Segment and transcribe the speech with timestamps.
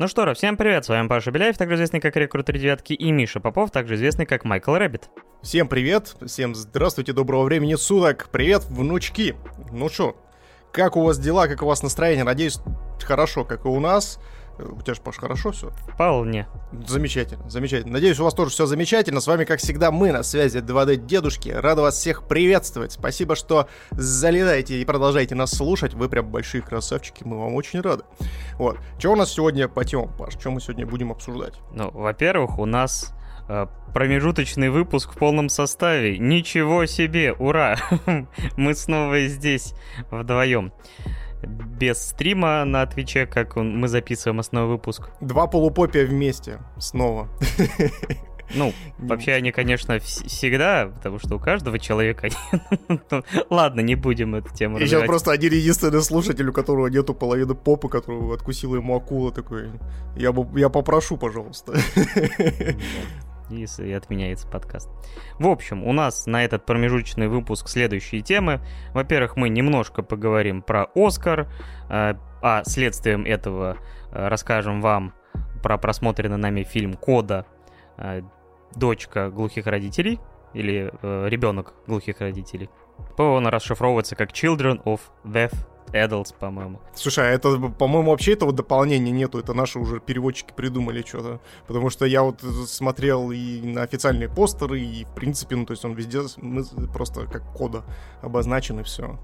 [0.00, 3.12] Ну что ж, всем привет, с вами Паша Беляев, также известный как Рекрутер Девятки, и
[3.12, 5.10] Миша Попов, также известный как Майкл Рэббит.
[5.42, 9.34] Всем привет, всем здравствуйте, доброго времени суток, привет, внучки.
[9.70, 10.16] Ну что,
[10.72, 12.24] как у вас дела, как у вас настроение?
[12.24, 12.60] Надеюсь,
[13.02, 14.18] хорошо, как и у нас.
[14.62, 15.70] У тебя же, Паш, хорошо все?
[15.92, 16.46] Вполне.
[16.86, 17.94] Замечательно, замечательно.
[17.94, 19.20] Надеюсь, у вас тоже все замечательно.
[19.20, 21.48] С вами, как всегда, мы на связи 2D Дедушки.
[21.48, 22.92] Рады вас всех приветствовать.
[22.92, 25.94] Спасибо, что залетаете и продолжаете нас слушать.
[25.94, 28.04] Вы прям большие красавчики, мы вам очень рады.
[28.54, 28.78] Вот.
[28.98, 30.34] Что у нас сегодня по темам, Паш?
[30.34, 31.54] Что мы сегодня будем обсуждать?
[31.72, 33.14] Ну, во-первых, у нас
[33.48, 36.18] э, промежуточный выпуск в полном составе.
[36.18, 37.76] Ничего себе, ура!
[38.56, 39.74] мы снова здесь
[40.10, 40.72] вдвоем
[41.42, 45.10] без стрима на Твиче, как он, мы записываем основной выпуск.
[45.20, 47.28] Два полупопия вместе снова.
[48.54, 52.28] Ну, вообще они, конечно, всегда, потому что у каждого человека...
[53.50, 57.54] Ладно, не будем эту тему И сейчас просто один единственный слушатель, у которого нету половины
[57.54, 59.70] попы, которую откусила ему акула, такой,
[60.16, 61.74] я, я попрошу, пожалуйста
[63.50, 64.90] и, и отменяется подкаст.
[65.38, 68.60] В общем, у нас на этот промежуточный выпуск следующие темы.
[68.94, 71.50] Во-первых, мы немножко поговорим про Оскар,
[71.88, 73.76] э, а следствием этого
[74.12, 75.14] э, расскажем вам
[75.62, 77.46] про просмотренный нами фильм «Кода.
[77.96, 78.22] Э,
[78.74, 80.20] дочка глухих родителей»
[80.54, 82.70] или «Ребенок глухих родителей».
[83.18, 85.52] Он расшифровывается как «Children of Deaf
[85.92, 86.80] Adults, по-моему.
[86.94, 89.38] Слушай, а это, по-моему, вообще этого дополнения нету.
[89.38, 91.40] Это наши уже переводчики придумали что-то.
[91.66, 95.84] Потому что я вот смотрел и на официальные постеры, и в принципе, ну, то есть
[95.84, 96.20] он везде
[96.92, 97.84] просто как кода
[98.22, 99.18] обозначен и все.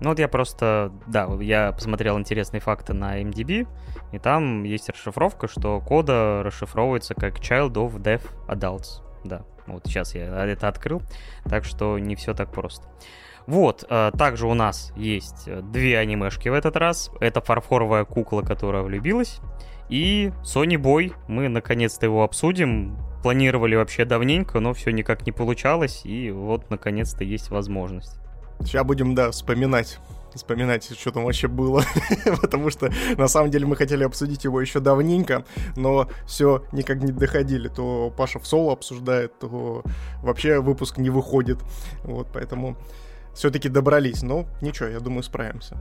[0.00, 3.68] Ну вот я просто, да, я посмотрел интересные факты на MDB,
[4.10, 9.00] и там есть расшифровка, что кода расшифровывается как Child of Deaf Adults.
[9.22, 11.02] Да, вот сейчас я это открыл,
[11.44, 12.88] так что не все так просто.
[13.46, 17.10] Вот, э, также у нас есть э, две анимешки в этот раз.
[17.20, 19.40] Это фарфоровая кукла, которая влюбилась.
[19.88, 22.96] И Sony Boy, мы наконец-то его обсудим.
[23.22, 26.02] Планировали вообще давненько, но все никак не получалось.
[26.04, 28.18] И вот наконец-то есть возможность.
[28.60, 29.98] Сейчас будем, да, вспоминать
[30.34, 31.82] вспоминать, что там вообще было,
[32.40, 35.44] потому что на самом деле мы хотели обсудить его еще давненько,
[35.76, 37.68] но все никак не доходили.
[37.68, 39.82] То Паша в соло обсуждает, то
[40.22, 41.58] вообще выпуск не выходит.
[42.04, 42.76] Вот, поэтому
[43.34, 44.22] все-таки добрались.
[44.22, 45.76] Но ничего, я думаю, справимся.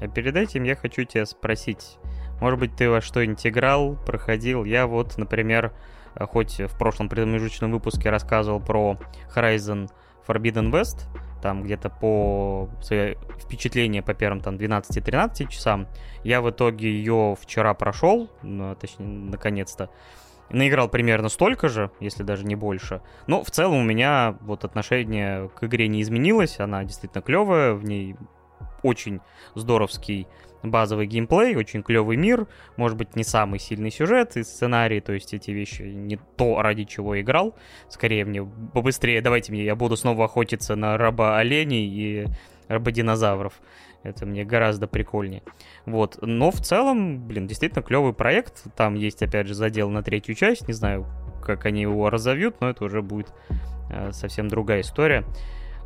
[0.00, 1.98] А перед этим я хочу тебя спросить,
[2.40, 4.64] может быть, ты во что-нибудь играл, проходил?
[4.64, 5.72] Я вот, например,
[6.18, 8.98] хоть в прошлом промежуточном выпуске рассказывал про
[9.34, 9.90] Horizon
[10.26, 11.06] Forbidden West,
[11.42, 15.86] там где-то по свои впечатления по первым там 12-13 часам,
[16.22, 19.90] я в итоге ее вчера прошел, ну, точнее, наконец-то,
[20.50, 23.02] наиграл примерно столько же, если даже не больше.
[23.26, 27.84] Но в целом у меня вот отношение к игре не изменилось, она действительно клевая, в
[27.84, 28.16] ней
[28.82, 29.20] очень
[29.54, 30.28] здоровский
[30.62, 32.46] базовый геймплей, очень клевый мир,
[32.76, 36.84] может быть, не самый сильный сюжет и сценарий, то есть эти вещи не то, ради
[36.84, 37.54] чего играл.
[37.88, 42.26] Скорее мне побыстрее, давайте мне, я буду снова охотиться на раба оленей и
[42.68, 43.60] рабодинозавров.
[44.04, 45.42] Это мне гораздо прикольнее.
[45.86, 46.18] Вот.
[46.20, 48.64] Но в целом, блин, действительно клевый проект.
[48.76, 50.68] Там есть, опять же, задел на третью часть.
[50.68, 51.06] Не знаю,
[51.42, 53.32] как они его разовьют, но это уже будет
[53.90, 55.24] э, совсем другая история.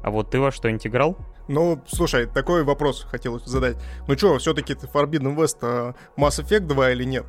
[0.02, 1.16] А вот ты во что-нибудь играл?
[1.48, 3.76] Ну, слушай, такой вопрос хотел задать.
[4.06, 7.26] Ну что, все-таки Forbidden West а Mass Effect 2 или нет?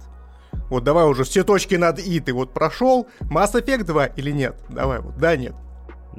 [0.70, 4.56] Вот давай уже все точки над «и» ты вот прошел, Mass Effect 2 или нет?
[4.70, 5.54] Давай вот, да, нет.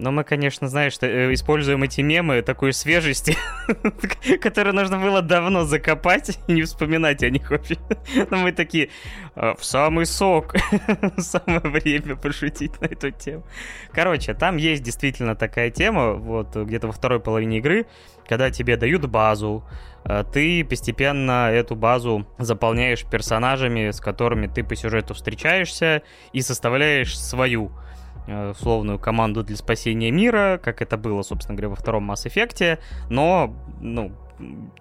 [0.00, 3.36] Но мы, конечно, знаешь, э, используем эти мемы такой свежести,
[4.40, 7.76] которую нужно было давно закопать и не вспоминать о них вообще.
[8.30, 8.88] Но мы такие,
[9.34, 10.54] «А, в самый сок,
[11.18, 13.44] самое время пошутить на эту тему.
[13.92, 17.86] Короче, там есть действительно такая тема, вот где-то во второй половине игры,
[18.26, 19.66] когда тебе дают базу,
[20.04, 26.00] э, ты постепенно эту базу заполняешь персонажами, с которыми ты по сюжету встречаешься,
[26.32, 27.70] и составляешь свою
[28.09, 32.78] Э, условную команду для спасения мира, как это было, собственно говоря, во втором Mass Effect,
[33.08, 34.12] но, ну,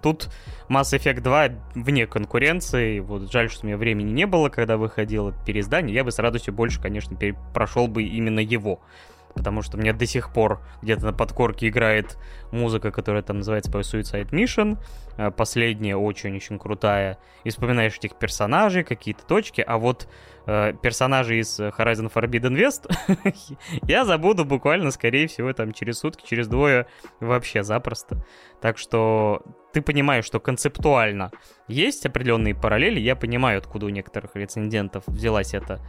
[0.02, 0.30] тут
[0.68, 5.34] Mass Effect 2 вне конкуренции, вот жаль, что у меня времени не было, когда выходило
[5.46, 7.16] переиздание, я бы с радостью больше, конечно,
[7.52, 8.80] прошел бы именно его,
[9.34, 12.18] потому что меня до сих пор где-то на подкорке играет
[12.52, 14.78] музыка, которая там называется по Suicide Mission,
[15.16, 20.08] э, последняя очень-очень крутая, и вспоминаешь этих персонажей, какие-то точки, а вот
[20.46, 22.90] э, персонажей из Horizon Forbidden West
[23.82, 26.86] я забуду буквально, скорее всего, там через сутки, через двое
[27.20, 28.24] вообще запросто.
[28.60, 29.42] Так что
[29.72, 31.30] ты понимаешь, что концептуально
[31.68, 35.80] есть определенные параллели, я понимаю, откуда у некоторых рецензентов взялась эта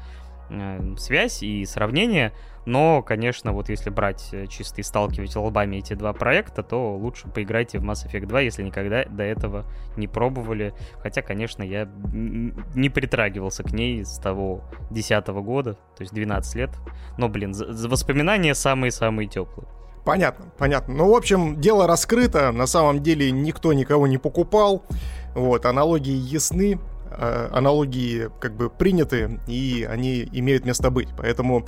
[0.98, 2.34] связь и сравнение,
[2.66, 7.28] но, конечно, вот если брать э, чисто и сталкивать лбами эти два проекта, то лучше
[7.28, 9.66] поиграйте в Mass Effect 2, если никогда до этого
[9.98, 10.74] не пробовали.
[11.00, 16.70] Хотя, конечно, я не притрагивался к ней с того 10 года, то есть 12 лет.
[17.18, 19.68] Но, блин, воспоминания самые-самые теплые.
[20.06, 20.96] Понятно, понятно.
[20.96, 22.52] Ну, в общем, дело раскрыто.
[22.52, 24.84] На самом деле никто никого не покупал.
[25.36, 26.78] Вот, аналогии ясны, э,
[27.12, 31.10] аналогии как бы приняты, и они имеют место быть.
[31.18, 31.68] Поэтому,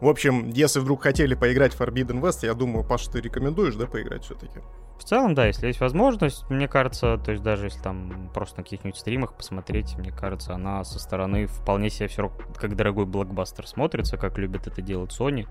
[0.00, 3.86] в общем, если вдруг хотели поиграть в Forbidden West, я думаю, Паша, ты рекомендуешь, да,
[3.86, 4.60] поиграть все-таки?
[4.98, 8.64] В целом, да, если есть возможность, мне кажется, то есть даже если там просто на
[8.64, 14.16] каких-нибудь стримах посмотреть, мне кажется, она со стороны вполне себе все как дорогой блокбастер смотрится,
[14.16, 15.46] как любят это делать Sony.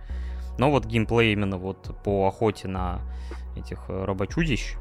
[0.58, 3.02] Но вот геймплей именно вот по охоте на
[3.56, 4.76] этих э, робочудищ,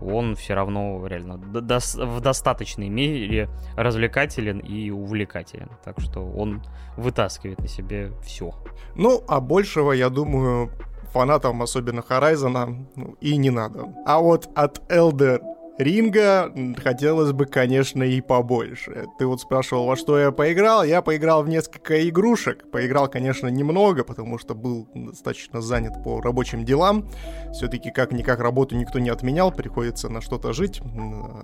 [0.00, 5.70] он все равно реально до в достаточной мере развлекателен и увлекателен.
[5.84, 6.62] Так что он
[6.96, 8.52] вытаскивает на себе все.
[8.94, 10.70] Ну, а большего, я думаю,
[11.12, 13.94] фанатам, особенно Horizon, ну, и не надо.
[14.06, 15.40] А вот от Elder
[15.80, 19.06] Ринга хотелось бы, конечно, и побольше.
[19.18, 20.84] Ты вот спрашивал, во что я поиграл.
[20.84, 22.70] Я поиграл в несколько игрушек.
[22.70, 27.08] Поиграл, конечно, немного, потому что был достаточно занят по рабочим делам.
[27.54, 30.82] Все-таки как-никак работу никто не отменял, приходится на что-то жить.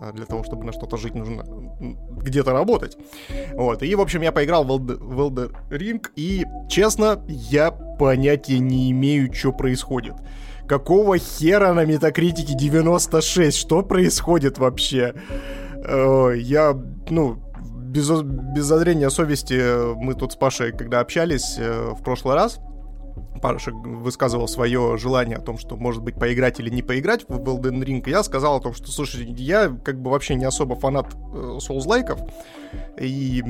[0.01, 1.43] А для того, чтобы на что-то жить, нужно
[2.23, 2.99] где-то работать.
[3.55, 3.83] Вот.
[3.83, 9.53] И, в общем, я поиграл в Elder, Ring, и, честно, я понятия не имею, что
[9.53, 10.15] происходит.
[10.69, 13.57] Какого хера на метакритике 96?
[13.57, 15.15] Что происходит вообще?
[15.85, 16.77] Э, я,
[17.09, 17.39] ну,
[17.97, 22.59] без, без зазрения совести, мы тут с Пашей, когда общались э, в прошлый раз,
[23.41, 27.83] Паша высказывал свое желание о том, что, может быть, поиграть или не поиграть в Elden
[27.83, 31.59] Ring, я сказал о том, что, слушай, я как бы вообще не особо фанат э,
[31.61, 32.21] Souls-лайков,
[32.99, 33.43] и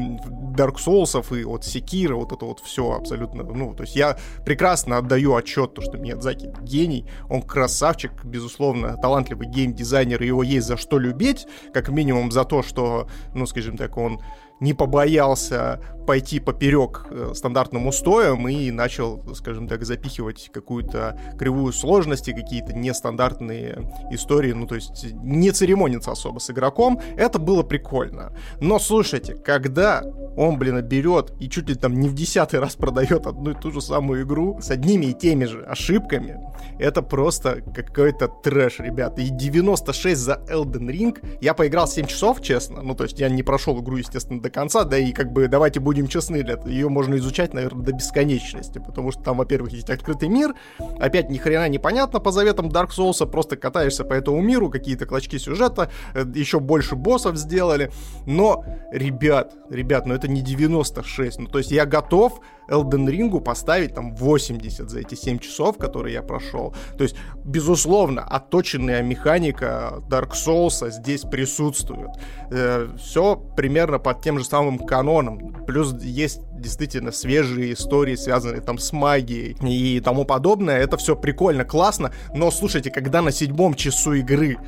[0.56, 4.98] Dark Souls, и вот Sekiro, вот это вот все абсолютно, ну, то есть я прекрасно
[4.98, 10.98] отдаю отчет, то, что Миядзаки гений, он красавчик, безусловно, талантливый гейм-дизайнер, его есть за что
[10.98, 14.20] любить, как минимум за то, что, ну, скажем так, он
[14.60, 22.32] не побоялся пойти поперек э, стандартным устоям и начал, скажем так, запихивать какую-то кривую сложности,
[22.32, 27.00] какие-то нестандартные истории, ну, то есть не церемониться особо с игроком.
[27.16, 28.32] Это было прикольно.
[28.60, 30.02] Но, слушайте, когда
[30.36, 33.72] он, блин, берет и чуть ли там не в десятый раз продает одну и ту
[33.72, 36.38] же самую игру с одними и теми же ошибками,
[36.78, 39.22] это просто какой-то трэш, ребята.
[39.22, 41.38] И 96 за Elden Ring.
[41.40, 42.82] Я поиграл 7 часов, честно.
[42.82, 45.80] Ну, то есть я не прошел игру, естественно, до конца, да и как бы давайте
[45.80, 46.36] будем честны,
[46.66, 50.54] ее можно изучать, наверное, до бесконечности, потому что там, во-первых, есть открытый мир,
[50.98, 55.38] опять ни хрена непонятно по заветам Dark Souls, просто катаешься по этому миру, какие-то клочки
[55.38, 57.90] сюжета, э, еще больше боссов сделали,
[58.26, 63.94] но, ребят, ребят, ну это не 96, ну то есть я готов Elden Ring поставить
[63.94, 66.74] там 80 за эти 7 часов, которые я прошел.
[66.96, 72.10] То есть, безусловно, отточенная механика Dark Souls здесь присутствует.
[72.50, 75.64] Э, все примерно под тем же самым каноном.
[75.66, 80.78] Плюс есть действительно свежие истории, связанные там с магией и тому подобное.
[80.78, 82.12] Это все прикольно, классно.
[82.34, 84.58] Но слушайте, когда на седьмом часу игры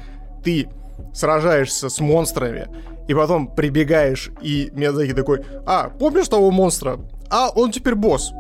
[0.45, 0.69] ты
[1.13, 2.69] сражаешься с монстрами,
[3.09, 7.01] и потом прибегаешь, и Миядзаки такой, а, помнишь того монстра?
[7.31, 8.33] А, он теперь босс.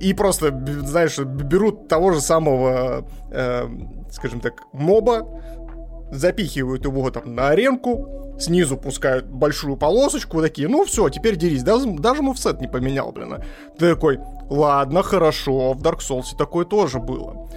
[0.00, 0.50] И просто,
[0.84, 3.68] знаешь, берут того же самого, э,
[4.10, 5.28] скажем так, моба,
[6.10, 11.62] запихивают его там на аренку, снизу пускают большую полосочку, такие, ну все, теперь дерись.
[11.62, 13.36] Даже, даже мувсет не поменял, блин.
[13.78, 17.48] Ты такой, ладно, хорошо, в Dark Souls такое тоже было.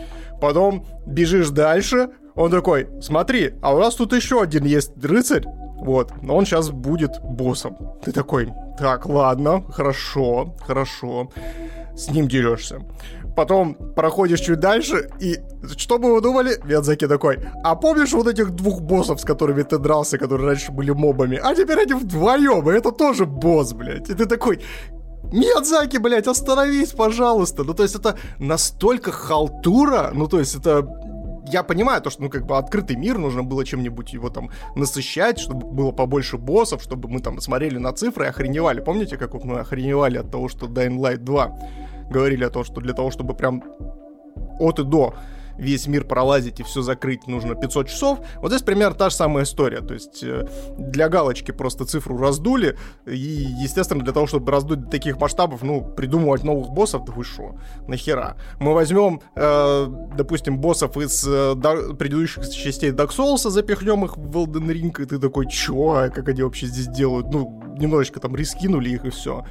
[0.42, 6.12] Потом бежишь дальше, он такой, смотри, а у нас тут еще один есть рыцарь, вот,
[6.22, 7.78] но он сейчас будет боссом.
[8.04, 11.30] Ты такой, так, ладно, хорошо, хорошо,
[11.96, 12.82] с ним дерешься.
[13.36, 15.38] Потом проходишь чуть дальше, и
[15.78, 16.60] что бы вы думали?
[16.64, 20.92] Миядзаки такой, а помнишь вот этих двух боссов, с которыми ты дрался, которые раньше были
[20.92, 21.40] мобами?
[21.42, 24.10] А теперь они вдвоем, и это тоже босс, блядь.
[24.10, 24.62] И ты такой,
[25.32, 27.64] Миядзаки, блядь, остановись, пожалуйста.
[27.64, 30.88] Ну, то есть это настолько халтура, ну, то есть это
[31.48, 35.40] я понимаю то, что, ну, как бы открытый мир, нужно было чем-нибудь его там насыщать,
[35.40, 38.82] чтобы было побольше боссов, чтобы мы там смотрели на цифры и охреневали.
[38.82, 41.60] Помните, как мы охреневали от того, что Dying Light 2
[42.14, 43.64] говорили о том, что для того, чтобы прям
[44.60, 45.14] от и до
[45.58, 48.20] весь мир пролазить и все закрыть нужно 500 часов.
[48.38, 49.82] Вот здесь примерно та же самая история.
[49.82, 52.78] То есть э, для галочки просто цифру раздули.
[53.06, 57.24] И, естественно, для того, чтобы раздуть до таких масштабов, ну, придумывать новых боссов, да вы
[57.24, 57.56] шо,
[57.88, 58.38] нахера.
[58.60, 64.38] Мы возьмем, э, допустим, боссов из э, да, предыдущих частей Dark Souls, запихнем их в
[64.38, 67.28] Elden Ring, и ты такой, чё, а как они вообще здесь делают?
[67.32, 69.46] Ну, немножечко там рискинули их и все.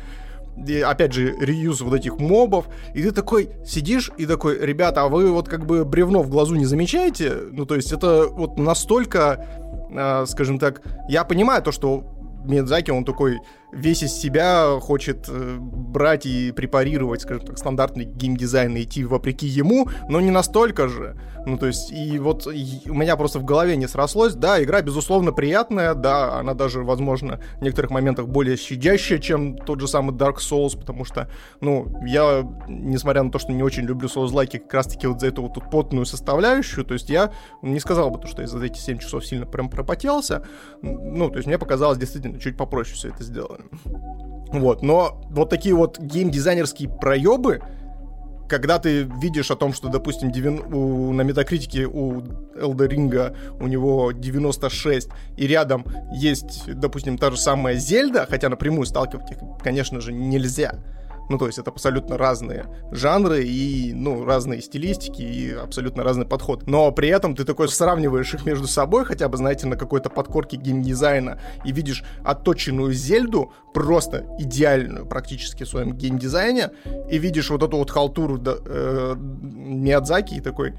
[0.85, 5.31] Опять же, реюз вот этих мобов, и ты такой сидишь и такой, ребята, а вы
[5.33, 7.33] вот как бы бревно в глазу не замечаете?
[7.51, 9.47] Ну, то есть это вот настолько,
[9.91, 12.05] э, скажем так, я понимаю то, что
[12.45, 13.41] Миядзаки, он такой
[13.73, 19.47] весь из себя хочет э, брать и препарировать, скажем так, стандартный геймдизайн и идти вопреки
[19.47, 21.17] ему, но не настолько же.
[21.45, 24.35] Ну, то есть, и вот у меня просто в голове не срослось.
[24.35, 29.81] Да, игра, безусловно, приятная, да, она даже, возможно, в некоторых моментах более щадящая, чем тот
[29.81, 31.29] же самый Dark Souls, потому что,
[31.61, 35.43] ну, я, несмотря на то, что не очень люблю Souls-лайки, как раз-таки вот за эту
[35.43, 38.79] вот тут потную составляющую, то есть я не сказал бы, то, что я за эти
[38.79, 40.47] 7 часов сильно прям пропотелся,
[40.83, 43.62] ну, то есть мне показалось действительно чуть попроще все это сделано.
[44.53, 47.63] Вот, но вот такие вот геймдизайнерские проебы,
[48.49, 52.21] когда ты видишь о том, что, допустим, 9, у, на метакритике у
[52.55, 59.31] Ring у него 96, и рядом есть, допустим, та же самая Зельда, хотя напрямую сталкивать
[59.31, 60.75] их, конечно же, нельзя.
[61.33, 66.67] Ну, то есть это абсолютно разные жанры и, ну, разные стилистики и абсолютно разный подход.
[66.67, 70.59] Но при этом ты такой сравниваешь их между собой, хотя бы, знаете, на какой-то подкорке
[70.59, 76.73] геймдизайна, и видишь отточенную Зельду, просто идеальную практически в своем геймдизайне,
[77.11, 80.75] и видишь вот эту вот халтуру э, Миядзаки и такой,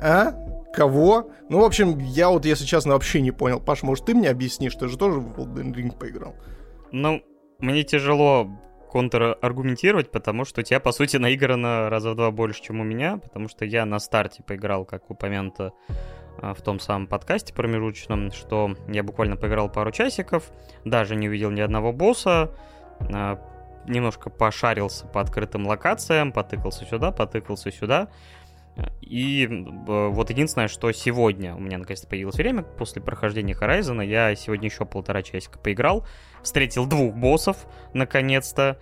[0.00, 0.36] а?
[0.72, 1.32] Кого?
[1.48, 3.58] Ну, в общем, я вот, если честно, вообще не понял.
[3.58, 4.76] Паш, может, ты мне объяснишь?
[4.76, 6.36] Ты же тоже в Elden Ring поиграл.
[6.92, 7.22] Ну,
[7.58, 8.48] мне тяжело
[8.96, 13.18] контраргументировать, потому что у тебя, по сути, наиграно раза в два больше, чем у меня,
[13.18, 15.74] потому что я на старте поиграл, как упомянуто
[16.38, 20.50] а, в том самом подкасте промежуточном, что я буквально поиграл пару часиков,
[20.86, 22.52] даже не увидел ни одного босса,
[23.12, 23.38] а,
[23.86, 28.08] немножко пошарился по открытым локациям, потыкался сюда, потыкался сюда.
[29.00, 29.48] И
[29.86, 34.84] вот единственное, что сегодня у меня наконец-то появилось время после прохождения Horizon, я сегодня еще
[34.84, 36.06] полтора часика поиграл,
[36.42, 38.78] встретил двух боссов наконец-то,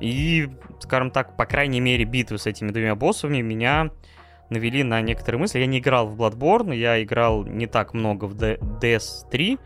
[0.00, 0.48] и,
[0.80, 3.90] скажем так, по крайней мере, битвы с этими двумя боссами меня
[4.50, 5.58] навели на некоторые мысли.
[5.58, 9.58] Я не играл в Bloodborne, я играл не так много в DS3,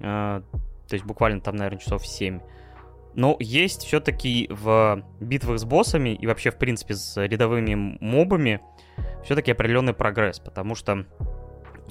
[0.00, 0.42] э,
[0.88, 2.40] то есть буквально там, наверное, часов 7.
[3.14, 8.60] Но есть все-таки в битвах с боссами и вообще, в принципе, с рядовыми мобами
[9.24, 11.04] все-таки определенный прогресс, потому что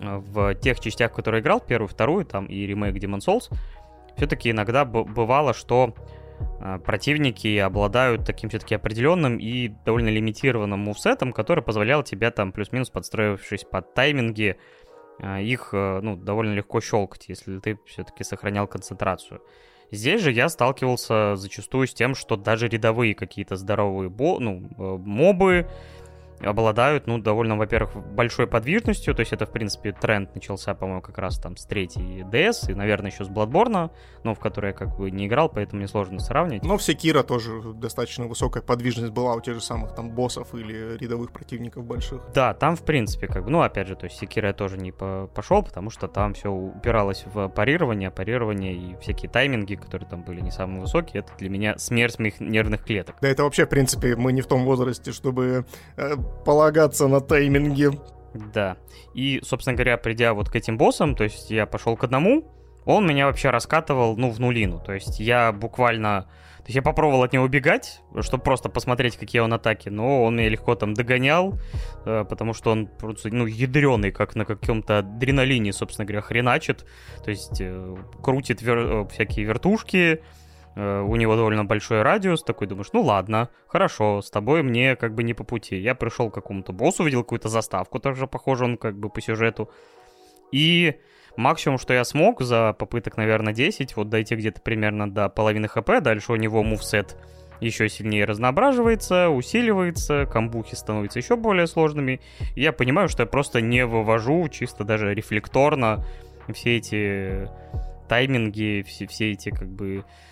[0.02, 3.54] э, в тех частях, которые играл, первую, вторую, там и ремейк Demon Souls,
[4.16, 5.94] все-таки иногда бывало, что
[6.60, 12.90] э, противники обладают таким все-таки определенным и довольно лимитированным мувсетом, который позволял тебе там плюс-минус
[12.90, 14.58] подстроившись под тайминги,
[15.20, 19.42] э, их ну, довольно легко щелкать, если ты все-таки сохранял концентрацию.
[19.90, 25.70] Здесь же я сталкивался зачастую с тем, что даже рядовые какие-то здоровые бо ну, мобы,
[26.42, 31.18] обладают, ну, довольно, во-первых, большой подвижностью, то есть это, в принципе, тренд начался, по-моему, как
[31.18, 33.92] раз там с третьей DS, и, наверное, еще с Bloodborne,
[34.24, 36.64] но в которой я как бы не играл, поэтому мне сложно сравнивать.
[36.64, 40.98] Но в Секира тоже достаточно высокая подвижность была у тех же самых там боссов или
[40.98, 42.22] рядовых противников больших.
[42.34, 44.92] Да, там, в принципе, как бы, ну, опять же, то есть Секира я тоже не
[44.92, 50.24] по пошел, потому что там все упиралось в парирование, парирование и всякие тайминги, которые там
[50.24, 53.16] были не самые высокие, это для меня смерть моих нервных клеток.
[53.22, 55.66] Да, это вообще, в принципе, мы не в том возрасте, чтобы
[55.96, 56.16] э,
[56.46, 57.92] полагаться на тайминги.
[58.54, 58.78] Да.
[59.14, 62.44] И, собственно говоря, придя вот к этим боссам, то есть я пошел к одному,
[62.86, 64.80] он меня вообще раскатывал, ну, в нулину.
[64.80, 66.30] То есть я буквально...
[66.60, 70.36] То есть я попробовал от него убегать, чтобы просто посмотреть, какие он атаки, но он
[70.36, 71.58] меня легко там догонял,
[72.06, 76.86] э, потому что он просто, ну, ядреный, как на каком-то адреналине, собственно говоря, хреначит.
[77.24, 78.78] То есть э, крутит вер...
[78.78, 80.22] Э, всякие вертушки,
[80.78, 85.24] у него довольно большой радиус, такой думаешь, ну ладно, хорошо, с тобой мне как бы
[85.24, 85.76] не по пути.
[85.76, 89.72] Я пришел к какому-то боссу, увидел какую-то заставку, тоже похоже он как бы по сюжету.
[90.52, 91.00] И
[91.36, 96.00] максимум, что я смог за попыток, наверное, 10, вот дойти где-то примерно до половины хп,
[96.00, 97.18] дальше у него мувсет
[97.60, 102.22] еще сильнее разноображивается, усиливается, камбухи становятся еще более сложными.
[102.56, 106.06] И я понимаю, что я просто не вывожу чисто даже рефлекторно
[106.54, 107.50] все эти
[108.08, 110.27] тайминги, все, все эти как бы Э, э,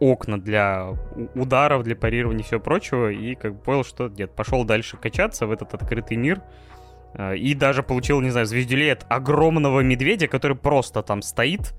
[0.00, 0.96] окна для
[1.34, 5.46] ударов, для парирования и всего прочего, и как бы понял, что нет, пошел дальше качаться
[5.46, 6.42] в этот открытый мир,
[7.14, 11.74] э, и даже получил, не знаю, звездюлей от огромного медведя, который просто там стоит,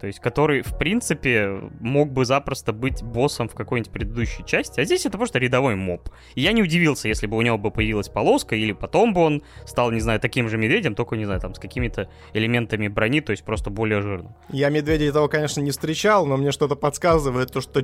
[0.00, 4.84] то есть, который, в принципе, мог бы запросто быть боссом в какой-нибудь предыдущей части, а
[4.84, 6.10] здесь это просто рядовой моб.
[6.34, 9.42] И я не удивился, если бы у него бы появилась полоска, или потом бы он
[9.64, 13.30] стал, не знаю, таким же медведем, только, не знаю, там, с какими-то элементами брони, то
[13.30, 14.34] есть просто более жирным.
[14.50, 17.82] Я медведя этого, конечно, не встречал, но мне что-то подсказывает, то, что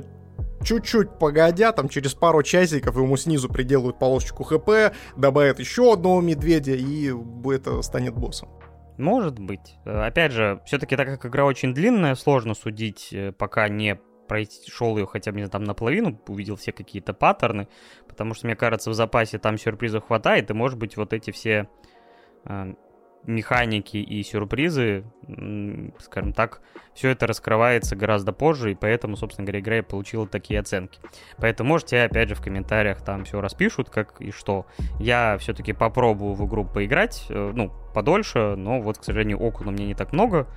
[0.63, 6.73] чуть-чуть погодя, там через пару часиков ему снизу приделают полосочку хп, добавят еще одного медведя,
[6.73, 7.13] и
[7.51, 8.49] это станет боссом.
[8.97, 9.77] Может быть.
[9.85, 13.99] Э, опять же, все-таки так как игра очень длинная, сложно судить, э, пока не
[14.67, 17.67] шел ее хотя бы там наполовину, увидел все какие-то паттерны,
[18.07, 21.67] потому что, мне кажется, в запасе там сюрпризов хватает, и, может быть, вот эти все
[22.45, 22.73] э,
[23.25, 25.05] механики и сюрпризы,
[25.99, 26.61] скажем так,
[26.93, 30.99] все это раскрывается гораздо позже, и поэтому, собственно говоря, игра и получила такие оценки.
[31.37, 34.65] Поэтому можете, опять же, в комментариях там все распишут, как и что.
[34.99, 39.71] Я все-таки попробую в игру поиграть, э, ну, подольше, но вот, к сожалению, окон у
[39.71, 40.47] меня не так много,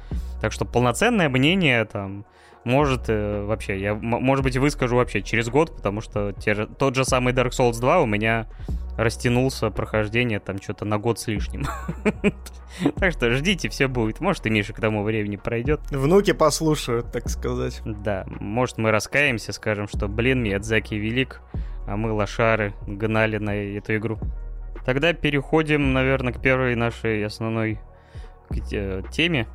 [0.41, 2.27] так что полноценное мнение там
[2.65, 6.97] может э, вообще, я, может быть, выскажу вообще через год, потому что те же, тот
[6.97, 8.49] же самый Dark Souls 2 у меня
[8.97, 11.67] растянулся прохождение там что-то на год с лишним.
[12.97, 14.21] Так что ждите, все будет.
[14.21, 15.81] Может, и Миша к тому времени пройдет.
[15.91, 17.81] Внуки послушают, так сказать.
[17.87, 21.41] Да, может, мы раскаемся, скажем, что, блин, Миядзаки велик,
[21.87, 24.19] а мы лошары гнали на эту игру.
[24.85, 27.81] Тогда переходим, наверное, к первой нашей основной
[29.11, 29.47] теме.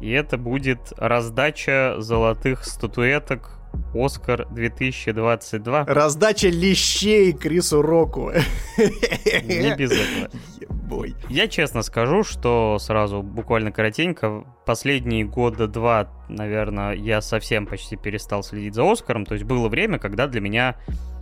[0.00, 3.59] И это будет раздача золотых статуэток
[3.94, 5.84] Оскар 2022.
[5.86, 8.32] Раздача лещей Крису Року.
[8.78, 10.30] Не без этого.
[10.60, 11.14] Ебой.
[11.28, 18.42] Я честно скажу, что сразу буквально коротенько, последние года два, наверное, я совсем почти перестал
[18.42, 19.26] следить за Оскаром.
[19.26, 20.76] То есть было время, когда для меня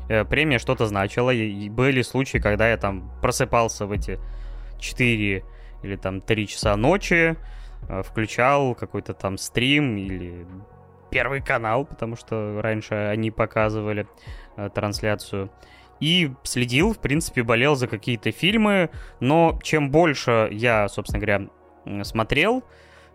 [0.08, 1.30] э, премия что-то значила.
[1.30, 4.18] И были случаи, когда я там просыпался в эти
[4.78, 5.44] 4
[5.82, 7.36] или там 3 часа ночи,
[7.88, 10.46] э, включал какой-то там стрим или
[11.10, 14.06] Первый канал, потому что раньше они показывали
[14.56, 15.50] э, трансляцию.
[16.00, 22.62] И следил, в принципе, болел за какие-то фильмы, но чем больше я, собственно говоря, смотрел,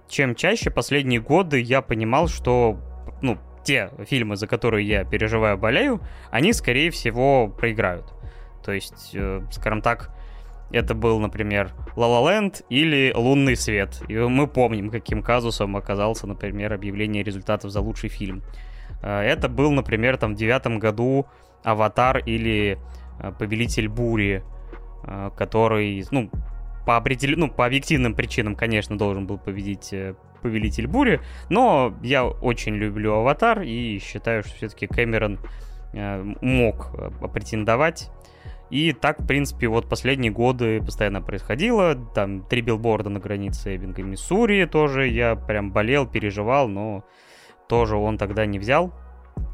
[0.10, 2.78] чем чаще последние годы я понимал, что,
[3.22, 8.14] ну, те фильмы, за которые я переживаю, болею, они, скорее всего, проиграют.
[8.64, 10.14] То есть, э, скажем так,
[10.74, 14.02] это был, например, Land или Лунный свет.
[14.08, 18.42] И мы помним, каким казусом оказался, например, объявление результатов за лучший фильм.
[19.04, 21.28] Э, это был, например, там в девятом году
[21.64, 22.80] Аватар или
[23.20, 24.44] э, Повелитель бури,
[25.04, 26.32] э, который, ну,
[26.88, 27.40] по, определен...
[27.40, 29.94] ну, по объективным причинам, конечно, должен был победить
[30.42, 35.40] Повелитель бури, но я очень люблю Аватар и считаю, что все-таки Кэмерон
[36.42, 36.90] мог
[37.32, 38.10] претендовать
[38.74, 41.94] и так, в принципе, вот последние годы постоянно происходило.
[41.94, 45.08] Там три билборда на границе Эббинга и Миссури тоже.
[45.10, 47.06] Я прям болел, переживал, но
[47.70, 48.92] тоже он тогда не взял.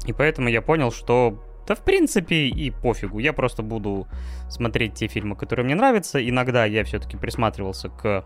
[0.06, 3.18] И поэтому я понял, что да, в принципе, и пофигу.
[3.18, 4.08] Я просто буду
[4.48, 6.26] смотреть те фильмы, которые мне нравятся.
[6.26, 8.24] Иногда я все-таки присматривался к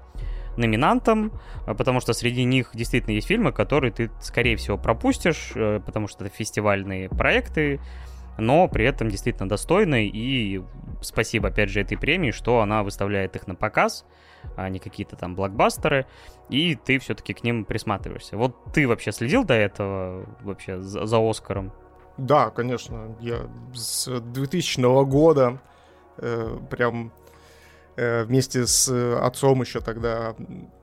[0.56, 1.32] номинантам,
[1.66, 6.24] потому что среди них действительно есть фильмы, которые ты, скорее всего, пропустишь, э, потому что
[6.24, 7.80] это фестивальные проекты,
[8.38, 10.62] но при этом действительно достойный, и
[11.00, 14.04] спасибо, опять же, этой премии, что она выставляет их на показ,
[14.56, 16.06] а не какие-то там блокбастеры,
[16.48, 18.36] и ты все-таки к ним присматриваешься.
[18.36, 21.72] Вот ты вообще следил до этого вообще за, за Оскаром?
[22.16, 25.60] Да, конечно, я с 2000 года
[26.18, 27.12] э, прям
[27.96, 28.88] э, вместе с
[29.20, 30.34] отцом еще тогда,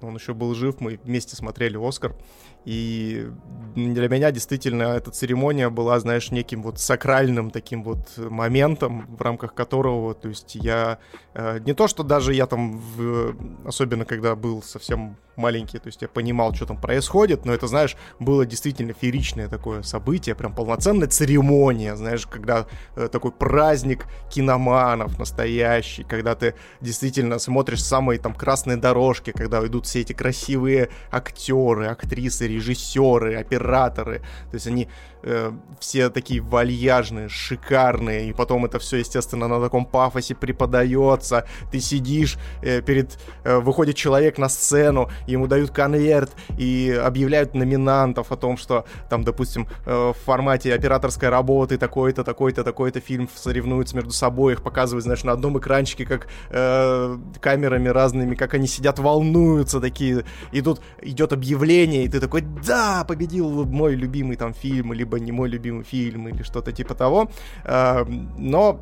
[0.02, 2.16] он еще был жив, мы вместе смотрели «Оскар»,
[2.66, 3.28] и
[3.76, 9.54] для меня действительно эта церемония была, знаешь, неким вот сакральным таким вот моментом, в рамках
[9.54, 11.00] которого, то есть я...
[11.34, 16.02] Э, не то, что даже я там, в, особенно когда был совсем маленький, то есть
[16.02, 21.08] я понимал, что там происходит, но это, знаешь, было действительно фееричное такое событие, прям полноценная
[21.08, 28.78] церемония, знаешь, когда э, такой праздник киноманов настоящий, когда ты действительно смотришь самые там красные
[28.78, 34.20] дорожки, когда идут все эти красивые актеры, актрисы, режиссеры, операторы.
[34.20, 34.88] То есть они
[35.24, 38.30] э, все такие вальяжные, шикарные.
[38.30, 41.46] И потом это все, естественно, на таком пафосе преподается.
[41.72, 43.18] Ты сидишь э, перед...
[43.44, 49.24] Э, выходит человек на сцену, ему дают конверт и объявляют номинантов о том, что там,
[49.24, 55.04] допустим, э, в формате операторской работы такой-то, такой-то, такой-то фильм соревнуются между собой, их показывают,
[55.04, 60.24] знаешь, на одном экранчике, как э, камерами разными, как они сидят, волнуются такие.
[60.52, 65.32] И тут идет объявление, и ты такой, да, победил мой любимый там фильм, либо не
[65.32, 67.30] мой любимый фильм, или что-то типа того.
[67.64, 68.06] Э,
[68.38, 68.80] но,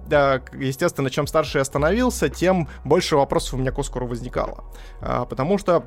[0.53, 4.63] естественно, чем старше я становился, тем больше вопросов у меня к Оскару возникало.
[5.01, 5.83] Э, потому что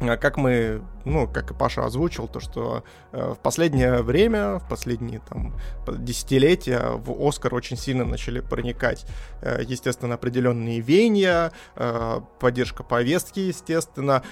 [0.00, 4.68] э, как мы, ну, как и Паша озвучил, то, что э, в последнее время, в
[4.68, 5.54] последние там
[5.86, 9.06] десятилетия в Оскар очень сильно начали проникать,
[9.42, 14.22] э, естественно, определенные веяния, э, поддержка повестки, естественно.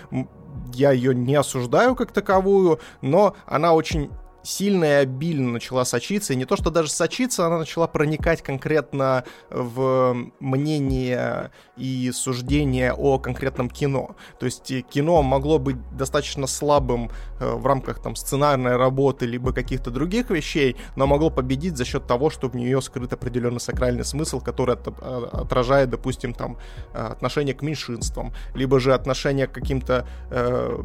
[0.74, 4.10] Я ее не осуждаю как таковую, но она очень
[4.48, 9.24] сильно и обильно начала сочиться, и не то, что даже сочиться, она начала проникать конкретно
[9.50, 14.16] в мнение и суждение о конкретном кино.
[14.40, 19.52] То есть э, кино могло быть достаточно слабым э, в рамках там сценарной работы, либо
[19.52, 24.04] каких-то других вещей, но могло победить за счет того, что в нее скрыт определенный сакральный
[24.04, 26.58] смысл, который от, э, отражает, допустим, там
[26.92, 30.82] отношение к меньшинствам, либо же отношение к каким-то э,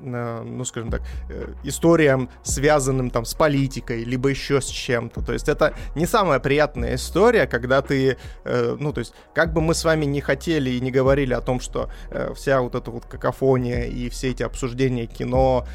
[0.00, 5.22] ну, скажем так, э, историям, связанным там с политикой, либо еще с чем-то.
[5.22, 9.60] То есть это не самая приятная история, когда ты, э, ну, то есть, как бы
[9.60, 12.90] мы с вами не хотели и не говорили о том, что э, вся вот эта
[12.90, 15.66] вот какофония и все эти обсуждения кино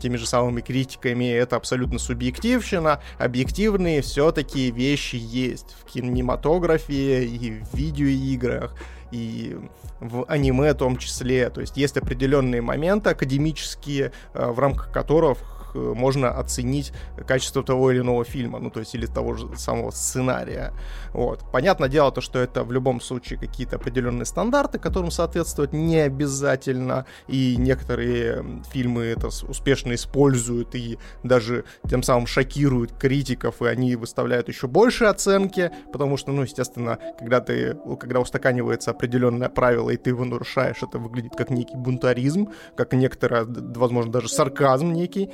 [0.00, 7.74] теми же самыми критиками, это абсолютно субъективщина, объективные все-таки вещи есть в кинематографе и в
[7.74, 8.74] видеоиграх
[9.10, 9.56] и
[10.00, 11.50] в аниме в том числе.
[11.50, 16.92] То есть есть определенные моменты академические, э, в рамках которых Э, можно оценить
[17.26, 20.72] качество того или иного фильма, ну, то есть или того же самого сценария.
[21.12, 21.44] Вот.
[21.52, 27.06] Понятное дело, то, что это в любом случае какие-то определенные стандарты, которым соответствовать не обязательно,
[27.26, 34.48] и некоторые фильмы это успешно используют и даже тем самым шокируют критиков, и они выставляют
[34.48, 40.10] еще больше оценки, потому что, ну, естественно, когда ты, когда устаканивается определенное правило, и ты
[40.10, 45.30] его нарушаешь, это выглядит как некий бунтаризм, как некоторое, возможно, даже сарказм некий,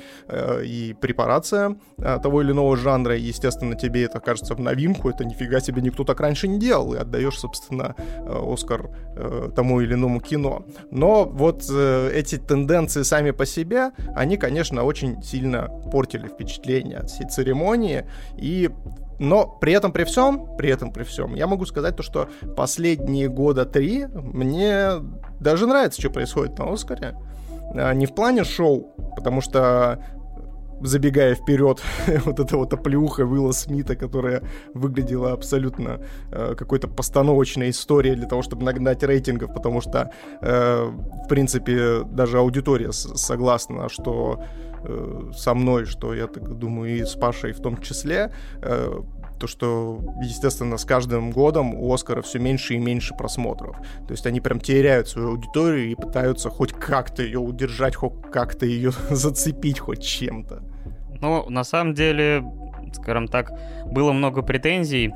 [0.63, 5.59] и препарация э, того или иного жанра, естественно, тебе это кажется в новинку, это нифига
[5.59, 8.89] себе никто так раньше не делал, и отдаешь, собственно, э, Оскар
[9.55, 10.65] тому или иному кино.
[10.91, 17.27] Но вот эти тенденции сами по себе, они, конечно, очень сильно портили впечатление от всей
[17.27, 18.05] церемонии,
[18.37, 18.69] и
[19.19, 23.29] но при этом при всем, при этом при всем, я могу сказать то, что последние
[23.29, 24.89] года три мне
[25.39, 27.15] даже нравится, что происходит на Оскаре.
[27.93, 30.03] Не в плане шоу, потому что
[30.81, 31.81] забегая вперед,
[32.25, 35.99] вот эта вот оплеуха Уилла Смита, которая выглядела абсолютно
[36.31, 40.11] э, какой-то постановочной историей для того, чтобы нагнать рейтингов, потому что,
[40.41, 40.91] э,
[41.25, 44.43] в принципе, даже аудитория согласна, что
[44.83, 49.01] э, со мной, что я так думаю, и с Пашей в том числе, э,
[49.39, 53.77] то, что, естественно, с каждым годом у Оскара все меньше и меньше просмотров.
[54.07, 58.65] То есть они прям теряют свою аудиторию и пытаются хоть как-то ее удержать, хоть как-то
[58.65, 60.63] ее зацепить хоть чем-то.
[61.21, 62.43] Ну, на самом деле,
[62.93, 63.51] скажем так,
[63.85, 65.13] было много претензий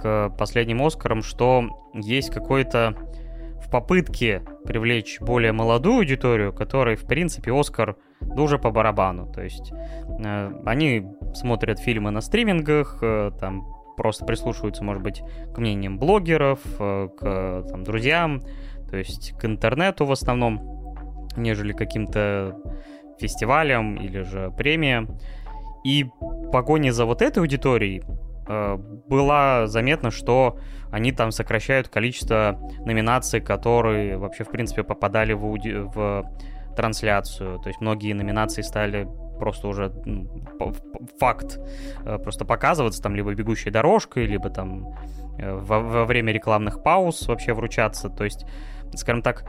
[0.00, 2.94] к последним Оскарам, что есть какой-то
[3.68, 9.30] в попытке привлечь более молодую аудиторию, которой, в принципе, Оскар дуже по барабану.
[9.30, 15.22] То есть э, они смотрят фильмы на стримингах, э, там просто прислушиваются, может быть,
[15.54, 18.40] к мнениям блогеров, э, к там, друзьям,
[18.90, 20.96] то есть к интернету в основном,
[21.36, 22.56] нежели каким-то
[23.20, 25.18] фестивалям или же премиям.
[25.84, 26.06] И
[26.52, 28.02] погоне за вот этой аудиторией
[28.48, 28.76] э,
[29.08, 30.58] было заметно, что
[30.90, 35.72] они там сокращают количество номинаций, которые вообще, в принципе, попадали в, ауди...
[35.72, 36.24] в
[36.76, 37.58] трансляцию.
[37.58, 39.92] То есть многие номинации стали просто уже
[41.18, 41.58] факт
[42.04, 44.94] э, просто показываться, там либо бегущей дорожкой, либо там
[45.38, 48.08] э, во, во время рекламных пауз вообще вручаться.
[48.10, 48.44] То есть,
[48.94, 49.44] скажем так,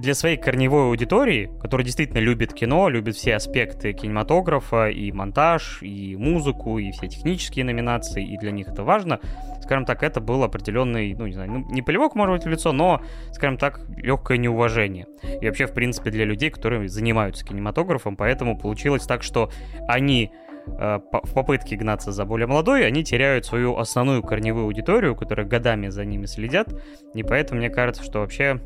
[0.00, 6.16] для своей корневой аудитории, которая действительно любит кино, любит все аспекты кинематографа, и монтаж, и
[6.16, 9.20] музыку, и все технические номинации, и для них это важно,
[9.62, 12.72] скажем так, это был определенный, ну, не знаю, ну, не полевок, может быть, в лицо,
[12.72, 15.06] но, скажем так, легкое неуважение.
[15.40, 19.50] И вообще, в принципе, для людей, которые занимаются кинематографом, поэтому получилось так, что
[19.86, 20.32] они
[20.66, 25.88] э, в попытке гнаться за более молодой, они теряют свою основную корневую аудиторию, которая годами
[25.88, 26.68] за ними следят,
[27.14, 28.60] и поэтому мне кажется, что вообще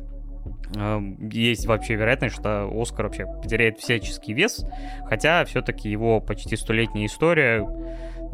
[1.31, 4.65] есть вообще вероятность, что Оскар вообще потеряет всяческий вес,
[5.07, 7.65] хотя все-таки его почти столетняя история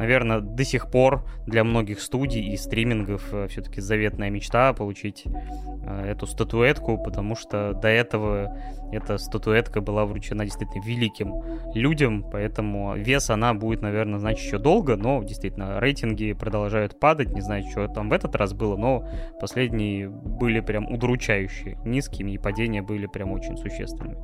[0.02, 6.06] наверное, до сих пор для многих студий и стримингов э, все-таки заветная мечта получить э,
[6.10, 8.56] эту статуэтку, потому что до этого
[8.90, 11.34] эта статуэтка была вручена действительно великим
[11.72, 17.40] людям, поэтому вес она будет, наверное, значит еще долго, но действительно рейтинги продолжают падать, не
[17.40, 19.08] знаю, что там в этот раз было, но
[19.40, 24.18] последние были прям удручающие низкими, и падения были прям очень существенными.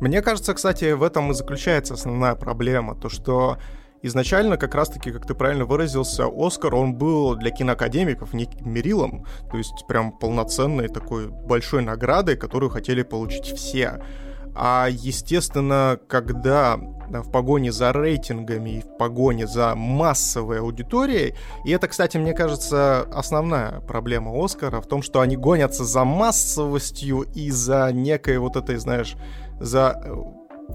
[0.00, 3.58] Мне кажется, кстати, в этом и заключается основная проблема, то что
[4.02, 9.58] изначально, как раз-таки, как ты правильно выразился, Оскар, он был для киноакадемиков неким мерилом, то
[9.58, 14.00] есть прям полноценной такой большой наградой, которую хотели получить все.
[14.54, 21.34] А, естественно, когда в погоне за рейтингами и в погоне за массовой аудиторией,
[21.64, 27.22] и это, кстати, мне кажется, основная проблема Оскара в том, что они гонятся за массовостью
[27.34, 29.16] и за некой вот этой, знаешь,
[29.58, 30.02] за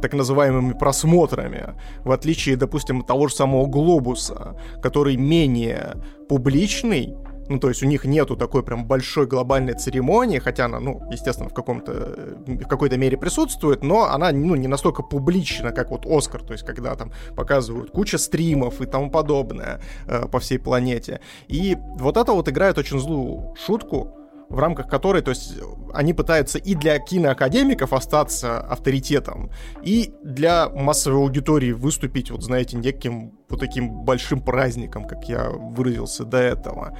[0.01, 5.95] так называемыми просмотрами, в отличие, допустим, от того же самого «Глобуса», который менее
[6.29, 7.15] публичный,
[7.49, 11.49] ну, то есть у них нету такой прям большой глобальной церемонии, хотя она, ну, естественно,
[11.49, 16.43] в, каком-то, в какой-то мере присутствует, но она, ну, не настолько публична, как вот Оскар,
[16.43, 21.21] то есть когда там показывают куча стримов и тому подобное э, по всей планете.
[21.47, 24.16] И вот это вот играет очень злую шутку,
[24.49, 25.55] в рамках которой, то есть,
[25.93, 29.51] они пытаются и для киноакадемиков остаться авторитетом,
[29.83, 36.25] и для массовой аудитории выступить, вот знаете, неким вот таким большим праздником, как я выразился
[36.25, 36.97] до этого.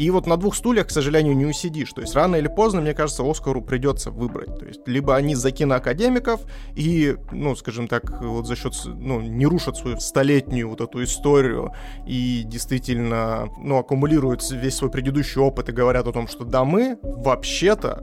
[0.00, 1.92] И вот на двух стульях, к сожалению, не усидишь.
[1.92, 4.58] То есть рано или поздно, мне кажется, Оскару придется выбрать.
[4.58, 6.40] То есть либо они за киноакадемиков
[6.74, 11.74] и, ну, скажем так, вот за счет, ну, не рушат свою столетнюю вот эту историю
[12.06, 16.98] и действительно, ну, аккумулируют весь свой предыдущий опыт и говорят о том, что да, мы
[17.02, 18.02] вообще-то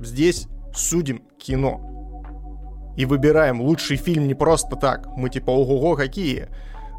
[0.00, 1.80] здесь судим кино.
[2.96, 5.06] И выбираем лучший фильм не просто так.
[5.16, 6.48] Мы типа, ого-го, какие.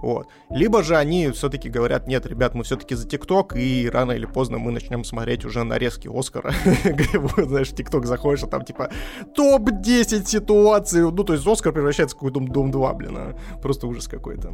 [0.02, 0.28] Вот.
[0.50, 4.58] Либо же они все-таки говорят, нет, ребят, мы все-таки за ТикТок, и рано или поздно
[4.58, 6.52] мы начнем смотреть уже нарезки Оскара.
[7.38, 8.90] Знаешь, ТикТок заходишь, а там типа
[9.36, 11.02] топ-10 ситуаций.
[11.02, 13.18] Ну, то есть Оскар превращается в какой-то Дом 2, блин.
[13.18, 13.36] А.
[13.62, 14.54] Просто ужас какой-то.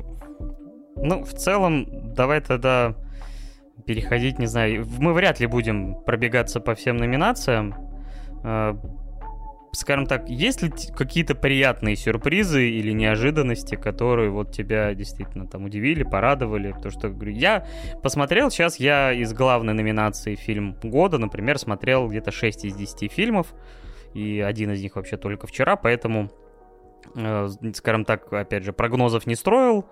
[0.96, 2.96] Ну, в целом, давай тогда
[3.86, 7.76] переходить, не знаю, мы вряд ли будем пробегаться по всем номинациям.
[9.76, 16.04] Скажем так, есть ли какие-то приятные сюрпризы или неожиданности, которые вот тебя действительно там удивили,
[16.04, 16.74] порадовали?
[16.74, 17.66] Потому что, говорю, я
[18.04, 23.56] посмотрел, сейчас я из главной номинации фильм года, например, смотрел где-то 6 из 10 фильмов,
[24.14, 26.30] и один из них вообще только вчера, поэтому,
[27.16, 29.90] э, скажем так, опять же, прогнозов не строил,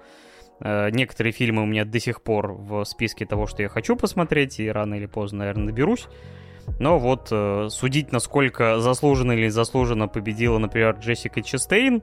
[0.60, 4.60] э, Некоторые фильмы у меня до сих пор в списке того, что я хочу посмотреть,
[4.60, 6.08] и рано или поздно, наверное, наберусь.
[6.80, 12.02] Но вот э, судить, насколько заслуженно или заслуженно победила, например, Джессика Честейн,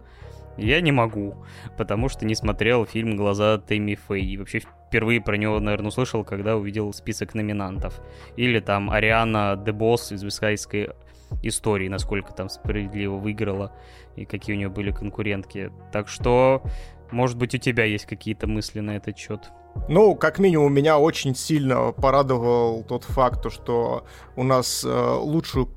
[0.56, 1.36] я не могу,
[1.76, 4.24] потому что не смотрел фильм «Глаза Тэмми Фэй».
[4.24, 8.00] И вообще впервые про него, наверное, услышал, когда увидел список номинантов.
[8.36, 10.90] Или там Ариана Дебос из «Вискайской
[11.42, 13.72] истории», насколько там справедливо выиграла
[14.16, 15.70] и какие у нее были конкурентки.
[15.92, 16.62] Так что,
[17.12, 19.50] может быть, у тебя есть какие-то мысли на этот счет?
[19.88, 24.04] Ну, как минимум, меня очень сильно порадовал тот факт, что
[24.36, 25.68] у нас э, лучшую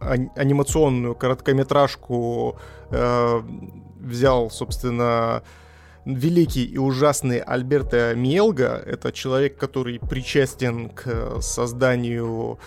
[0.00, 2.58] анимационную короткометражку
[2.90, 3.42] э,
[4.00, 5.42] взял, собственно,
[6.04, 8.82] великий и ужасный Альберто Миелга.
[8.84, 12.58] Это человек, который причастен к созданию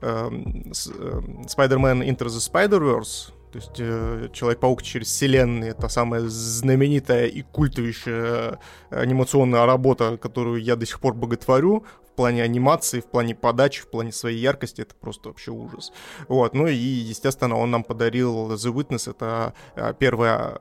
[0.00, 7.26] эм, э, Spider-Man Into the Spider-Verse, то есть э, Человек-паук через вселенные, это самая знаменитая
[7.26, 8.58] и культовейшая
[8.90, 13.90] анимационная работа, которую я до сих пор боготворю в плане анимации, в плане подачи, в
[13.90, 15.92] плане своей яркости, это просто вообще ужас.
[16.28, 20.60] Вот, ну и, естественно, он нам подарил The Witness, это э, первая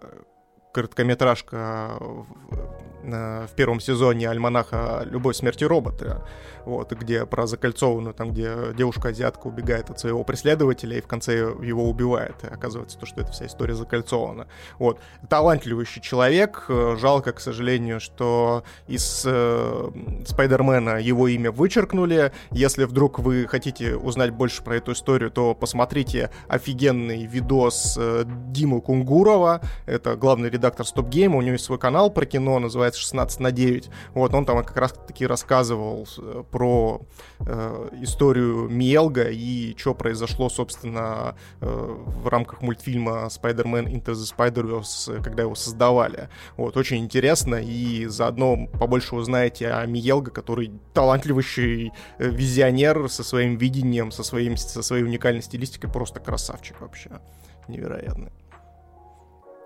[0.74, 2.28] короткометражка в,
[3.04, 6.28] в первом сезоне альманаха «Любовь, смерти робота»,
[6.68, 11.90] вот, где про закольцованную, там, где девушка-азиатка убегает от своего преследователя и в конце его
[11.90, 12.36] убивает.
[12.44, 14.48] И оказывается, то, что эта вся история закольцована.
[14.78, 15.00] Вот.
[15.30, 16.66] Талантливый человек.
[16.68, 19.92] Жалко, к сожалению, что из э,
[20.26, 22.32] Спайдермена его имя вычеркнули.
[22.52, 28.82] Если вдруг вы хотите узнать больше про эту историю, то посмотрите офигенный видос э, Димы
[28.82, 29.62] Кунгурова.
[29.86, 31.38] Это главный редактор Стоп Гейма.
[31.38, 33.90] У него есть свой канал про кино, называется 16 на 9.
[34.14, 37.06] Вот, он там как раз таки рассказывал э, про
[37.40, 45.22] э, историю Миелга и что произошло, собственно, э, в рамках мультфильма Spider-Man Into the Spider-Verse,
[45.22, 46.30] когда его создавали.
[46.56, 53.58] Вот, очень интересно, и заодно побольше узнаете о Миелга, который талантливый э, визионер со своим
[53.58, 57.12] видением, со, своим, со своей уникальной стилистикой, просто красавчик вообще.
[57.68, 58.32] Невероятный.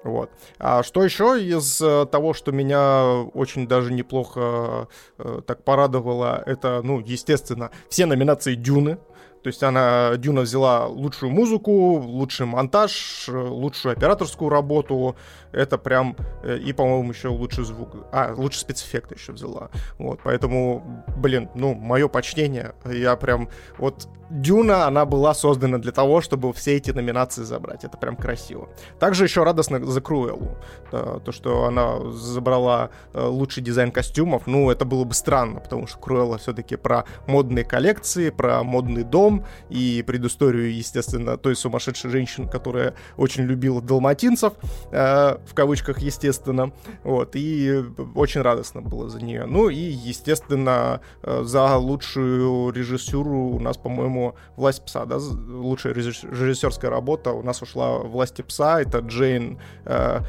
[0.03, 0.31] Вот.
[0.57, 4.87] А что еще из э, того, что меня очень даже неплохо
[5.19, 8.97] э, так порадовало, это, ну, естественно, все номинации Дюны.
[9.43, 15.15] То есть она, Дюна взяла лучшую музыку, лучший монтаж, лучшую операторскую работу.
[15.51, 16.15] Это прям...
[16.43, 17.95] Э, и, по-моему, еще лучший звук.
[18.11, 19.69] А, лучший спецэффект еще взяла.
[19.97, 22.73] Вот, поэтому, блин, ну, мое почтение.
[22.85, 23.49] Я прям...
[23.77, 27.83] Вот Дюна, она была создана для того, чтобы все эти номинации забрать.
[27.83, 28.69] Это прям красиво.
[28.97, 30.57] Также еще радостно за Круэллу.
[30.89, 34.43] То, что она забрала э, лучший дизайн костюмов.
[34.47, 39.30] Ну, это было бы странно, потому что Круэлла все-таки про модные коллекции, про модный дом,
[39.31, 44.53] псом, и предысторию, естественно, той сумасшедшей женщины, которая очень любила далматинцев,
[44.91, 46.71] э, в кавычках, естественно,
[47.03, 47.83] вот, и
[48.15, 49.45] очень радостно было за нее.
[49.45, 56.91] Ну и, естественно, э, за лучшую режиссуру у нас, по-моему, «Власть пса», да, лучшая режиссерская
[56.91, 57.31] работа.
[57.31, 60.19] У нас ушла «Власти пса», это Джейн э,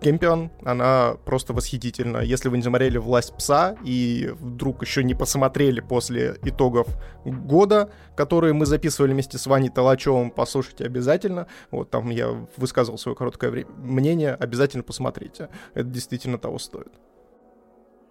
[0.00, 2.18] Кемпион, она просто восхитительна.
[2.18, 6.86] Если вы не смотрели «Власть пса» и вдруг еще не посмотрели после итогов
[7.24, 11.46] года, которые мы записывали вместе с Ваней Толачевым, послушайте обязательно.
[11.70, 15.48] Вот там я высказывал свое короткое время, мнение, обязательно посмотрите.
[15.72, 16.92] Это действительно того стоит.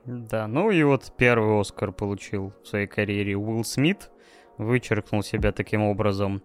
[0.05, 4.09] Да, ну и вот первый Оскар получил в своей карьере Уилл Смит.
[4.57, 6.43] Вычеркнул себя таким образом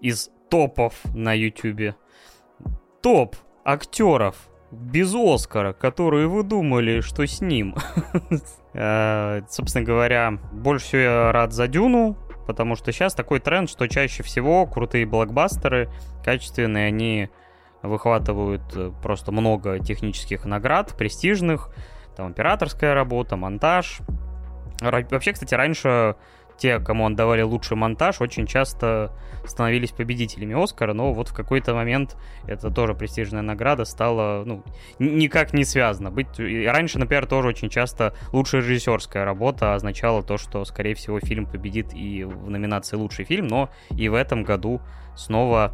[0.00, 1.96] из топов на Ютубе.
[3.02, 4.36] Топ актеров
[4.70, 7.74] без Оскара, которые вы думали, что с ним.
[8.74, 13.86] Э, собственно говоря, больше всего я рад за Дюну, потому что сейчас такой тренд, что
[13.86, 15.90] чаще всего крутые блокбастеры,
[16.24, 17.28] качественные, они
[17.82, 21.68] выхватывают э, просто много технических наград, престижных,
[22.16, 23.98] там операторская работа, монтаж.
[24.80, 26.16] Вообще, кстати, раньше
[26.56, 29.12] те, кому отдавали лучший монтаж, очень часто
[29.44, 34.62] становились победителями Оскара, но вот в какой-то момент это тоже престижная награда стала, ну,
[34.98, 36.10] никак не связано.
[36.10, 36.38] Быть...
[36.38, 41.46] И раньше, например, тоже очень часто лучшая режиссерская работа означала то, что, скорее всего, фильм
[41.46, 44.80] победит и в номинации «Лучший фильм», но и в этом году
[45.16, 45.72] снова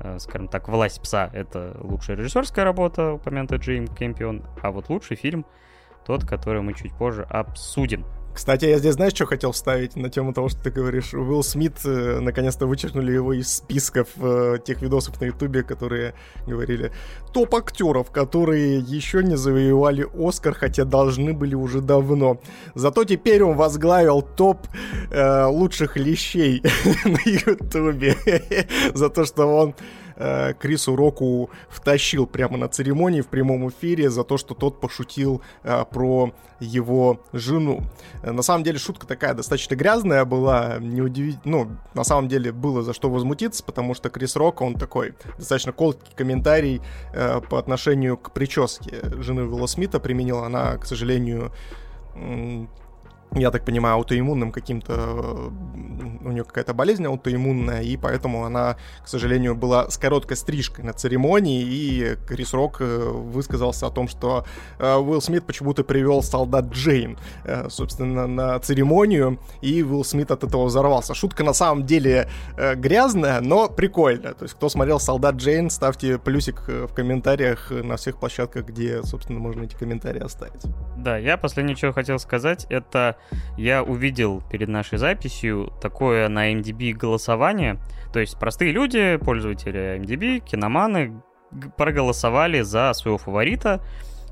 [0.00, 5.16] э, скажем так, «Власть пса»— это лучшая режиссерская работа, упомянутая Джейм Кэмпион, а вот лучший
[5.16, 5.44] фильм—
[6.04, 8.04] тот, который мы чуть позже обсудим.
[8.34, 11.12] Кстати, я здесь, знаешь, что хотел вставить на тему того, что ты говоришь?
[11.12, 16.14] Уилл Смит, э, наконец-то вычеркнули его из списков э, тех видосов на Ютубе, которые
[16.46, 16.92] говорили
[17.34, 22.40] топ актеров, которые еще не завоевали Оскар, хотя должны были уже давно.
[22.74, 24.66] Зато теперь он возглавил топ
[25.10, 26.62] э, лучших лещей
[27.04, 28.16] на Ютубе
[28.94, 29.74] за то, что он
[30.16, 35.42] э, Крису Року втащил прямо на церемонии в прямом эфире за то, что тот пошутил
[35.62, 37.82] э, про его жену.
[38.22, 42.92] На самом деле шутка такая достаточно грязная была, неудивительно, ну, на самом деле было за
[42.94, 46.80] что возмутиться, потому что Крис Рок, он такой достаточно колкий комментарий
[47.12, 51.52] э, по отношению к прическе жены Уилла Смита применил, она, к сожалению,
[53.34, 54.94] я так понимаю, аутоиммунным каким-то...
[54.94, 55.50] Э,
[56.24, 60.92] у нее какая-то болезнь аутоиммунная, и поэтому она, к сожалению, была с короткой стрижкой на
[60.92, 64.44] церемонии, и Крис Рок э, высказался о том, что
[64.78, 67.18] э, Уилл Смит почему-то привел солдат Джейн,
[67.68, 71.14] собственно, на церемонию, и Уилл Смит от этого взорвался.
[71.14, 74.34] Шутка на самом деле грязная, но прикольная.
[74.34, 79.38] То есть, кто смотрел солдат Джейн, ставьте плюсик в комментариях на всех площадках, где, собственно,
[79.38, 80.62] можно эти комментарии оставить.
[81.02, 83.16] Да, я последнее, что хотел сказать, это
[83.56, 87.80] я увидел перед нашей записью такое на MDB голосование.
[88.12, 91.20] То есть простые люди, пользователи MDB, киноманы,
[91.76, 93.82] проголосовали за своего фаворита.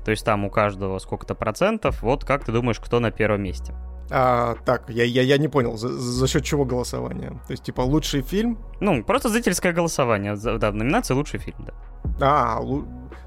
[0.05, 2.01] То есть там у каждого сколько-то процентов.
[2.01, 3.75] Вот как ты думаешь, кто на первом месте?
[4.09, 7.31] А, так, я, я, я не понял, за, за счет чего голосование?
[7.47, 8.59] То есть, типа, лучший фильм?
[8.79, 10.35] Ну, просто зрительское голосование.
[10.35, 11.73] Да, в номинации лучший фильм, да.
[12.21, 12.61] А,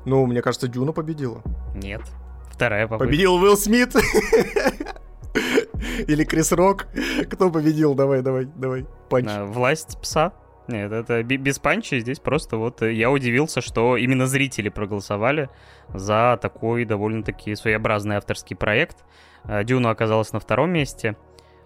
[0.04, 1.42] ну, мне кажется, Дюна победила.
[1.74, 2.02] Нет.
[2.54, 3.06] Вторая попытка.
[3.06, 3.94] Победил Уилл Смит.
[6.06, 6.86] Или Крис Рок.
[7.28, 7.94] Кто победил?
[7.94, 8.86] Давай, давай, давай.
[9.10, 9.28] Панч.
[9.52, 10.32] Власть пса.
[10.68, 11.98] Нет, это без панча.
[11.98, 15.50] Здесь просто вот э, я удивился, что именно зрители проголосовали
[15.92, 19.04] за такой довольно-таки своеобразный авторский проект.
[19.44, 21.16] Э, Дюна оказалась на втором месте,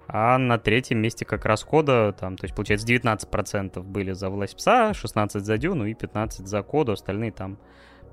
[0.09, 4.57] а на третьем месте как раз кода, там, то есть, получается, 19% были за власть
[4.57, 7.59] пса, 16 за Дюну и 15 за коду, остальные там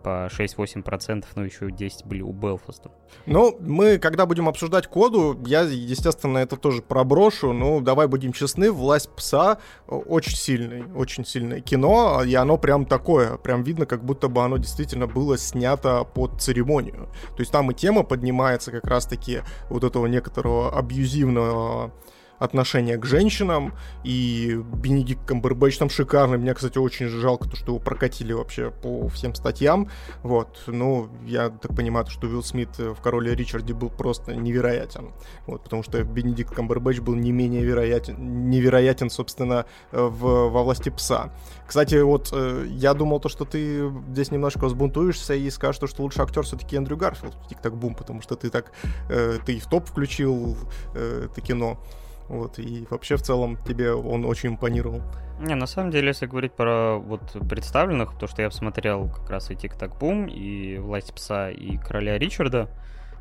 [0.05, 2.91] по 6-8%, но еще 10 были у Белфаста.
[3.25, 7.53] Ну, мы, когда будем обсуждать коду, я, естественно, это тоже проброшу.
[7.53, 13.37] Ну, давай будем честны, «Власть пса» очень сильный, очень сильное кино, и оно прям такое,
[13.37, 17.09] прям видно, как будто бы оно действительно было снято под церемонию.
[17.35, 21.91] То есть там и тема поднимается как раз-таки вот этого некоторого абьюзивного
[22.39, 26.37] отношение к женщинам, и Бенедикт Камбербэтч там шикарный.
[26.37, 29.89] Мне, кстати, очень жалко, то, что его прокатили вообще по всем статьям.
[30.23, 35.11] Вот, ну, я так понимаю, что Уилл Смит в «Короле Ричарде» был просто невероятен.
[35.47, 41.31] Вот, потому что Бенедикт Камбербэтч был не менее вероятен, невероятен, собственно, в, во «Власти пса».
[41.67, 46.03] Кстати, вот э, я думал то, что ты здесь немножко взбунтуешься и скажешь, то, что
[46.03, 48.71] лучший актер все-таки Эндрю Гарфилд в «Тик-так бум», потому что ты так,
[49.09, 50.57] э, ты и в топ включил
[50.93, 51.79] э, это кино.
[52.27, 55.01] Вот, и вообще в целом тебе он очень импонировал.
[55.39, 59.51] Не, на самом деле, если говорить про вот представленных, то, что я посмотрел как раз
[59.51, 62.69] и Тик-Так Бум, и Власть Пса, и Короля Ричарда,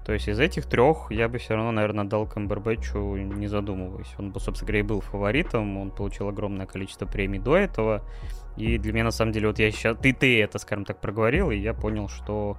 [0.04, 4.12] То есть из этих трех я бы все равно, наверное, дал Камбербэтчу, не задумываясь.
[4.18, 8.02] Он, собственно говоря, и был фаворитом, он получил огромное количество премий до этого.
[8.56, 9.96] И для меня, на самом деле, вот я сейчас...
[9.98, 12.58] Ты, ты это, скажем так, проговорил, и я понял, что...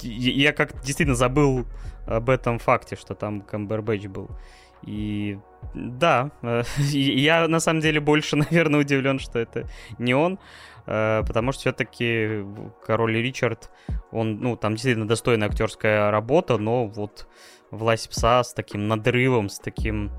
[0.00, 1.66] Я как действительно забыл
[2.06, 4.30] об этом факте, что там Камбербэтч был.
[4.82, 5.38] И
[5.74, 6.30] да,
[6.78, 10.38] я на самом деле больше, наверное, удивлен, что это не он.
[10.86, 12.44] Э, потому что все-таки
[12.84, 13.70] король Ричард,
[14.10, 17.26] он, ну, там действительно достойная актерская работа, но вот
[17.70, 20.10] власть пса с таким надрывом, с таким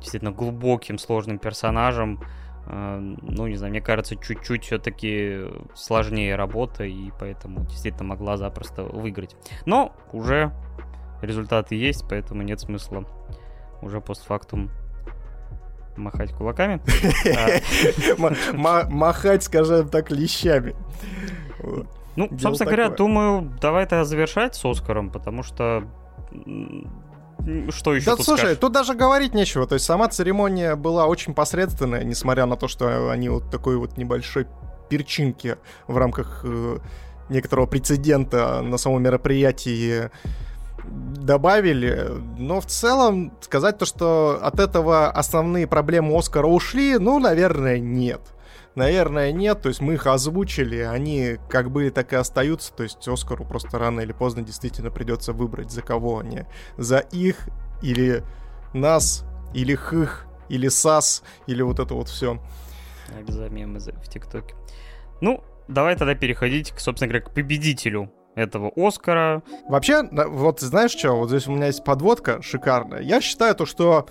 [0.00, 2.22] действительно глубоким, сложным персонажем,
[2.66, 8.84] э, ну, не знаю, мне кажется, чуть-чуть все-таки сложнее работа, и поэтому действительно могла запросто
[8.84, 9.36] выиграть.
[9.64, 10.52] Но уже
[11.22, 13.04] результаты есть, поэтому нет смысла
[13.82, 14.70] уже постфактум
[15.96, 16.80] махать кулаками.
[18.88, 20.74] Махать, скажем так, лещами.
[22.16, 25.84] Ну, собственно говоря, думаю, давай это завершать с Оскаром, потому что
[27.70, 28.58] что еще да, тут слушай, скажешь?
[28.58, 29.66] тут даже говорить нечего.
[29.66, 33.96] То есть сама церемония была очень посредственная, несмотря на то, что они вот такой вот
[33.96, 34.48] небольшой
[34.88, 35.56] перчинки
[35.86, 36.78] в рамках э,
[37.28, 40.10] некоторого прецедента на самом мероприятии
[40.86, 42.08] добавили,
[42.38, 48.20] но в целом сказать то, что от этого основные проблемы Оскара ушли, ну, наверное, нет.
[48.76, 53.08] Наверное, нет, то есть мы их озвучили, они как были, так и остаются, то есть
[53.08, 56.44] Оскару просто рано или поздно действительно придется выбрать, за кого они.
[56.76, 57.48] За их
[57.82, 58.22] или
[58.74, 59.24] нас,
[59.54, 62.38] или их, или САС, или вот это вот все.
[63.26, 64.54] За мемы в ТикТоке.
[65.22, 69.42] Ну, давай тогда переходить, к, собственно говоря, к победителю этого Оскара.
[69.66, 73.00] Вообще, вот знаешь что, вот здесь у меня есть подводка шикарная.
[73.00, 74.06] Я считаю то, что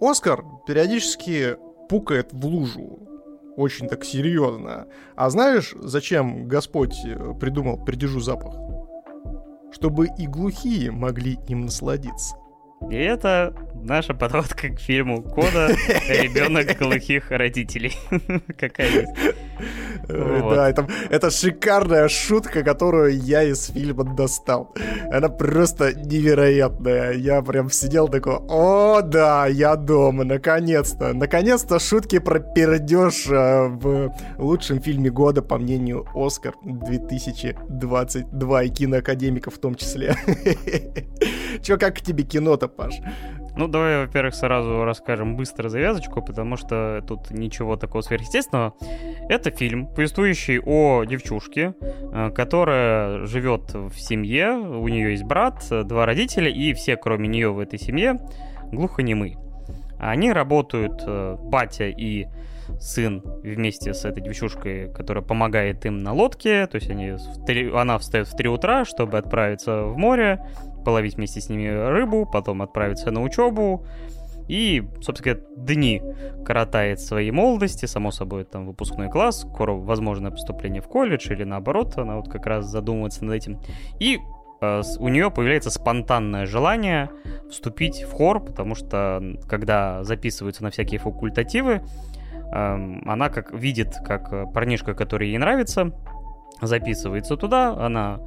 [0.00, 1.58] Оскар периодически
[1.88, 3.00] пукает в лужу.
[3.56, 4.86] Очень так серьезно.
[5.14, 8.56] А знаешь, зачем Господь э, придумал «придержу запах»?
[9.70, 12.36] Чтобы и глухие могли им насладиться.
[12.90, 13.54] И это
[13.84, 15.68] наша подводка к фильму Кода
[16.08, 17.94] «Ребенок глухих родителей».
[18.58, 19.12] Какая есть.
[20.08, 20.70] Да,
[21.10, 24.74] это, шикарная шутка, которую я из фильма достал.
[25.10, 27.12] Она просто невероятная.
[27.12, 31.12] Я прям сидел такой, о, да, я дома, наконец-то.
[31.12, 39.54] Наконец-то шутки про пердеж э, в лучшем фильме года, по мнению Оскар 2022 и киноакадемиков
[39.54, 40.16] в том числе.
[41.62, 42.94] Чё, как тебе кино-то, Паш?
[43.56, 48.74] Ну, давай, во-первых, сразу расскажем быстро завязочку, потому что тут ничего такого сверхъестественного.
[49.28, 56.04] Это фильм, повествующий о девчушке, э, которая живет в семье, у нее есть брат, два
[56.04, 58.18] родителя, и все, кроме нее в этой семье,
[58.72, 59.36] глухонемы.
[60.00, 62.26] Они работают, э, батя и
[62.80, 67.70] сын вместе с этой девчушкой, которая помогает им на лодке, то есть они в 3,
[67.72, 70.44] она встает в 3 утра, чтобы отправиться в море,
[70.84, 73.84] половить вместе с ними рыбу, потом отправиться на учебу.
[74.48, 76.02] И, собственно говоря, дни
[76.44, 81.96] коротает своей молодости, само собой, там, выпускной класс, скоро возможное поступление в колледж или наоборот,
[81.96, 83.58] она вот как раз задумывается над этим.
[84.00, 84.20] И
[84.60, 87.10] э, у нее появляется спонтанное желание
[87.50, 91.80] вступить в хор, потому что когда записываются на всякие факультативы,
[92.52, 95.92] э, она как видит, как парнишка, который ей нравится,
[96.66, 98.20] записывается туда, она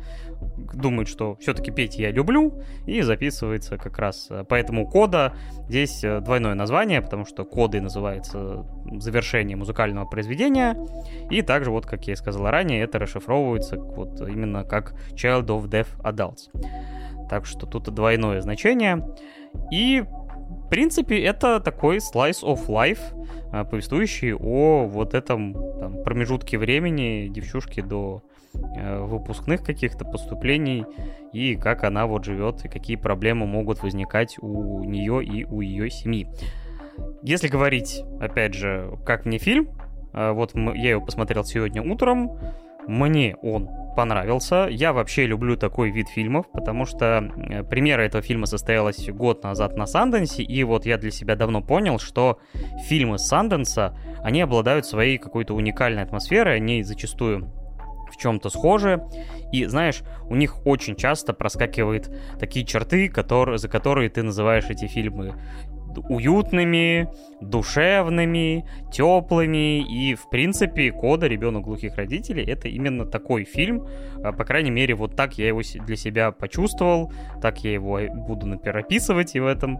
[0.73, 4.27] думает, что все-таки петь я люблю, и записывается как раз.
[4.29, 5.33] Э, поэтому кода
[5.67, 8.65] здесь э, двойное название, потому что коды называется
[8.99, 10.77] завершение музыкального произведения,
[11.29, 15.69] и также, вот как я и сказал ранее, это расшифровывается вот именно как Child of
[15.69, 16.49] Deaf Adults.
[17.29, 19.03] Так что тут двойное значение.
[19.71, 20.03] И
[20.67, 23.01] в принципе, это такой slice of life,
[23.51, 28.21] э, повествующий о вот этом там, промежутке времени девчушки до
[28.75, 30.85] Э, выпускных каких-то поступлений
[31.31, 35.89] и как она вот живет и какие проблемы могут возникать у нее и у ее
[35.89, 36.27] семьи.
[37.21, 39.69] Если говорить, опять же, как мне фильм,
[40.13, 42.39] э, вот я его посмотрел сегодня утром,
[42.87, 44.67] мне он понравился.
[44.69, 49.75] Я вообще люблю такой вид фильмов, потому что э, премьера этого фильма состоялась год назад
[49.75, 52.39] на Санденсе, и вот я для себя давно понял, что
[52.87, 57.51] фильмы Санденса, они обладают своей какой-то уникальной атмосферой, они зачастую
[58.11, 59.03] в чем-то схожи.
[59.51, 62.09] И знаешь, у них очень часто проскакивают
[62.39, 65.35] такие черты, которые, за которые ты называешь эти фильмы
[66.09, 67.09] уютными,
[67.41, 69.81] душевными, теплыми.
[69.81, 73.87] И, в принципе, Кода, ребенок глухих родителей, это именно такой фильм.
[74.23, 77.11] А, по крайней мере, вот так я его для себя почувствовал,
[77.41, 79.79] так я его буду, например, описывать и в этом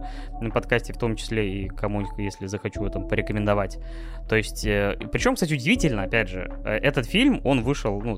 [0.52, 3.78] подкасте в том числе, и кому, если захочу этом порекомендовать.
[4.28, 8.16] То есть, э, причем, кстати, удивительно, опять же, э, этот фильм, он вышел, ну,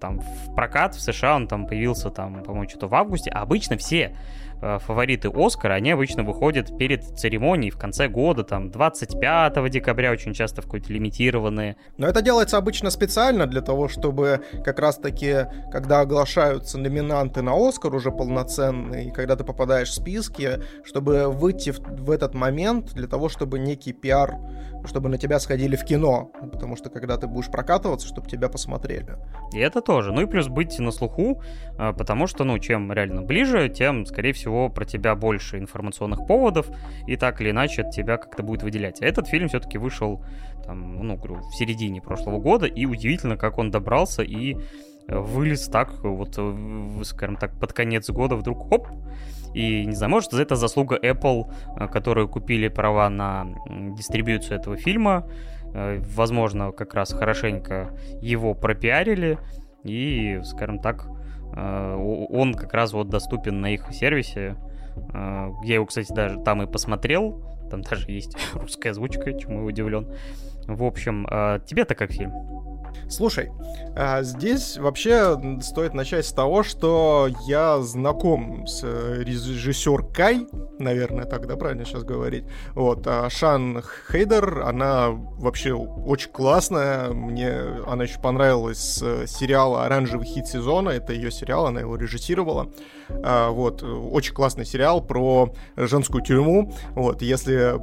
[0.00, 3.76] там, в прокат в США, он там появился, там, по-моему, что-то в августе, а обычно
[3.76, 4.16] все
[4.62, 10.62] фавориты Оскара, они обычно выходят перед церемонией в конце года, там, 25 декабря, очень часто
[10.62, 11.76] в какой-то лимитированные.
[11.98, 17.94] Но это делается обычно специально для того, чтобы как раз-таки, когда оглашаются номинанты на Оскар
[17.94, 23.08] уже полноценные, и когда ты попадаешь в списки, чтобы выйти в, в этот момент для
[23.08, 24.36] того, чтобы некий пиар,
[24.84, 29.16] чтобы на тебя сходили в кино, потому что когда ты будешь прокатываться, чтобы тебя посмотрели.
[29.52, 30.12] И это тоже.
[30.12, 31.42] Ну и плюс быть на слуху,
[31.78, 36.66] э, потому что, ну, чем реально ближе, тем, скорее всего, про тебя больше информационных поводов,
[37.06, 39.02] и так или иначе от тебя как-то будет выделять.
[39.02, 40.24] А этот фильм все-таки вышел,
[40.64, 44.56] там, ну, говорю, в середине прошлого года, и удивительно, как он добрался и
[45.06, 46.38] э, вылез так, вот,
[47.04, 48.88] скажем так, под конец года вдруг, хоп,
[49.54, 53.46] и не знаю, может, это заслуга Apple, э, которые купили права на
[53.96, 55.28] дистрибьюцию этого фильма.
[55.74, 59.38] Возможно, как раз хорошенько его пропиарили.
[59.84, 61.06] И, скажем так,
[61.54, 61.94] Э,
[62.30, 64.56] он как раз вот доступен на их сервисе.
[65.12, 67.42] Э, я его, кстати, даже там и посмотрел.
[67.70, 70.08] Там даже есть русская озвучка, чему я удивлен.
[70.66, 72.32] В общем, э, тебе-то как фильм?
[73.08, 73.50] Слушай,
[73.94, 81.46] а, здесь вообще стоит начать с того, что я знаком с э, режиссеркой, наверное, так,
[81.46, 82.44] да, правильно сейчас говорить.
[82.74, 87.52] Вот, а Шан Хейдер, она вообще очень классная, мне
[87.86, 92.70] она еще понравилась с сериала «Оранжевый хит сезона», это ее сериал, она его режиссировала.
[93.22, 96.72] А, вот, очень классный сериал про женскую тюрьму.
[96.94, 97.74] Вот, если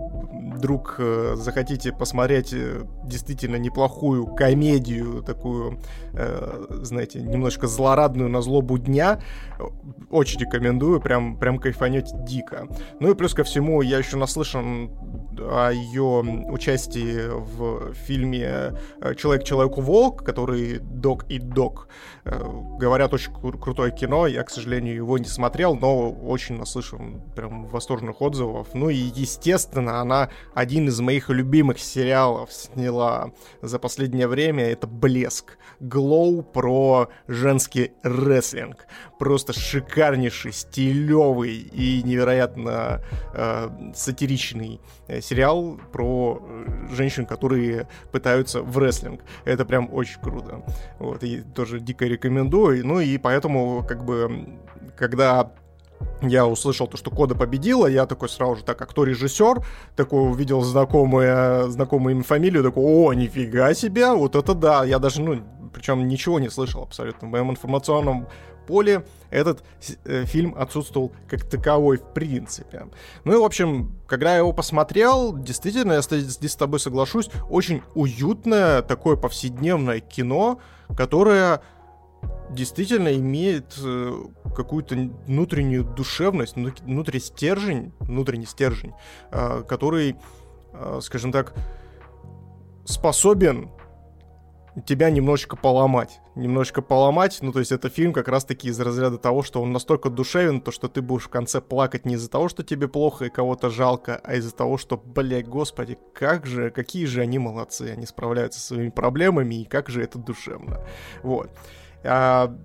[0.55, 5.79] вдруг э, захотите посмотреть э, действительно неплохую комедию, такую,
[6.13, 9.19] э, знаете, немножко злорадную на злобу дня,
[10.09, 12.67] очень рекомендую, прям, прям кайфанете дико.
[12.99, 14.91] Ну и плюс ко всему, я еще наслышан
[15.41, 18.73] о ее участии в фильме
[19.17, 21.87] «Человек-человеку-волк», который «Док и Док».
[22.25, 27.65] Говорят, очень кру- крутое кино, я, к сожалению, его не смотрел, но очень наслышан прям
[27.67, 28.67] восторженных отзывов.
[28.73, 33.31] Ну и, естественно, она один из моих любимых сериалов сняла
[33.61, 34.65] за последнее время.
[34.65, 35.57] Это «Блеск».
[35.79, 38.85] Глоу про женский рестлинг.
[39.19, 43.03] Просто шикарнейший, стилевый и невероятно
[43.33, 46.41] э, сатиричный э, сериал про
[46.89, 49.21] женщин, которые пытаются в рестлинг.
[49.43, 50.63] Это прям очень круто.
[50.99, 52.87] Вот, и тоже дико рекомендую.
[52.87, 54.57] Ну и поэтому, как бы,
[54.97, 55.51] когда
[56.21, 59.65] я услышал то, что Кода победила, я такой сразу же, так, а кто режиссер?
[59.95, 65.21] Такой увидел знакомую, знакомую им фамилию, такой, о, нифига себе, вот это да, я даже,
[65.21, 65.41] ну,
[65.73, 67.27] причем ничего не слышал абсолютно.
[67.27, 68.27] В моем информационном
[68.69, 69.63] поле этот
[70.05, 72.85] э, фильм отсутствовал как таковой в принципе.
[73.23, 77.81] Ну и, в общем, когда я его посмотрел, действительно, я здесь с тобой соглашусь, очень
[77.95, 80.59] уютное такое повседневное кино,
[80.95, 81.61] которое
[82.51, 84.23] действительно имеет э,
[84.55, 84.95] какую-то
[85.25, 88.93] внутреннюю душевность, внутренний стержень, внутренний стержень,
[89.31, 90.15] э, который,
[90.73, 91.53] э, скажем так,
[92.85, 93.69] способен
[94.85, 96.19] тебя немножечко поломать.
[96.35, 100.09] Немножечко поломать, ну, то есть это фильм как раз-таки из разряда того, что он настолько
[100.09, 103.29] душевен, то, что ты будешь в конце плакать не из-за того, что тебе плохо и
[103.29, 108.05] кого-то жалко, а из-за того, что, блядь, господи, как же, какие же они молодцы, они
[108.05, 110.79] справляются со своими проблемами, и как же это душевно.
[111.23, 111.49] Вот.
[112.03, 112.55] А,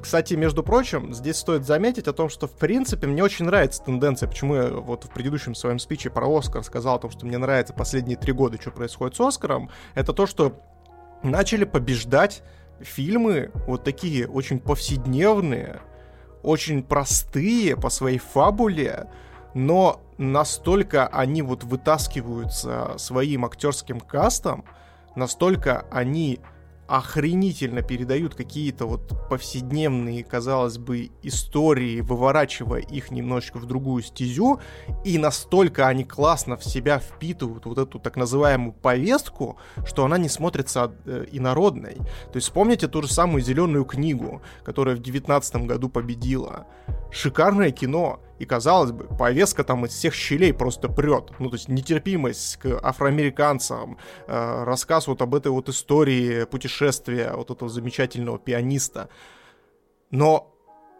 [0.00, 4.28] кстати, между прочим, здесь стоит заметить о том, что, в принципе, мне очень нравится тенденция,
[4.28, 7.72] почему я вот в предыдущем своем спиче про Оскар сказал о том, что мне нравится
[7.72, 10.60] последние три года, что происходит с Оскаром, это то, что
[11.22, 12.42] начали побеждать
[12.80, 15.80] фильмы вот такие очень повседневные,
[16.42, 19.08] очень простые по своей фабуле,
[19.54, 24.64] но настолько они вот вытаскиваются своим актерским кастом,
[25.14, 26.40] настолько они
[26.86, 34.60] охренительно передают какие-то вот повседневные, казалось бы, истории, выворачивая их немножечко в другую стезю,
[35.04, 39.56] и настолько они классно в себя впитывают вот эту так называемую повестку,
[39.86, 41.94] что она не смотрится э, инородной.
[41.94, 46.66] То есть вспомните ту же самую «Зеленую книгу», которая в девятнадцатом году победила.
[47.12, 51.30] Шикарное кино, и, казалось бы, повестка там из всех щелей просто прет.
[51.38, 57.52] Ну, то есть нетерпимость к афроамериканцам, э, рассказ вот об этой вот истории путешествия вот
[57.52, 59.08] этого замечательного пианиста.
[60.10, 60.52] Но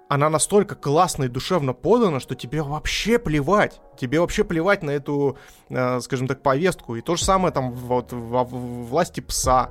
[0.09, 3.81] она настолько классно и душевно подана, что тебе вообще плевать.
[3.99, 5.37] Тебе вообще плевать на эту,
[5.69, 6.95] э, скажем так, повестку.
[6.95, 9.71] И то же самое там вот в, в власти пса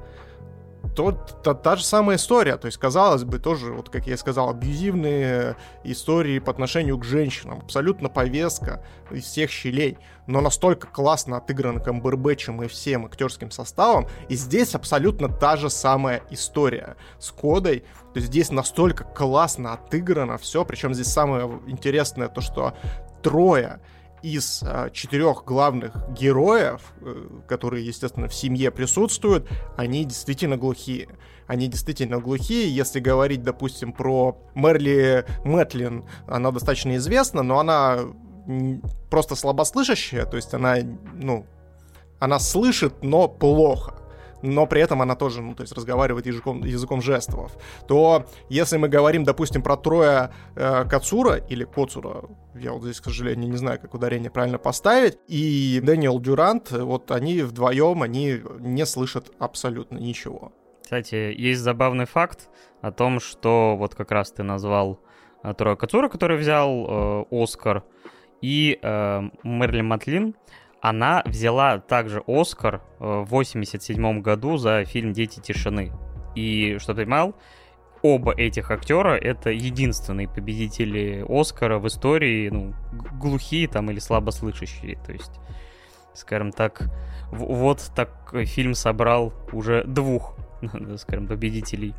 [0.95, 2.57] то, та, та же самая история.
[2.57, 7.59] То есть, казалось бы, тоже, вот как я сказал, абьюзивные истории по отношению к женщинам.
[7.63, 9.97] Абсолютно повестка из всех щелей.
[10.27, 14.07] Но настолько классно отыграно Камбербэтчем и всем актерским составом.
[14.27, 17.83] И здесь абсолютно та же самая история с кодой.
[18.13, 20.65] То есть здесь настолько классно отыграно все.
[20.65, 22.73] Причем здесь самое интересное то, что
[23.21, 23.79] трое
[24.23, 29.47] из а, четырех главных героев, э, которые, естественно, в семье присутствуют,
[29.77, 31.09] они действительно глухие.
[31.47, 32.73] Они действительно глухие.
[32.73, 37.99] Если говорить, допустим, про Мерли Мэтлин, она достаточно известна, но она
[39.09, 40.77] просто слабослышащая, то есть она,
[41.13, 41.45] ну,
[42.19, 44.00] она слышит, но плохо
[44.41, 47.51] но при этом она тоже, ну, то есть разговаривает языком, языком жестов,
[47.87, 52.23] то если мы говорим, допустим, про трое э, Кацура или Коцура,
[52.55, 57.11] я вот здесь, к сожалению, не знаю, как ударение правильно поставить, и Дэниел Дюрант, вот
[57.11, 60.51] они вдвоем, они не слышат абсолютно ничего.
[60.83, 62.49] Кстати, есть забавный факт
[62.81, 64.99] о том, что вот как раз ты назвал
[65.43, 67.83] э, Трое Кацура, который взял э, Оскар,
[68.41, 70.35] и э, Мерлин Матлин,
[70.81, 75.91] она взяла также Оскар э, в 87 году за фильм «Дети тишины».
[76.35, 77.35] И, чтобы ты понимал,
[78.01, 82.73] оба этих актера это единственные победители Оскара в истории, ну,
[83.19, 84.97] глухие там или слабослышащие.
[85.05, 85.39] То есть,
[86.15, 86.89] скажем так,
[87.31, 90.35] вот так фильм собрал уже двух,
[90.97, 91.93] скажем, победителей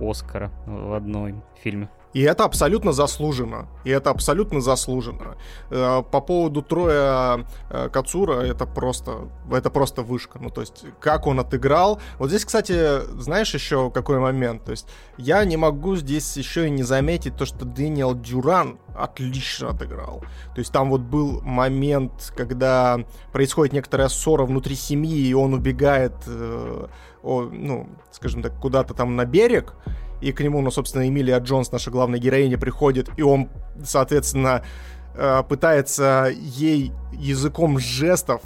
[0.00, 1.88] Оскара в одном фильме.
[2.14, 3.68] И это абсолютно заслуженно.
[3.84, 5.36] И это абсолютно заслуженно.
[5.70, 10.38] Э, по поводу Троя э, Кацура, это просто, это просто вышка.
[10.40, 12.00] Ну, то есть, как он отыграл.
[12.18, 14.64] Вот здесь, кстати, знаешь еще какой момент?
[14.64, 14.86] То есть,
[15.18, 20.20] я не могу здесь еще и не заметить то, что Дэниел Дюран отлично отыграл.
[20.54, 22.98] То есть, там вот был момент, когда
[23.32, 26.86] происходит некоторая ссора внутри семьи, и он убегает, э,
[27.22, 29.74] ну, скажем так, куда-то там на берег,
[30.20, 33.48] и к нему, ну, собственно, Эмилия Джонс, наша главная героиня, приходит, и он,
[33.84, 34.62] соответственно,
[35.14, 38.42] э, пытается ей языком жестов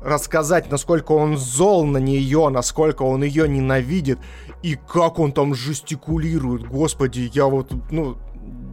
[0.00, 4.18] рассказать, насколько он зол на нее, насколько он ее ненавидит,
[4.62, 6.68] и как он там жестикулирует.
[6.68, 8.16] Господи, я вот, ну,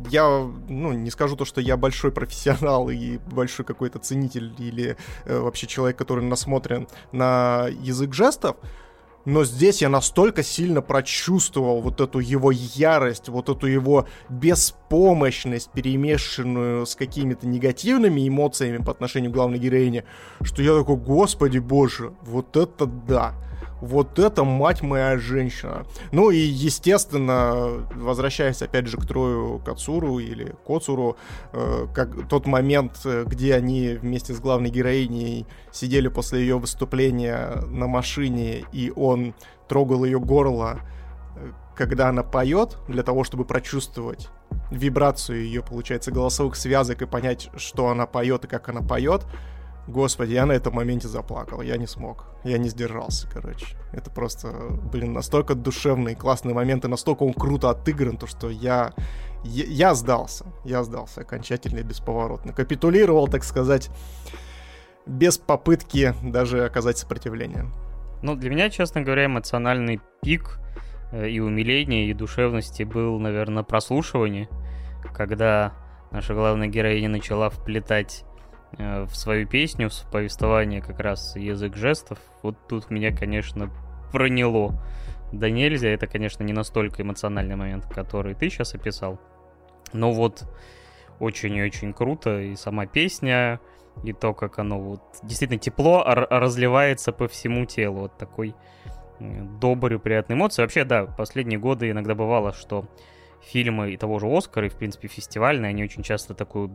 [0.10, 5.40] я, ну, не скажу то, что я большой профессионал и большой какой-то ценитель или э,
[5.40, 8.58] вообще человек, который насмотрен на язык жестов,
[9.26, 16.86] но здесь я настолько сильно прочувствовал вот эту его ярость, вот эту его беспомощность, перемешанную
[16.86, 20.06] с какими-то негативными эмоциями по отношению к главной героине,
[20.42, 23.34] что я такой, господи боже, вот это да.
[23.86, 25.86] Вот это, мать моя, женщина.
[26.12, 31.18] Ну и, естественно, возвращаясь опять же к Трою Кацуру или Коцуру,
[31.54, 37.86] э, как тот момент, где они вместе с главной героиней сидели после ее выступления на
[37.86, 39.36] машине, и он
[39.68, 40.80] трогал ее горло,
[41.36, 44.30] э, когда она поет, для того, чтобы прочувствовать
[44.72, 49.28] вибрацию ее, получается, голосовых связок и понять, что она поет и как она поет,
[49.88, 53.78] Господи, я на этом моменте заплакал, я не смог, я не сдержался, короче.
[53.92, 54.52] Это просто,
[54.92, 58.94] блин, настолько душевный, классный момент, и настолько он круто отыгран, то что я,
[59.44, 62.52] я, я сдался, я сдался окончательно и бесповоротно.
[62.52, 63.92] Капитулировал, так сказать,
[65.06, 67.68] без попытки даже оказать сопротивление.
[68.24, 70.60] Ну, для меня, честно говоря, эмоциональный пик
[71.12, 74.50] э, и умиления, и душевности был, наверное, прослушивание,
[75.14, 75.74] когда
[76.10, 78.25] наша главная героиня начала вплетать
[78.78, 83.72] в свою песню, в повествование как раз язык жестов, вот тут меня, конечно,
[84.12, 84.82] проняло.
[85.32, 89.20] Да нельзя, это, конечно, не настолько эмоциональный момент, который ты сейчас описал.
[89.94, 90.48] Но вот
[91.20, 93.60] очень и очень круто, и сама песня,
[94.04, 98.02] и то, как оно вот действительно тепло разливается по всему телу.
[98.02, 98.56] Вот такой
[99.20, 100.62] э, добрый, приятный эмоции.
[100.62, 102.88] Вообще, да, последние годы иногда бывало, что
[103.42, 106.72] фильмы и того же Оскара, и, в принципе, фестивальные, они очень часто такую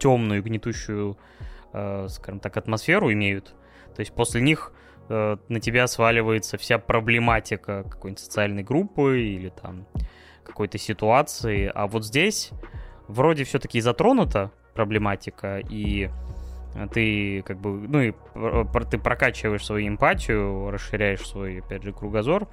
[0.00, 1.16] темную, гнетущую,
[1.72, 3.54] э, скажем так, атмосферу имеют.
[3.94, 4.72] То есть после них
[5.08, 9.86] э, на тебя сваливается вся проблематика какой-нибудь социальной группы или там
[10.42, 11.70] какой-то ситуации.
[11.72, 12.50] А вот здесь
[13.06, 16.10] вроде все-таки затронута проблематика, и
[16.92, 18.12] ты как бы, ну и
[18.90, 22.48] ты прокачиваешь свою эмпатию, расширяешь свой, опять же, кругозор,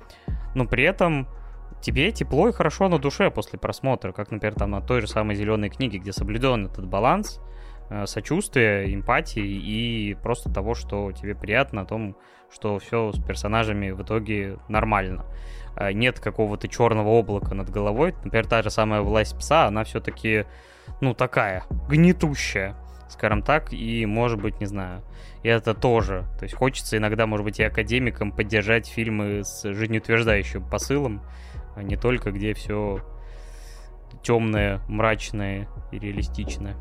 [0.56, 1.28] но при этом
[1.82, 5.36] тебе тепло и хорошо на душе после просмотра, как, например, там на той же самой
[5.36, 7.40] зеленой книге, где соблюден этот баланс,
[7.90, 12.16] э, сочувствия, эмпатии и просто того, что тебе приятно, о том,
[12.52, 15.26] что все с персонажами в итоге нормально.
[15.76, 18.16] Э, нет какого-то черного облака над головой.
[18.24, 20.46] Например, та же самая власть пса, она все-таки,
[21.02, 22.76] ну, такая, гнетущая,
[23.10, 25.04] скажем так, и, может быть, не знаю,
[25.44, 26.26] и это тоже.
[26.40, 31.22] То есть хочется иногда, может быть, и академикам поддержать фильмы с жизнеутверждающим посылом,
[31.78, 33.02] а не только где все
[34.24, 36.76] темное, мрачное и реалистичное.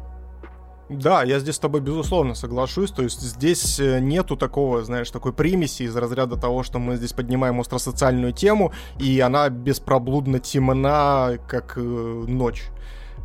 [0.89, 2.93] Да, я здесь с тобой безусловно соглашусь.
[2.93, 7.13] То есть здесь э, нету такого, знаешь, такой примеси из разряда того, что мы здесь
[7.13, 12.69] поднимаем остросоциальную тему, и она беспроблудно темна, как э, ночь.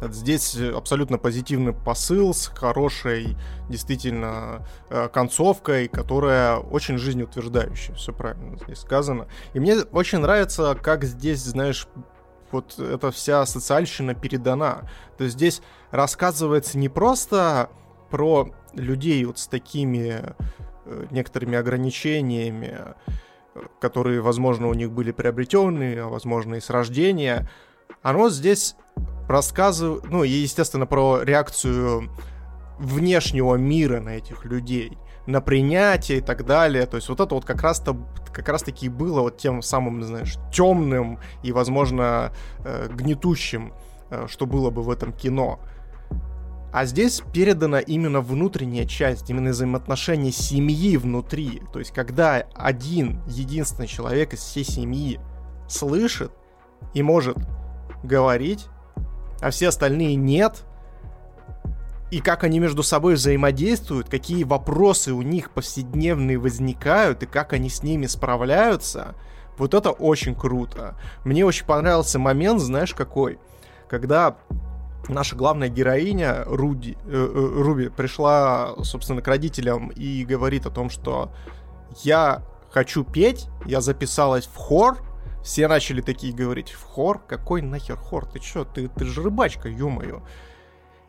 [0.02, 3.38] Здесь абсолютно позитивный посыл с хорошей,
[3.70, 7.94] действительно, э, концовкой, которая очень жизнеутверждающая.
[7.96, 9.28] Все правильно здесь сказано.
[9.54, 11.88] И мне очень нравится, как здесь, знаешь,
[12.52, 14.90] вот эта вся социальщина передана.
[15.18, 17.70] То есть здесь рассказывается не просто
[18.10, 20.34] про людей вот с такими
[20.86, 22.80] э, некоторыми ограничениями,
[23.80, 27.50] которые, возможно, у них были приобретенные, а возможно и с рождения.
[28.02, 28.76] Оно здесь
[29.32, 32.10] рассказывает, ну и, естественно, про реакцию
[32.80, 36.86] внешнего мира на этих людей, на принятие и так далее.
[36.86, 37.96] То есть вот это вот как раз-то
[38.32, 43.74] как раз-таки было вот тем самым, знаешь, темным и, возможно, э, гнетущим,
[44.10, 45.60] э, что было бы в этом кино.
[46.74, 51.62] А здесь передана именно внутренняя часть, именно взаимоотношения семьи внутри.
[51.74, 55.20] То есть, когда один, единственный человек из всей семьи
[55.68, 56.32] слышит
[56.94, 57.38] и может
[58.04, 58.68] говорить,
[59.42, 60.64] а все остальные нет,
[62.12, 67.70] и как они между собой взаимодействуют, какие вопросы у них повседневные возникают, и как они
[67.70, 69.16] с ними справляются,
[69.58, 70.96] вот это очень круто.
[71.24, 73.40] Мне очень понравился момент, знаешь, какой?
[73.90, 74.38] Когда
[75.08, 80.90] наша главная героиня Руди, э, э, Руби пришла, собственно, к родителям и говорит о том,
[80.90, 81.32] что
[82.04, 84.98] я хочу петь, я записалась в хор,
[85.44, 87.20] все начали такие говорить, в хор?
[87.28, 88.26] Какой нахер хор?
[88.26, 88.66] Ты чё?
[88.66, 90.22] Ты, ты же рыбачка, ё-моё.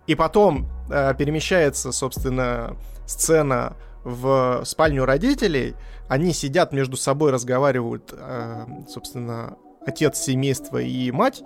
[0.07, 2.77] И потом э, перемещается, собственно,
[3.07, 5.75] сцена в спальню родителей.
[6.09, 9.57] Они сидят между собой, разговаривают, э, собственно,
[9.87, 11.43] отец семейства и мать.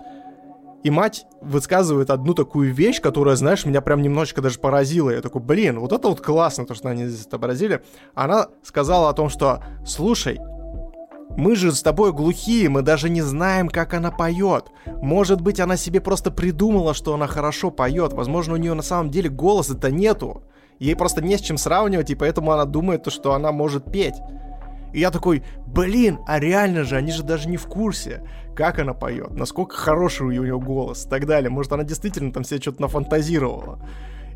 [0.83, 5.09] И мать высказывает одну такую вещь, которая, знаешь, меня прям немножечко даже поразила.
[5.09, 7.83] Я такой, блин, вот это вот классно, то, что они здесь отобразили.
[8.15, 10.39] Она сказала о том, что, слушай,
[11.37, 14.71] мы же с тобой глухие, мы даже не знаем, как она поет.
[15.03, 18.11] Может быть, она себе просто придумала, что она хорошо поет.
[18.13, 20.41] Возможно, у нее на самом деле голоса-то нету.
[20.79, 24.15] Ей просто не с чем сравнивать, и поэтому она думает, что она может петь.
[24.93, 28.23] И я такой, блин, а реально же, они же даже не в курсе,
[28.55, 31.51] как она поет, насколько хороший у нее голос и так далее.
[31.51, 33.79] Может, она действительно там себе что-то нафантазировала.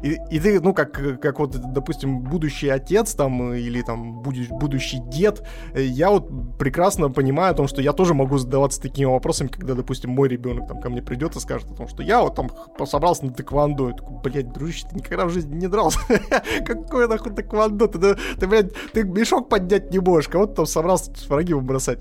[0.04, 5.00] И, и ты, ну, как, как вот, допустим, будущий отец там, или там будущий, будущий
[5.00, 5.44] дед,
[5.76, 10.12] я вот прекрасно понимаю о том, что я тоже могу задаваться такими вопросами, когда, допустим,
[10.12, 12.50] мой ребенок там ко мне придет и скажет о том, что я вот там
[12.86, 13.90] собрался на тэквондо.
[13.90, 16.00] Я такой, блядь, дружище, ты никогда в жизни не дрался.
[16.66, 17.88] Какое нахуй тэквондо?
[17.88, 22.00] Ты, ты, блядь, ты мешок поднять не можешь, кого ты там собрался враги бросать.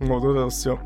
[0.00, 0.78] Вот это все.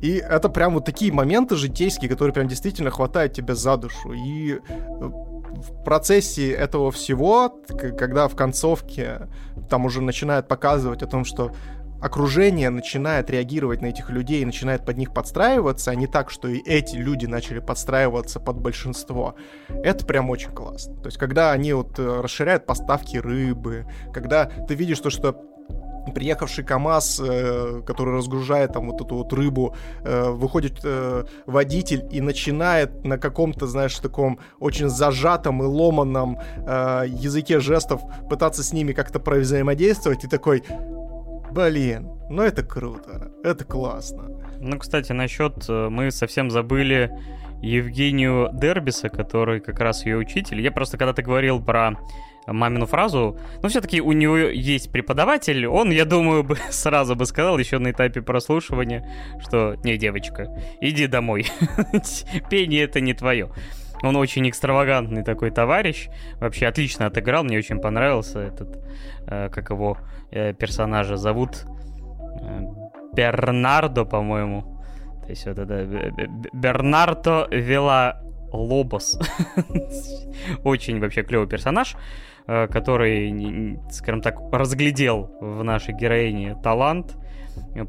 [0.00, 4.12] И это прям вот такие моменты житейские, которые прям действительно хватают тебя за душу.
[4.12, 5.10] И э,
[5.50, 7.60] в процессе этого всего,
[7.98, 9.28] когда в концовке
[9.68, 11.52] там уже начинают показывать о том, что
[12.00, 16.58] окружение начинает реагировать на этих людей начинает под них подстраиваться, а не так, что и
[16.64, 19.34] эти люди начали подстраиваться под большинство.
[19.68, 20.96] Это прям очень классно.
[20.96, 25.49] То есть, когда они вот э, расширяют поставки рыбы, когда ты видишь то, что
[26.14, 32.20] приехавший КАМАЗ, э, который разгружает там вот эту вот рыбу, э, выходит э, водитель и
[32.20, 38.92] начинает на каком-то, знаешь, таком очень зажатом и ломаном э, языке жестов пытаться с ними
[38.92, 40.64] как-то взаимодействовать, и такой,
[41.52, 44.24] блин, ну это круто, это классно.
[44.58, 47.10] Ну, кстати, насчет, э, мы совсем забыли
[47.62, 50.60] Евгению Дербиса, который как раз ее учитель.
[50.60, 51.96] Я просто, когда ты говорил про
[52.52, 53.38] мамину фразу.
[53.62, 57.90] Но все-таки у него есть преподаватель, он, я думаю, бы сразу бы сказал еще на
[57.90, 59.08] этапе прослушивания,
[59.40, 60.48] что «Не, девочка,
[60.80, 61.46] иди домой,
[62.50, 63.50] пение это не твое».
[64.02, 66.08] Он очень экстравагантный такой товарищ,
[66.40, 68.78] вообще отлично отыграл, мне очень понравился этот,
[69.26, 69.98] э, как его
[70.30, 71.66] э, персонажа зовут,
[72.40, 72.62] э,
[73.12, 74.82] Бернардо, по-моему.
[75.22, 75.84] То есть вот это
[76.52, 78.22] Бернардо Вела
[78.52, 79.18] Лобос.
[80.64, 81.96] Очень вообще клевый персонаж.
[82.46, 87.16] Э, который, скажем так, разглядел в нашей героине талант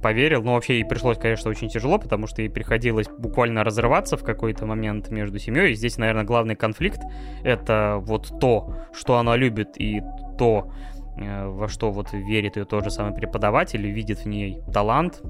[0.01, 0.43] поверил.
[0.43, 4.65] Но вообще ей пришлось, конечно, очень тяжело, потому что ей приходилось буквально разрываться в какой-то
[4.65, 5.71] момент между семьей.
[5.71, 7.01] И здесь, наверное, главный конфликт—
[7.43, 10.01] это вот то, что она любит, и
[10.37, 10.71] то,
[11.17, 15.21] э, во что вот верит ее тот же самый преподаватель, видит в ней талант,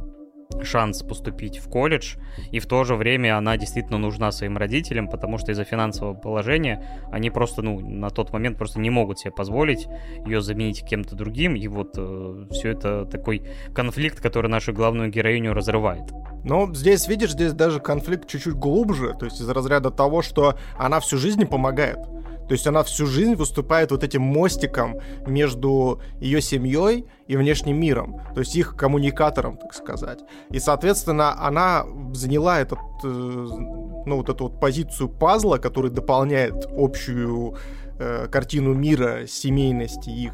[0.63, 2.15] шанс поступить в колледж,
[2.51, 6.83] и в то же время она действительно нужна своим родителям, потому что из-за финансового положения
[7.11, 9.87] они просто, ну, на тот момент просто не могут себе позволить
[10.25, 13.43] ее заменить кем-то другим, и вот э, все это такой
[13.73, 16.11] конфликт, который нашу главную героиню разрывает.
[16.43, 20.99] Но здесь, видишь, здесь даже конфликт чуть-чуть глубже, то есть из разряда того, что она
[20.99, 21.99] всю жизнь помогает.
[22.47, 28.21] То есть она всю жизнь выступает вот этим мостиком между ее семьей и внешним миром,
[28.33, 30.19] то есть их коммуникатором, так сказать.
[30.49, 37.55] И, соответственно, она заняла этот, э, ну, вот эту вот позицию пазла, который дополняет общую
[37.99, 40.33] э, картину мира, семейности их.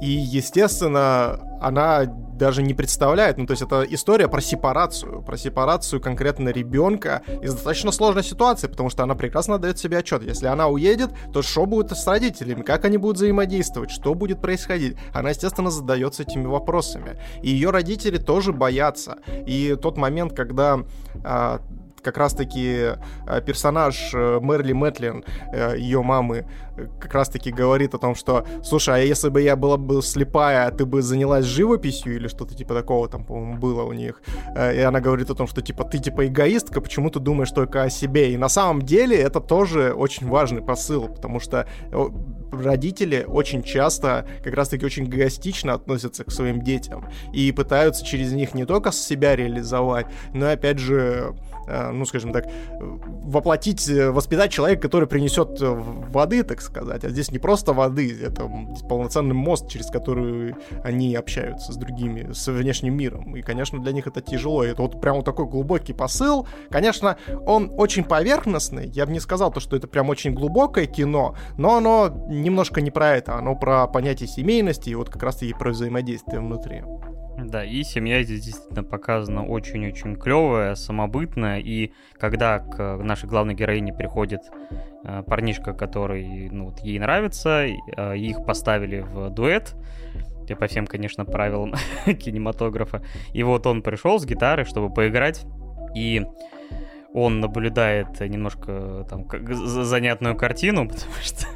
[0.00, 6.00] И, естественно, она даже не представляет, ну, то есть это история про сепарацию, про сепарацию
[6.00, 10.22] конкретно ребенка из достаточно сложной ситуации, потому что она прекрасно дает себе отчет.
[10.22, 14.96] Если она уедет, то что будет с родителями, как они будут взаимодействовать, что будет происходить?
[15.12, 17.18] Она, естественно, задается этими вопросами.
[17.42, 19.18] И ее родители тоже боятся.
[19.46, 20.84] И тот момент, когда
[21.24, 21.60] а,
[22.00, 22.94] как раз-таки
[23.26, 26.46] э, персонаж э, Мерли Мэтлин, э, ее мамы,
[27.00, 30.86] как раз-таки говорит о том, что, слушай, а если бы я была бы слепая, ты
[30.86, 34.22] бы занялась живописью или что-то типа такого там, по-моему, было у них.
[34.56, 37.90] И она говорит о том, что типа ты типа эгоистка, почему ты думаешь только о
[37.90, 38.32] себе?
[38.32, 41.66] И на самом деле это тоже очень важный посыл, потому что
[42.52, 48.54] родители очень часто как раз-таки очень эгоистично относятся к своим детям и пытаются через них
[48.54, 51.34] не только себя реализовать, но и опять же
[51.92, 52.46] ну, скажем так,
[52.80, 57.04] воплотить, э, воспитать человека, который принесет э, воды, так сказать.
[57.04, 58.50] А здесь не просто воды, это
[58.88, 63.36] полноценный мост, через который они общаются с другими, с внешним миром.
[63.36, 64.64] И, конечно, для них это тяжело.
[64.64, 66.46] И это вот прям вот такой глубокий посыл.
[66.70, 67.16] Конечно,
[67.46, 68.88] он очень поверхностный.
[68.88, 72.90] Я бы не сказал то, что это прям очень глубокое кино, но оно немножко не
[72.90, 73.36] про это.
[73.36, 76.82] Оно про понятие семейности и вот как раз-таки про взаимодействие внутри.
[77.44, 83.92] Да, и семья здесь действительно показана очень-очень клевая, самобытная, и когда к нашей главной героине
[83.92, 84.40] приходит
[85.04, 89.76] э, парнишка, который ну, вот, ей нравится, э, их поставили в дуэт,
[90.58, 91.74] по всем, конечно, правилам
[92.06, 95.46] кинематографа, и вот он пришел с гитарой, чтобы поиграть,
[95.94, 96.26] и
[97.14, 99.26] он наблюдает немножко там
[99.84, 101.46] занятную картину, потому что,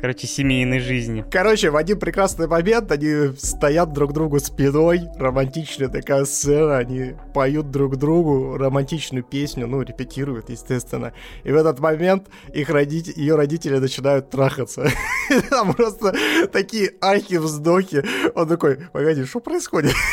[0.00, 1.24] короче, семейной жизни.
[1.30, 7.70] Короче, в один прекрасный момент они стоят друг другу спиной, романтичная такая сцена, они поют
[7.70, 11.12] друг другу романтичную песню, ну, репетируют, естественно.
[11.44, 14.88] И в этот момент их родители, ее родители начинают трахаться.
[15.50, 16.14] Там просто
[16.52, 18.04] такие ахи, вздохи.
[18.34, 19.94] Он такой, погоди, что происходит?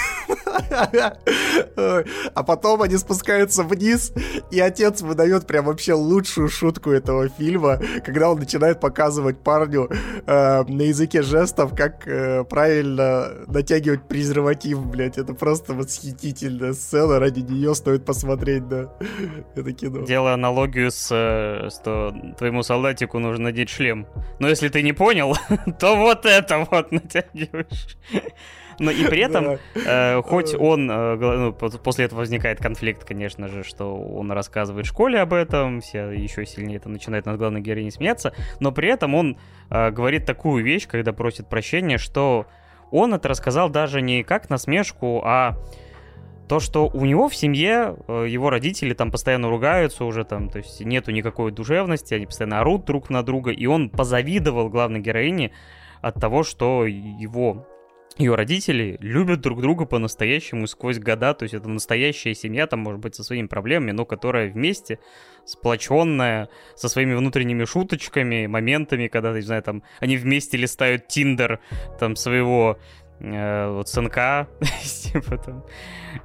[2.34, 4.12] А потом они спускаются вниз,
[4.52, 9.90] и отец выдает прям вообще лучшую шутку этого фильма, когда он начинает показывать парню
[10.26, 15.18] э, на языке жестов, как э, правильно натягивать презерватив, блядь.
[15.18, 18.92] Это просто восхитительная сцена, ради нее стоит посмотреть, да,
[19.56, 20.06] это кино.
[20.06, 24.08] Делая аналогию с, э, что твоему солдатику нужно надеть шлем.
[24.40, 25.36] Но если ты не понял,
[25.80, 27.98] то вот это вот натягиваешь.
[28.80, 33.64] Но и при этом, э, хоть он, э, ну, после этого возникает конфликт, конечно же,
[33.64, 38.34] что он рассказывает школе об этом, все еще сильнее это начинает над главной героиней смеяться,
[38.60, 39.38] но при этом он
[39.70, 42.48] э, говорит такую вещь, когда просит прощения, что
[42.92, 45.58] он это рассказал даже не как насмешку, а
[46.48, 50.82] то, что у него в семье его родители там постоянно ругаются уже там, то есть
[50.84, 55.52] нету никакой душевности, они постоянно орут друг на друга, и он позавидовал главной героине
[56.02, 57.66] от того, что его
[58.18, 63.00] ее родители любят друг друга по-настоящему сквозь года, то есть это настоящая семья, там, может
[63.00, 65.00] быть, со своими проблемами, но которая вместе,
[65.46, 71.62] сплоченная, со своими внутренними шуточками, моментами, когда, не знаю, там, они вместе листают Тиндер,
[72.00, 72.78] там, своего
[73.20, 74.48] э, вот сынка,
[74.84, 75.64] типа там.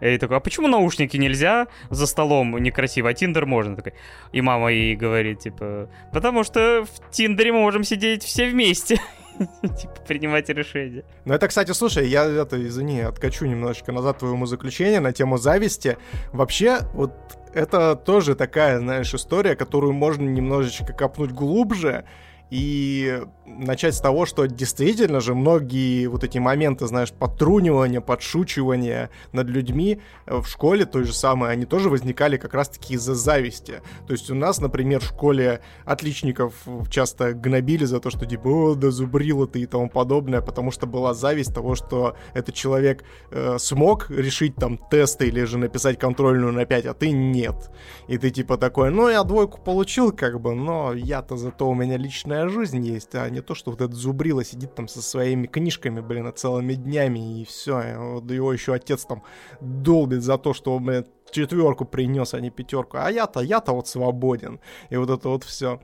[0.01, 3.76] И такой, а почему наушники нельзя за столом некрасиво, а Тиндер можно?
[3.76, 3.95] Такой.
[4.32, 9.01] И мама ей говорит, типа, потому что в Тиндере мы можем сидеть все вместе.
[9.62, 11.05] типа, принимать решения.
[11.24, 15.99] Ну, это, кстати, слушай, я, это, извини, откачу немножечко назад твоему заключению на тему зависти.
[16.32, 17.12] Вообще, вот
[17.55, 22.05] это тоже такая, знаешь, история, которую можно немножечко копнуть глубже
[22.51, 29.49] И начать с того, что действительно же многие вот эти моменты, знаешь, подтрунивания, подшучивания над
[29.49, 33.83] людьми в школе той же самой, они тоже возникали как раз-таки из-за зависти.
[34.07, 36.55] То есть у нас, например, в школе отличников
[36.91, 40.87] часто гнобили за то, что типа, о, да зубрила ты и тому подобное, потому что
[40.87, 46.53] была зависть того, что этот человек э, смог решить там тесты или же написать контрольную
[46.53, 47.71] на 5, а ты нет.
[48.09, 51.97] И ты типа такой, ну я двойку получил как бы, но я-то зато у меня
[51.97, 56.01] личная жизнь есть, а не то, что вот этот зубрила сидит там со своими книжками,
[56.01, 57.97] блин, целыми днями и все.
[57.99, 59.22] Вот его еще отец там
[59.61, 62.99] долбит за то, что, блин, четверку принес, а не пятерку.
[63.01, 64.61] А я-то, я-то вот свободен.
[64.91, 65.80] И вот это вот все.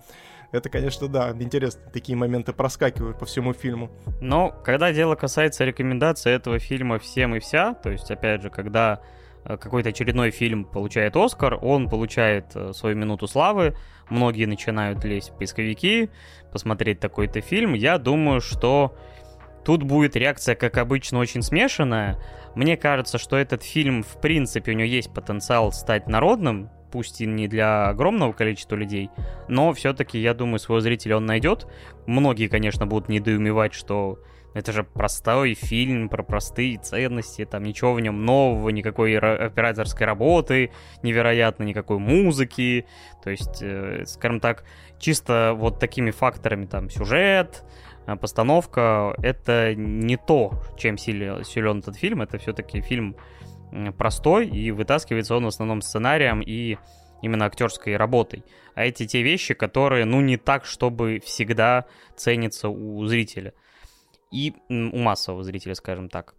[0.52, 3.90] Это, конечно, да, интересно, такие моменты проскакивают по всему фильму.
[4.20, 9.00] Но когда дело касается рекомендаций этого фильма всем и вся, то есть, опять же, когда
[9.44, 13.74] э, какой-то очередной фильм получает Оскар, он получает э, свою минуту славы,
[14.10, 16.10] многие начинают лезть в поисковики,
[16.52, 18.94] посмотреть такой-то фильм, я думаю, что
[19.64, 22.18] тут будет реакция, как обычно, очень смешанная.
[22.54, 27.26] Мне кажется, что этот фильм, в принципе, у него есть потенциал стать народным, пусть и
[27.26, 29.10] не для огромного количества людей,
[29.48, 31.66] но все-таки, я думаю, своего зрителя он найдет.
[32.06, 34.18] Многие, конечно, будут недоумевать, что
[34.54, 40.70] это же простой фильм про простые ценности, там ничего в нем нового, никакой операторской работы,
[41.02, 42.86] невероятно никакой музыки.
[43.24, 44.64] То есть, э, скажем так,
[45.02, 47.64] чисто вот такими факторами, там, сюжет,
[48.06, 52.22] э, постановка, это не то, чем силен, силен этот фильм.
[52.22, 53.16] Это все-таки фильм
[53.98, 56.78] простой, и вытаскивается он в основном сценарием и
[57.22, 58.44] именно актерской работой.
[58.74, 61.86] А эти те вещи, которые, ну, не так, чтобы всегда
[62.16, 63.54] ценятся у зрителя.
[64.30, 66.34] И у массового зрителя, скажем так.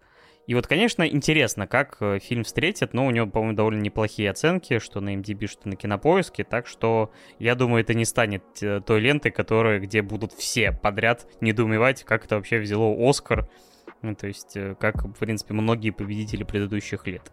[0.45, 4.79] И вот, конечно, интересно, как э, фильм встретит, но у него, по-моему, довольно неплохие оценки,
[4.79, 8.99] что на MDB, что на Кинопоиске, так что я думаю, это не станет э, той
[8.99, 13.47] лентой, которая, где будут все подряд недоумевать, как это вообще взяло Оскар,
[14.01, 17.31] ну, то есть, э, как, в принципе, многие победители предыдущих лет.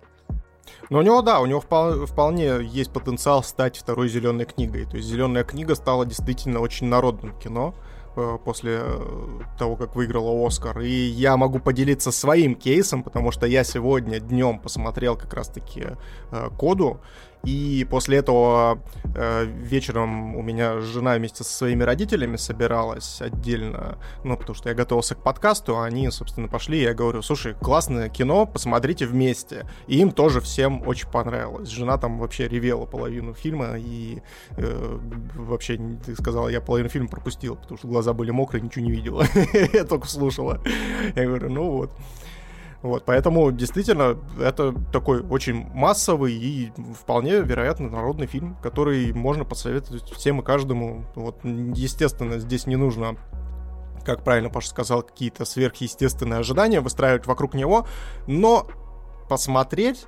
[0.88, 4.86] Но у него, да, у него вполне есть потенциал стать второй зеленой книгой.
[4.86, 7.74] То есть зеленая книга стала действительно очень народным кино
[8.44, 10.80] после э, того, как выиграла Оскар.
[10.80, 15.88] И я могу поделиться своим кейсом, потому что я сегодня днем посмотрел как раз-таки
[16.58, 17.00] коду.
[17.44, 18.82] И после этого
[19.14, 24.74] э, вечером у меня жена вместе со своими родителями собиралась отдельно, ну, потому что я
[24.74, 29.66] готовился к подкасту, а они, собственно, пошли, и я говорю, слушай, классное кино, посмотрите вместе.
[29.86, 31.68] И им тоже всем очень понравилось.
[31.68, 34.22] Жена там вообще ревела половину фильма, и
[34.56, 34.98] э,
[35.34, 39.24] вообще, ты сказала, я половину фильма пропустил, потому что глаза были мокрые, ничего не видела.
[39.72, 40.60] Я только слушала.
[41.14, 41.90] Я говорю, ну вот.
[42.82, 50.10] Вот, поэтому действительно это такой очень массовый и вполне вероятно народный фильм, который можно посоветовать
[50.12, 51.04] всем и каждому.
[51.14, 53.16] Вот, естественно, здесь не нужно
[54.04, 57.86] как правильно Паша сказал, какие-то сверхъестественные ожидания выстраивать вокруг него,
[58.26, 58.66] но
[59.28, 60.06] посмотреть,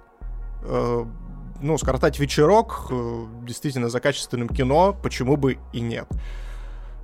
[0.62, 1.04] э,
[1.60, 6.08] ну, скоротать вечерок э, действительно за качественным кино, почему бы и нет.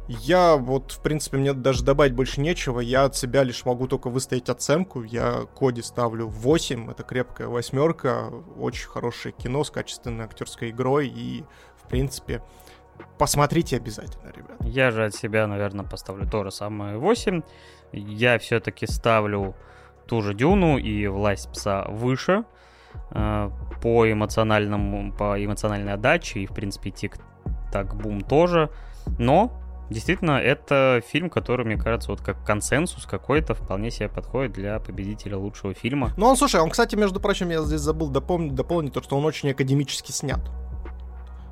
[0.08, 2.80] Я вот, в принципе, мне даже добавить больше нечего.
[2.80, 5.02] Я от себя лишь могу только выставить оценку.
[5.02, 6.90] Я Коди ставлю 8.
[6.90, 8.30] Это крепкая восьмерка.
[8.58, 11.08] Очень хорошее кино с качественной актерской игрой.
[11.08, 11.44] И,
[11.76, 12.42] в принципе,
[13.18, 14.56] посмотрите обязательно, ребят.
[14.60, 17.42] Я же от себя, наверное, поставлю то же самое 8.
[17.92, 19.54] Я все-таки ставлю
[20.06, 22.44] ту же Дюну и Власть Пса выше
[23.10, 23.50] э,
[23.82, 28.70] по эмоциональному, по эмоциональной отдаче и, в принципе, Тик-Так Бум тоже.
[29.18, 29.52] Но
[29.90, 35.36] Действительно, это фильм, который, мне кажется, вот как консенсус какой-то вполне себе подходит для победителя
[35.38, 36.12] лучшего фильма.
[36.16, 39.24] Ну, он, слушай, он, кстати, между прочим, я здесь забыл дополнить, дополнить то, что он
[39.24, 40.40] очень академически снят.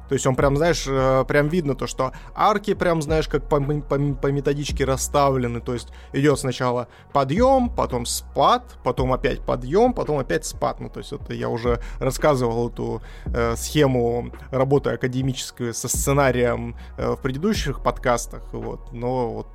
[0.08, 3.60] То есть он прям, знаешь, э, прям видно то, что арки прям, знаешь, как по,
[3.60, 5.60] по, по методичке расставлены.
[5.60, 10.80] То есть идет сначала подъем, потом спад, потом опять подъем, потом опять спад.
[10.80, 17.12] Ну, то есть это я уже рассказывал эту э, схему работы академической со сценарием э,
[17.12, 18.42] в предыдущих подкастах.
[18.52, 18.92] Вот.
[18.92, 19.48] Но вот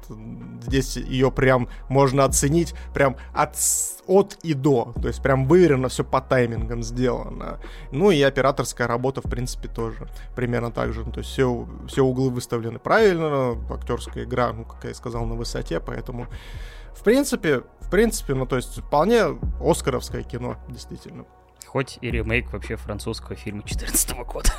[0.64, 3.56] здесь ее прям можно оценить прям от,
[4.08, 4.94] от и до.
[5.02, 7.60] То есть прям выверено все по таймингам сделано.
[7.92, 10.08] Ну и операторская работа, в принципе, тоже
[10.42, 11.04] примерно так же.
[11.06, 15.26] Ну, то есть все, все углы выставлены правильно, актерская игра, ну, как я и сказал,
[15.26, 16.26] на высоте, поэтому
[16.96, 21.26] в принципе, в принципе, ну, то есть вполне оскаровское кино, действительно.
[21.72, 24.50] Хоть и ремейк вообще французского фильма 14 года.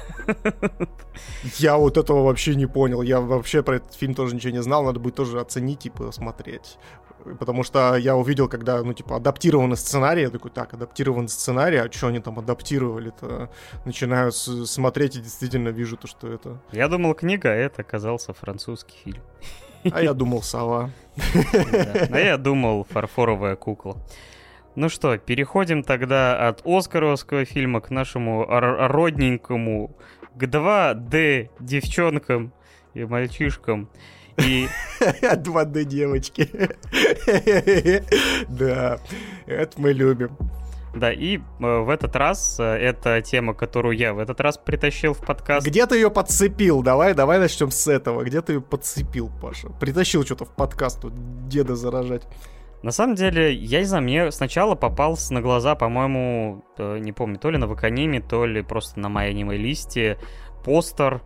[1.59, 3.03] Я вот этого вообще не понял.
[3.03, 4.83] Я вообще про этот фильм тоже ничего не знал.
[4.83, 6.79] Надо будет тоже оценить и посмотреть.
[7.39, 11.93] Потому что я увидел, когда, ну, типа, адаптированный сценарий, я такой, так, адаптированный сценарий, а
[11.93, 13.51] что они там адаптировали-то?
[13.85, 16.63] Начинаю смотреть и действительно вижу то, что это...
[16.73, 19.23] Я думал, книга, а это оказался французский фильм.
[19.93, 20.89] А я думал сова.
[22.11, 23.99] А я думал фарфоровая кукла.
[24.75, 29.95] Ну что, переходим тогда от оскаровского фильма к нашему родненькому,
[30.35, 32.53] к 2D девчонкам
[32.95, 33.91] и мальчишкам.
[34.39, 34.66] И...
[35.01, 36.49] 2D девочки.
[38.49, 38.99] Да,
[39.47, 40.37] это мы любим.
[40.95, 45.14] Да, и э, в этот раз э, это тема, которую я в этот раз притащил
[45.14, 45.66] в подкаст.
[45.66, 46.83] Где ты ее подцепил?
[46.83, 48.25] Давай, давай начнем с этого.
[48.25, 49.70] Где ты ее подцепил, Паша?
[49.81, 51.14] Притащил что-то в подкаст, тут
[51.49, 52.23] деда заражать.
[52.83, 57.39] На самом деле, я не знаю, мне сначала попался на глаза, по-моему, э, не помню,
[57.39, 60.18] то ли на Ваканиме, то ли просто на моей аниме листе
[60.64, 61.22] постер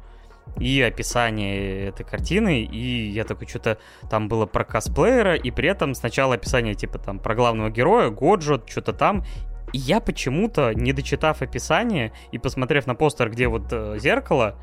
[0.59, 3.79] и описание этой картины, и я такой, что-то
[4.11, 8.69] там было про косплеера, и при этом сначала описание типа там про главного героя, Годжот,
[8.69, 9.25] что-то там,
[9.73, 14.57] и я почему-то, не дочитав описание и посмотрев на постер, где вот э, зеркало,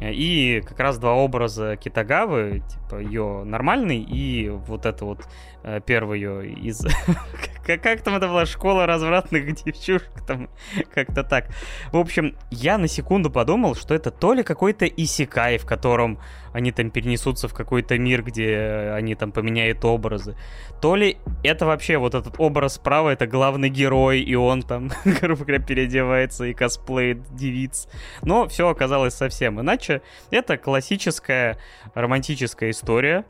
[0.00, 5.26] и как раз два образа Китагавы, типа ее нормальный и вот это вот
[5.66, 6.86] э, первый ее из...
[7.66, 8.46] как там это была?
[8.46, 10.48] Школа развратных девчушек там,
[10.94, 11.48] как-то так.
[11.92, 16.18] В общем, я на секунду подумал, что это то ли какой-то исекай, в котором
[16.52, 20.36] они там перенесутся в какой-то мир, где они там поменяют образы.
[20.80, 25.44] То ли это вообще вот этот образ справа, это главный герой, и он там, грубо
[25.44, 27.88] говоря, переодевается и косплеит девиц.
[28.22, 30.02] Но все оказалось совсем иначе.
[30.30, 31.58] Это классическая
[31.94, 33.24] романтическая история,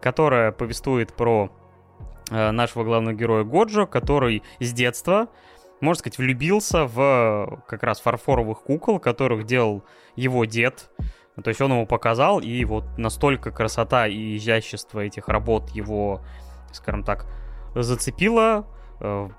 [0.00, 1.50] которая повествует про
[2.30, 5.28] э, нашего главного героя Годжо, который с детства
[5.80, 9.84] можно сказать, влюбился в как раз фарфоровых кукол, которых делал
[10.16, 10.90] его дед.
[11.42, 16.20] То есть он ему показал, и вот настолько красота и изящество этих работ его,
[16.72, 17.26] скажем так,
[17.76, 18.77] зацепило, э,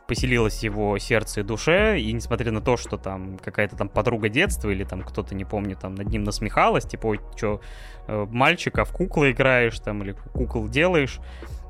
[0.07, 4.29] поселилось в его сердце и душе, и несмотря на то, что там какая-то там подруга
[4.29, 7.61] детства или там кто-то, не помню, там над ним насмехалась, типа, ой, что,
[8.07, 11.19] э, мальчика в куклы играешь там или кукол делаешь,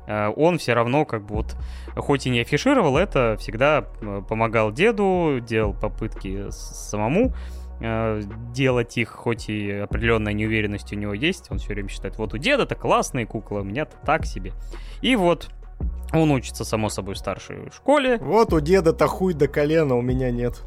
[0.06, 1.56] э, он все равно как бы вот,
[1.96, 3.82] хоть и не афишировал это, всегда
[4.28, 7.34] помогал деду, делал попытки самому,
[7.82, 8.20] Э,
[8.52, 11.50] делать их, хоть и определенная неуверенность у него есть.
[11.50, 14.52] Он все время считает, вот у деда-то классные куклы, у меня-то так себе.
[15.00, 15.48] И вот
[16.12, 18.18] он учится, само собой, в старшей школе.
[18.18, 20.62] Вот у деда-то хуй до колена, у меня нет.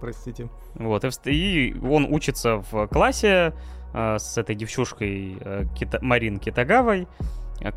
[0.00, 0.48] Простите.
[0.74, 3.54] Вот, и он учится в классе
[3.92, 7.06] э, с этой девчушкой э, Кита, Марин Китагавой,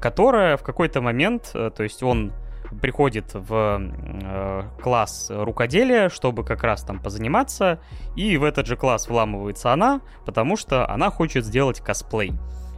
[0.01, 2.33] которая в какой-то момент, э, то есть он
[2.81, 7.79] приходит в э, класс рукоделия, чтобы как раз там позаниматься,
[8.15, 12.33] и в этот же класс вламывается она, потому что она хочет сделать косплей.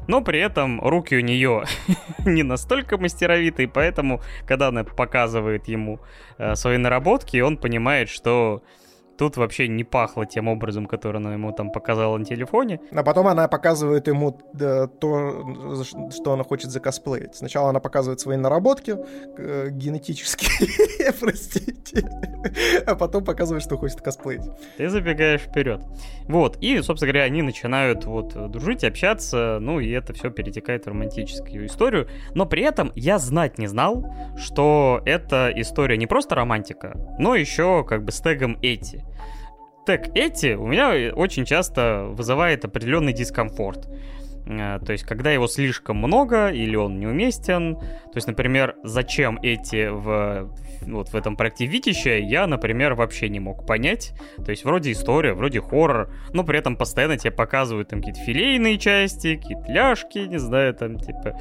[0.10, 1.66] Но при этом руки у нее
[2.26, 5.99] не настолько мастеровитые, поэтому, когда она показывает ему
[6.39, 8.64] э, свои наработки, он понимает, что
[9.20, 12.80] Тут вообще не пахло тем образом, который она ему там показала на телефоне.
[12.94, 17.36] А потом она показывает ему да, то, что она хочет закосплеить.
[17.36, 18.96] Сначала она показывает свои наработки
[19.38, 22.10] э, генетические, простите,
[22.86, 24.44] а потом показывает, что хочет косплеить.
[24.78, 25.82] Ты забегаешь вперед.
[26.30, 30.88] Вот, и, собственно говоря, они начинают вот дружить, общаться, ну и это все перетекает в
[30.88, 32.08] романтическую историю.
[32.36, 34.06] Но при этом я знать не знал,
[34.38, 39.09] что эта история не просто романтика, но еще как бы с тегом эти
[39.86, 43.88] тег эти у меня очень часто вызывает определенный дискомфорт.
[44.50, 47.76] Э, то есть, когда его слишком много или он неуместен.
[47.76, 50.52] То есть, например, зачем эти в,
[50.88, 54.14] вот в этом проекте Витища, я, например, вообще не мог понять.
[54.44, 58.80] То есть, вроде история, вроде хоррор, но при этом постоянно тебе показывают там какие-то филейные
[58.80, 61.34] части, какие-то ляжки, не знаю, там, типа, э,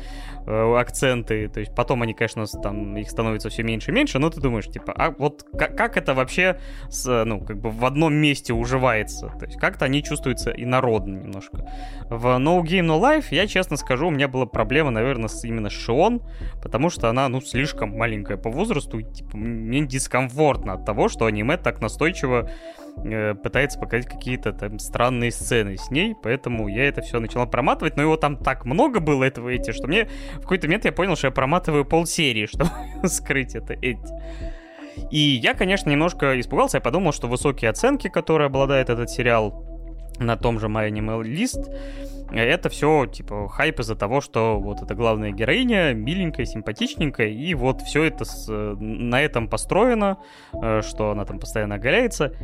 [0.49, 1.49] акценты.
[1.49, 4.67] То есть, потом они, конечно, там, их становится все меньше и меньше, но ты думаешь,
[4.67, 9.29] типа, а вот как, как это вообще, с, ну, как бы в одном месте уживается?
[9.39, 11.71] То есть, как-то они чувствуются инородно немножко.
[12.09, 15.71] В No Game No Life, я честно скажу, у меня была проблема, наверное, с, именно
[15.71, 16.23] Шион,
[16.63, 21.27] потому что она, ну, слишком маленькая по возрасту, и, типа, мне дискомфортно от того, что
[21.27, 22.51] аниме так настойчиво
[23.05, 27.97] э, пытается показать какие-то там странные сцены с ней, поэтому я это все начала проматывать,
[27.97, 31.17] но его там так много было, этого эти, что мне в какой-то момент я понял,
[31.17, 32.71] что я проматываю полсерии, чтобы
[33.05, 34.13] скрыть это эти.
[35.11, 39.65] И я, конечно, немножко испугался, я подумал, что высокие оценки, которые обладает этот сериал
[40.19, 41.73] на том же My Animal List,
[42.31, 47.81] это все, типа, хайп из-за того, что вот эта главная героиня миленькая, симпатичненькая, и вот
[47.83, 50.19] все это с, на этом построено,
[50.53, 52.35] э, что она там постоянно оголяется.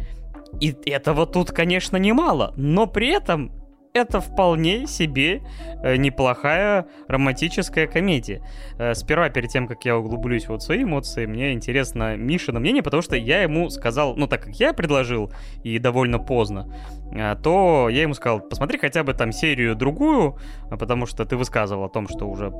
[0.60, 3.52] И этого тут, конечно, немало, но при этом
[3.94, 5.40] это вполне себе
[5.84, 8.42] э, неплохая романтическая комедия.
[8.76, 12.82] Э, сперва, перед тем, как я углублюсь вот в свои эмоции, мне интересно Мишина мнение,
[12.82, 15.32] потому что я ему сказал, ну, так как я предложил,
[15.62, 16.74] и довольно поздно,
[17.12, 20.38] э, то я ему сказал, посмотри хотя бы там серию другую,
[20.70, 22.50] потому что ты высказывал о том, что уже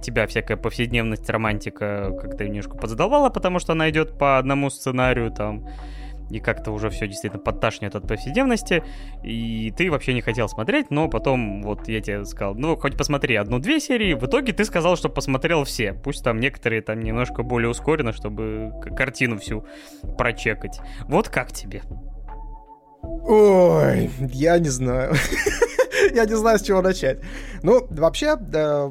[0.00, 5.66] тебя всякая повседневность, романтика как-то немножко подзадавала, потому что она идет по одному сценарию там,
[6.30, 8.82] и как-то уже все действительно подташнивает от повседневности,
[9.22, 13.36] и ты вообще не хотел смотреть, но потом вот я тебе сказал, ну, хоть посмотри
[13.36, 17.70] одну-две серии, в итоге ты сказал, что посмотрел все, пусть там некоторые там немножко более
[17.70, 19.66] ускоренно, чтобы картину всю
[20.16, 20.80] прочекать.
[21.02, 21.82] Вот как тебе?
[23.02, 25.14] Ой, я не знаю.
[26.14, 27.18] Я не знаю, с чего начать.
[27.62, 28.90] Ну, вообще, да,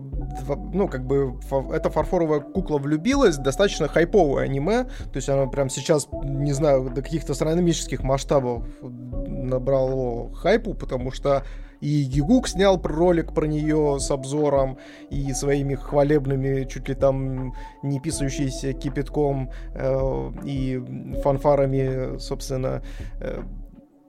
[0.73, 1.39] ну, как бы,
[1.73, 7.01] эта фарфоровая кукла влюбилась, достаточно хайповое аниме, то есть оно прям сейчас, не знаю, до
[7.01, 11.43] каких-то астрономических масштабов набрало хайпу, потому что
[11.79, 14.77] и Гигук снял ролик про нее с обзором
[15.11, 17.53] и своими хвалебными, чуть ли там
[17.83, 20.81] не писающийся кипятком э, и
[21.23, 22.81] фанфарами, собственно,
[23.19, 23.43] э,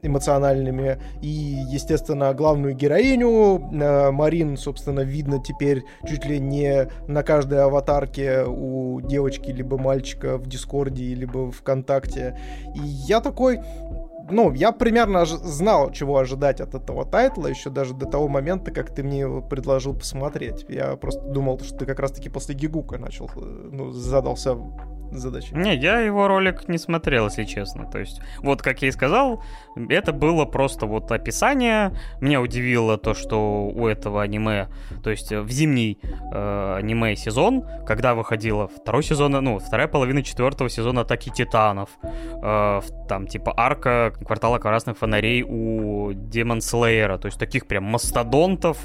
[0.02, 0.98] эмоциональными.
[1.22, 8.44] И, естественно, главную героиню э, Марин, собственно, видно теперь чуть ли не на каждой аватарке
[8.44, 12.38] у девочки либо мальчика в Дискорде, либо ВКонтакте.
[12.74, 13.60] И я такой,
[14.30, 18.94] ну, я примерно знал, чего ожидать от этого тайтла, еще даже до того момента, как
[18.94, 20.64] ты мне его предложил посмотреть.
[20.68, 24.56] Я просто думал, что ты как раз-таки после Гигука начал, э, ну, задался
[25.12, 25.54] задачи.
[25.54, 27.86] Не, я его ролик не смотрел, если честно.
[27.90, 29.42] То есть, вот как я и сказал,
[29.88, 31.92] это было просто вот описание.
[32.20, 34.68] Меня удивило то, что у этого аниме,
[35.02, 40.70] то есть в зимний э, аниме сезон, когда выходило второй сезон, ну, вторая половина четвертого
[40.70, 47.38] сезона Атаки Титанов, э, там типа арка Квартала Красных Фонарей у Демон Слеера, то есть
[47.38, 48.78] таких прям мастодонтов,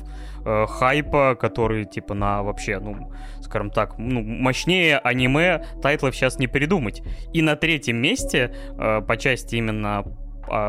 [0.46, 3.12] э, хайпа, который типа на вообще, ну,
[3.42, 7.02] скажем так, ну, мощнее аниме тайтлов сейчас не придумать.
[7.34, 10.04] И на третьем месте э, по части именно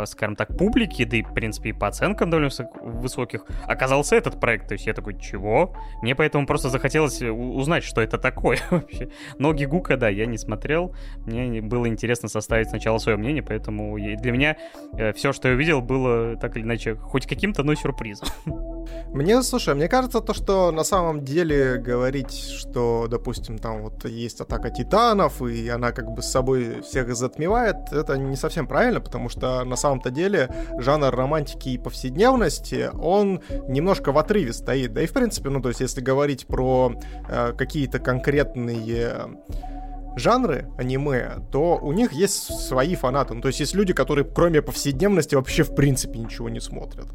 [0.07, 2.51] скажем так, публики, да и, в принципе, и по оценкам довольно
[2.81, 4.69] высоких, оказался этот проект.
[4.69, 5.75] То есть я такой, чего?
[6.03, 9.09] Мне поэтому просто захотелось узнать, что это такое вообще.
[9.39, 10.95] Но Гигука, да, я не смотрел.
[11.27, 14.57] Мне было интересно составить сначала свое мнение, поэтому для меня
[14.97, 18.29] э, все, что я увидел, было так или иначе хоть каким-то, но сюрпризом.
[19.13, 24.41] Мне, слушай, мне кажется, то, что на самом деле говорить, что, допустим, там вот есть
[24.41, 29.29] атака титанов, и она как бы с собой всех затмевает, это не совсем правильно, потому
[29.29, 30.49] что на самом-то деле
[30.79, 34.93] жанр романтики и повседневности, он немножко в отрыве стоит.
[34.95, 36.93] Да и в принципе, ну то есть если говорить про
[37.29, 39.17] э, какие-то конкретные
[40.17, 43.35] жанры аниме, то у них есть свои фанаты.
[43.35, 47.07] Ну, то есть есть люди, которые кроме повседневности вообще в принципе ничего не смотрят.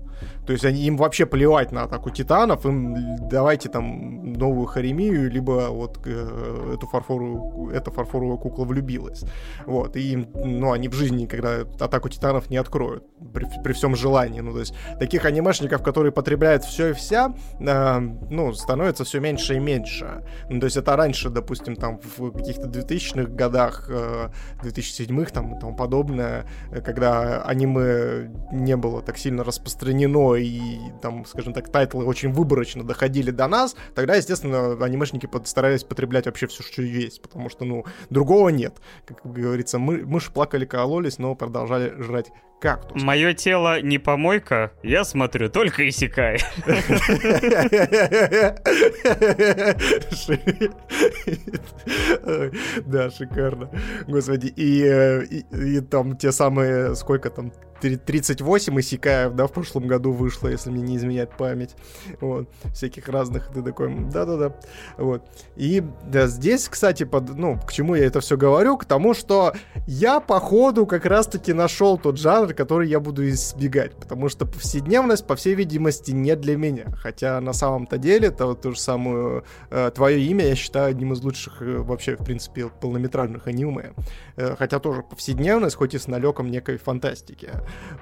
[0.45, 2.95] То есть они, им вообще плевать на атаку титанов, им
[3.29, 9.23] давайте там новую Харемию, либо вот э, эту фарфоровую, эта фарфоровая кукла влюбилась.
[9.65, 13.03] Вот, и им, ну, они в жизни никогда атаку титанов не откроют,
[13.33, 14.41] при, при всем желании.
[14.41, 17.99] Ну, то есть таких анимешников, которые потребляют все и вся, э,
[18.29, 20.23] ну, становится все меньше и меньше.
[20.49, 24.29] Ну, то есть это раньше, допустим, там в каких-то 2000-х годах, э,
[24.63, 26.45] 2007-х там и тому подобное,
[26.83, 33.31] когда аниме не было так сильно распространено и там, скажем так, тайтлы очень выборочно доходили
[33.31, 38.49] до нас, тогда, естественно, анимешники старались потреблять вообще все, что есть, потому что, ну, другого
[38.49, 38.77] нет.
[39.05, 43.01] Как говорится, мы, мыши плакали, кололись, но продолжали жрать кактус.
[43.01, 46.39] Мое тело не помойка, я смотрю только Исикай.
[52.85, 53.69] Да, шикарно.
[54.07, 60.47] Господи, э, и там те самые, сколько там, 38 Исикаев, да, в прошлом году вышло,
[60.47, 61.75] если мне не изменяет память.
[62.21, 64.55] Вот, всяких разных, ты такой, да-да-да.
[64.97, 65.23] Вот.
[65.55, 68.77] И да, здесь, кстати, под, ну, к чему я это все говорю?
[68.77, 69.53] К тому, что
[69.87, 75.35] я, походу, как раз-таки нашел тот жанр, который я буду избегать, потому что повседневность, по
[75.35, 76.85] всей видимости, не для меня.
[76.97, 81.13] Хотя на самом-то деле, это вот то же самое э, твое имя, я считаю одним
[81.13, 83.93] из лучших э, вообще, в принципе, полнометражных аниме.
[84.35, 87.49] Э, хотя тоже повседневность, хоть и с налетом некой фантастики.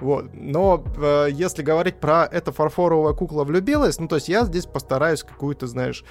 [0.00, 0.30] Вот.
[0.32, 5.22] Но э, если говорить про это фарфоровая кукла влюбилась, ну то есть я здесь постараюсь
[5.22, 6.04] какую-то, знаешь,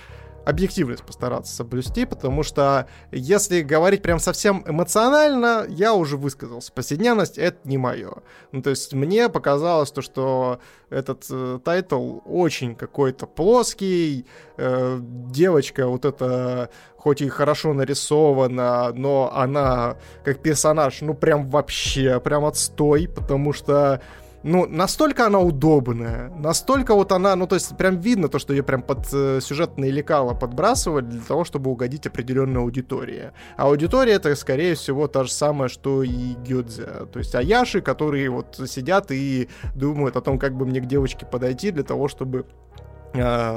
[0.47, 6.71] объективность постараться соблюсти, потому что если говорить прям совсем эмоционально, я уже высказался.
[6.71, 8.13] Повседневность— это не мое.
[8.53, 10.59] Ну, то есть мне показалось то, что
[10.89, 14.25] этот э, тайтл очень какой-то плоский,
[14.55, 22.21] э, девочка вот эта хоть и хорошо нарисована, но она как персонаж, ну прям вообще,
[22.21, 24.01] прям отстой, потому что
[24.43, 28.63] ну, настолько она удобная, настолько вот она, ну, то есть прям видно то, что ее
[28.63, 33.31] прям под э, сюжетные лекала подбрасывали для того, чтобы угодить определенной аудитории.
[33.57, 37.07] А аудитория это, скорее всего, та же самая, что и Гёдзе.
[37.11, 41.25] То есть Аяши, которые вот сидят и думают о том, как бы мне к девочке
[41.25, 42.45] подойти для того, чтобы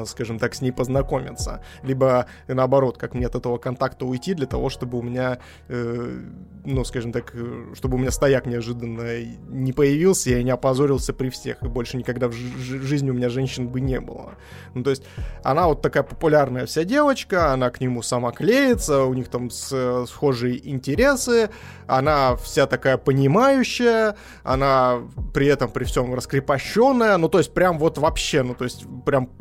[0.07, 1.63] скажем так, с ней познакомиться.
[1.83, 5.39] Либо, наоборот, как мне от этого контакта уйти для того, чтобы у меня,
[5.69, 6.21] э,
[6.65, 11.31] ну, скажем так, э, чтобы у меня стояк неожиданно не появился, я не опозорился при
[11.31, 14.35] всех, и больше никогда в жизни у меня женщин бы не было.
[14.75, 15.05] Ну, то есть,
[15.43, 20.07] она вот такая популярная вся девочка, она к нему сама клеится, у них там с,
[20.07, 21.51] схожие интересы,
[21.87, 25.01] она вся такая понимающая, она
[25.35, 29.29] при этом при всем раскрепощенная, ну, то есть, прям вот вообще, ну, то есть, прям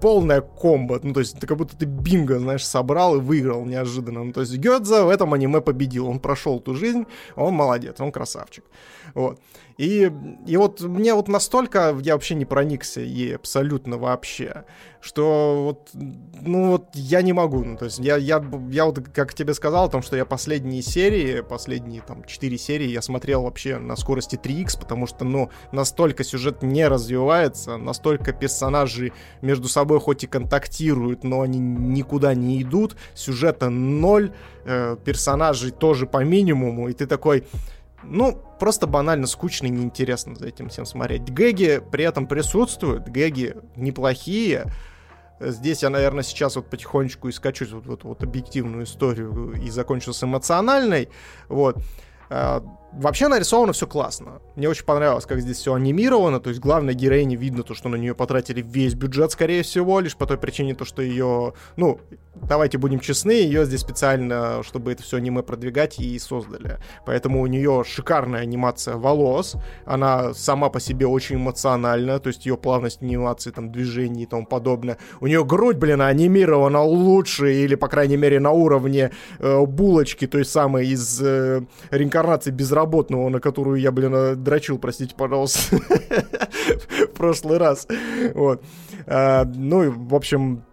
[0.00, 1.00] полная комбо.
[1.02, 4.24] Ну, то есть, это как будто ты бинго, знаешь, собрал и выиграл неожиданно.
[4.24, 6.08] Ну, то есть, Гёдзе в этом аниме победил.
[6.08, 8.64] Он прошел ту жизнь, он молодец, он красавчик.
[9.14, 9.40] Вот.
[9.78, 10.10] И,
[10.46, 14.64] и вот мне вот настолько я вообще не проникся ей абсолютно вообще,
[15.00, 17.62] что вот, ну вот я не могу.
[17.62, 20.80] Ну, то есть я, я, я вот, как тебе сказал, о том, что я последние
[20.80, 26.24] серии, последние там 4 серии я смотрел вообще на скорости 3х, потому что, ну, настолько
[26.24, 29.12] сюжет не развивается, настолько персонажи
[29.42, 34.32] между собой хоть и контактируют, но они никуда не идут, сюжета ноль,
[34.64, 37.44] э, персонажей тоже по минимуму, и ты такой
[38.02, 41.24] ну, просто банально скучно и неинтересно за этим всем смотреть.
[41.32, 44.72] Гэги при этом присутствуют, гэги неплохие.
[45.40, 50.12] Здесь я, наверное, сейчас вот потихонечку и скачусь вот, вот, вот объективную историю и закончу
[50.12, 51.08] с эмоциональной.
[51.48, 51.76] Вот.
[52.96, 54.40] Вообще нарисовано все классно.
[54.54, 56.40] Мне очень понравилось, как здесь все анимировано.
[56.40, 60.16] То есть главной героине видно то, что на нее потратили весь бюджет, скорее всего, лишь
[60.16, 62.00] по той причине, то, что ее, ну,
[62.34, 66.78] давайте будем честны, ее здесь специально, чтобы это все аниме продвигать, и создали.
[67.04, 69.56] Поэтому у нее шикарная анимация волос.
[69.84, 74.46] Она сама по себе очень эмоциональная, то есть ее плавность анимации, там, движений и тому
[74.46, 74.96] подобное.
[75.20, 80.46] У нее грудь, блин, анимирована лучше, или, по крайней мере, на уровне э, булочки, той
[80.46, 81.60] самой из э,
[81.90, 87.86] реинкарнации безработицы безработного, на которую я, блин, дрочил, простите, пожалуйста, в прошлый раз.
[88.34, 88.62] Вот.
[89.06, 90.64] А, ну, в общем,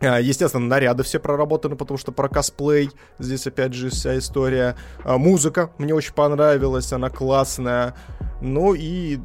[0.00, 4.76] а, Естественно, наряды все проработаны, потому что про косплей здесь опять же вся история.
[5.04, 7.94] А, музыка мне очень понравилась, она классная.
[8.40, 9.20] Ну и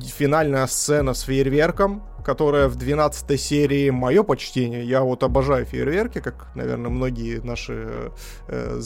[0.00, 4.84] финальная сцена с фейерверком, которая в 12 серии мое почтение.
[4.84, 8.12] Я вот обожаю фейерверки, как, наверное, многие наши
[8.48, 8.80] э,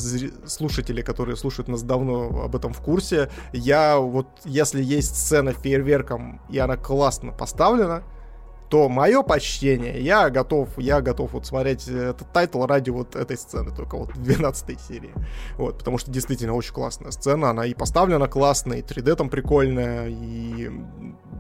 [0.47, 3.31] слушатели, которые слушают нас давно, об этом в курсе.
[3.53, 8.03] Я вот, если есть сцена фейерверком, и она классно поставлена,
[8.69, 13.75] то мое почтение, я готов, я готов вот смотреть этот тайтл ради вот этой сцены,
[13.75, 15.13] только вот 12 серии.
[15.57, 20.09] Вот, потому что действительно очень классная сцена, она и поставлена классно, и 3D там прикольная,
[20.09, 20.71] и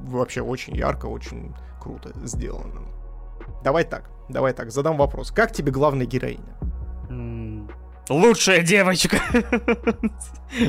[0.05, 2.82] вообще очень ярко, очень круто сделано.
[3.62, 5.31] Давай так, давай так, задам вопрос.
[5.31, 6.57] Как тебе главная героиня?
[8.09, 9.16] Лучшая девочка.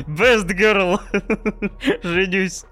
[0.08, 0.98] Best girl.
[2.02, 2.64] Женюсь.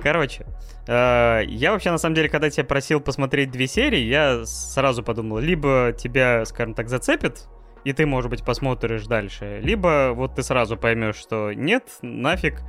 [0.00, 0.46] Короче,
[0.86, 5.94] я вообще, на самом деле, когда тебя просил посмотреть две серии, я сразу подумал, либо
[5.96, 7.48] тебя, скажем так, зацепит,
[7.84, 12.62] и ты, может быть, посмотришь дальше, либо вот ты сразу поймешь, что нет, нафиг,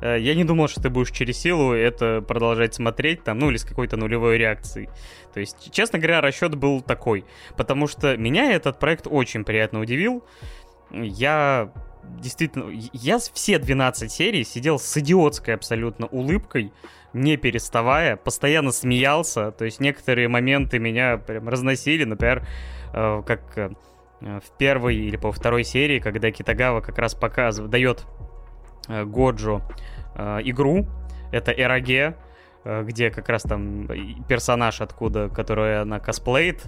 [0.00, 3.56] Э, я не думал, что ты будешь через силу это продолжать смотреть, там, ну, или
[3.56, 4.88] с какой-то нулевой реакцией.
[5.34, 7.24] То есть, честно говоря, расчет был такой.
[7.56, 10.24] Потому что меня этот проект очень приятно удивил.
[10.90, 11.72] Я
[12.02, 12.70] действительно...
[12.92, 16.72] Я все 12 серий сидел с идиотской абсолютно улыбкой,
[17.12, 19.50] не переставая, постоянно смеялся.
[19.52, 22.04] То есть, некоторые моменты меня прям разносили.
[22.04, 22.46] Например,
[22.92, 23.70] э, как э,
[24.20, 28.06] в первой или по второй серии, когда Китагава как раз показывает, дает
[28.88, 29.62] Э, Годжо
[30.14, 30.86] э, игру.
[31.30, 32.16] Это Эраге,
[32.64, 33.86] где как раз там
[34.28, 36.64] персонаж откуда, который она косплеит.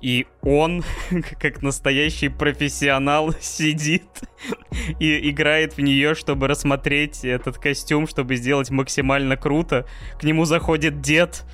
[0.00, 0.84] И он,
[1.40, 4.04] как настоящий профессионал, сидит
[4.98, 9.86] и играет в нее, чтобы рассмотреть этот костюм, чтобы сделать максимально круто.
[10.20, 11.44] К нему заходит дед,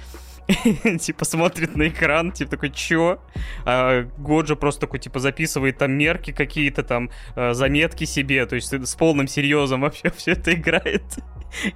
[1.01, 3.19] типа смотрит на экран, типа такой, чё?
[3.65, 8.73] А Годжа просто такой, типа, записывает там мерки какие-то там, э, заметки себе, то есть
[8.73, 11.03] с полным серьезом вообще все это играет.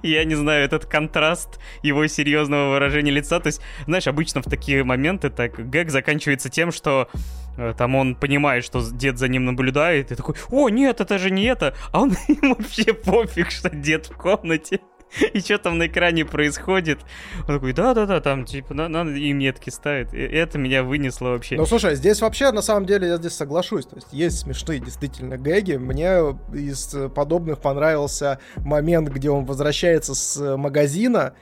[0.03, 4.83] Я не знаю, этот контраст его серьезного выражения лица, то есть, знаешь, обычно в такие
[4.83, 7.09] моменты так гэг заканчивается тем, что
[7.57, 11.31] э, там он понимает, что дед за ним наблюдает, и такой, о, нет, это же
[11.31, 14.79] не это, а он ему вообще пофиг, что дед в комнате.
[15.33, 16.99] и что там на экране происходит.
[17.47, 20.13] Он такой, да-да-да, там, типа, надо и метки ставит.
[20.13, 21.55] И это меня вынесло вообще.
[21.55, 23.85] Ну, слушай, здесь вообще, на самом деле, я здесь соглашусь.
[23.85, 25.77] То есть есть смешные действительно гэги.
[25.77, 31.33] Мне из подобных понравился момент, где он возвращается с магазина,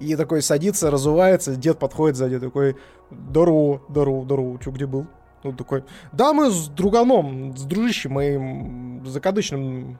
[0.00, 2.76] И такой садится, разувается, дед подходит сзади, такой,
[3.10, 5.06] здорово, здорово, здорово, чё, где был?
[5.42, 9.98] Ну, такой, да, мы с друганом, с дружищем моим закадычным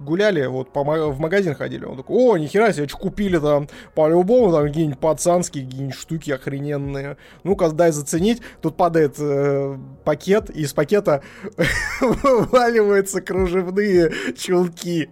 [0.00, 1.84] гуляли, вот по, в магазин ходили.
[1.84, 7.16] Он такой, о, нихера себе, что купили там, по-любому там какие-нибудь пацанские какие-нибудь штуки охрененные.
[7.44, 8.42] Ну-ка, дай заценить.
[8.60, 11.22] Тут падает э, пакет, и из пакета
[12.00, 15.08] вываливаются кружевные чулки.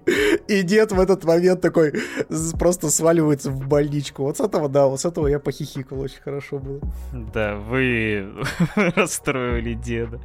[0.49, 1.95] И дед в этот момент такой
[2.59, 4.25] просто сваливается в больничку.
[4.25, 6.81] Вот с этого, да, вот с этого я похихикал, очень хорошо было.
[7.33, 8.29] Да, вы
[8.75, 10.21] расстроили деда,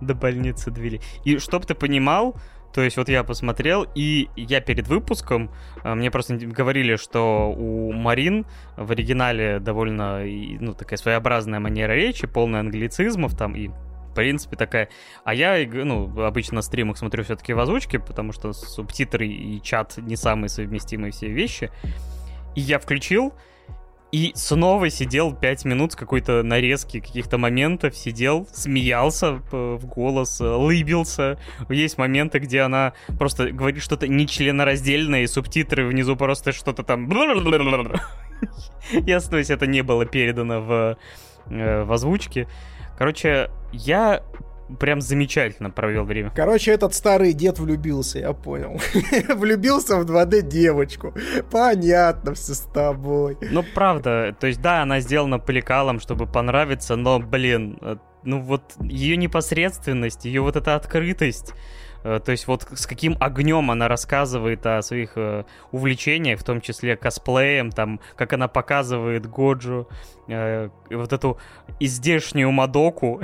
[0.00, 1.00] до больницы довели.
[1.24, 2.36] И чтоб ты понимал,
[2.72, 5.50] то есть вот я посмотрел, и я перед выпуском,
[5.84, 8.46] э, мне просто говорили, что у Марин
[8.76, 14.90] в оригинале довольно, ну, такая своеобразная манера речи, полная англицизмов там и в принципе, такая.
[15.24, 19.96] А я, ну, обычно на стримах смотрю все-таки в озвучке, потому что субтитры и чат
[19.96, 21.70] не самые совместимые все вещи.
[22.54, 23.32] И я включил,
[24.12, 31.38] и снова сидел пять минут с какой-то нарезки каких-то моментов, сидел, смеялся в голос, лыбился.
[31.70, 37.08] Есть моменты, где она просто говорит что-то нечленораздельное, и субтитры внизу просто что-то там...
[38.92, 40.98] Ясно, то есть это не было передано в,
[41.46, 42.48] э, в озвучке.
[42.98, 44.22] Короче, я
[44.78, 46.32] прям замечательно провел время.
[46.34, 48.80] Короче, этот старый дед влюбился, я понял.
[49.34, 51.14] влюбился в 2D девочку.
[51.50, 53.36] Понятно все с тобой.
[53.40, 58.40] Ну, правда, то есть, да, она сделана по лекалам, чтобы понравиться, но, блин, э, ну
[58.40, 61.54] вот ее непосредственность, ее вот эта открытость,
[62.02, 66.96] то есть вот с каким огнем она рассказывает о своих э, увлечениях, в том числе
[66.96, 69.88] косплеем, там, как она показывает Годжу,
[70.28, 71.38] э, вот эту
[71.78, 73.20] издешнюю Мадоку.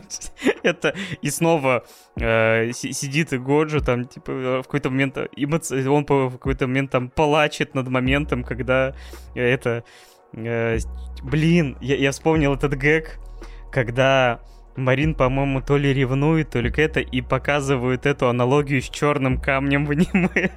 [0.62, 1.84] Это и снова
[2.16, 7.74] э, сидит и Годжу там, типа, в какой-то момент, он в какой-то момент там плачет
[7.74, 8.94] над моментом, когда
[9.34, 9.84] это...
[10.32, 10.78] Э,
[11.22, 13.18] блин, я вспомнил этот гэг,
[13.70, 14.40] когда
[14.76, 19.86] Марин, по-моему, то ли ревнует, то ли это, и показывают эту аналогию с черным камнем
[19.86, 20.50] в аниме.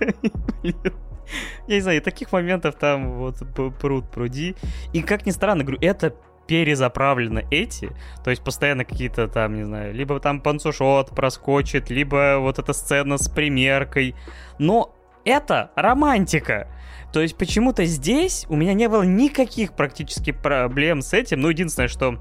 [1.68, 3.44] Я не знаю, таких моментов там вот
[3.80, 4.56] пруд пруди.
[4.94, 6.16] И как ни странно, говорю, это
[6.48, 7.90] перезаправлены эти,
[8.24, 13.18] то есть постоянно какие-то там, не знаю, либо там панцушот проскочит, либо вот эта сцена
[13.18, 14.16] с примеркой.
[14.58, 14.96] Но
[15.26, 16.70] это романтика.
[17.12, 21.42] То есть почему-то здесь у меня не было никаких практически проблем с этим.
[21.42, 22.20] Ну, единственное, что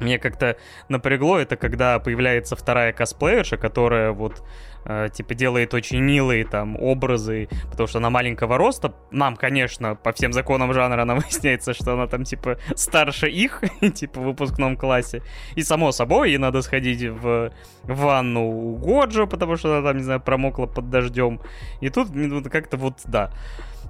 [0.00, 0.56] мне как-то
[0.88, 4.42] напрягло это, когда появляется вторая косплеерша, которая вот
[4.84, 8.94] э, типа делает очень милые там образы, потому что она маленького роста.
[9.10, 13.62] Нам, конечно, по всем законам жанра она выясняется, что она там типа старше их,
[13.94, 15.22] типа в выпускном классе.
[15.54, 17.52] И само собой, ей надо сходить в
[17.82, 21.40] ванну у Годжо, потому что она там, не знаю, промокла под дождем.
[21.80, 23.30] И тут ну, как-то вот, да.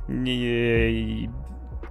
[0.08, 1.28] И,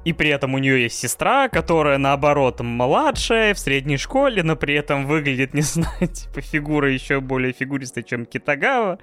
[0.06, 4.76] и при этом у нее есть сестра, которая, наоборот, младшая, в средней школе, но при
[4.76, 9.00] этом выглядит, не знаю, типа фигура еще более фигуристая, чем Китагава.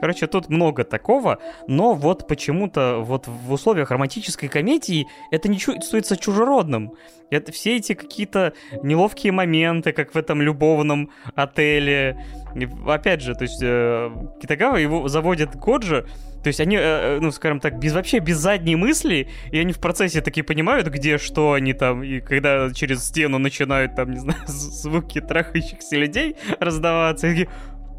[0.00, 6.16] Короче, тут много такого, но вот почему-то вот в условиях романтической комедии это не чувствуется
[6.16, 6.92] чужеродным.
[7.28, 8.52] Это все эти какие-то
[8.82, 12.24] неловкие моменты, как в этом любовном отеле.
[12.54, 14.10] И, опять же, то есть э,
[14.40, 16.06] Китагава его заводит Коджи,
[16.46, 19.72] то есть они, э, э, ну, скажем так, без вообще без задней мысли, и они
[19.72, 24.20] в процессе такие понимают, где что они там, и когда через стену начинают там, не
[24.20, 27.48] знаю, звуки трахающихся людей раздаваться, и такие,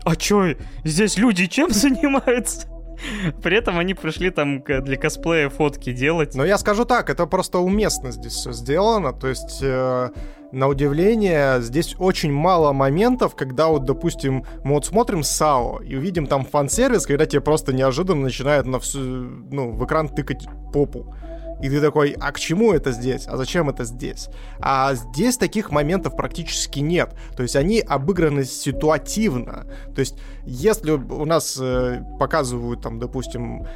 [0.05, 0.55] а чё,
[0.85, 2.69] здесь люди чем занимаются?
[3.43, 6.35] При этом они пришли там для косплея фотки делать.
[6.35, 9.13] Но я скажу так, это просто уместно здесь все сделано.
[9.13, 10.09] То есть э,
[10.51, 16.27] на удивление, здесь очень мало моментов, когда вот, допустим, мы вот смотрим САО и увидим
[16.27, 21.13] там фан-сервис, когда тебе просто неожиданно начинают на всю, ну, в экран тыкать попу.
[21.61, 23.27] И ты такой, а к чему это здесь?
[23.27, 24.29] А зачем это здесь?
[24.59, 27.15] А здесь таких моментов практически нет.
[27.35, 29.65] То есть они обыграны ситуативно.
[29.95, 30.15] То есть
[30.45, 33.67] если у нас э, показывают там, допустим,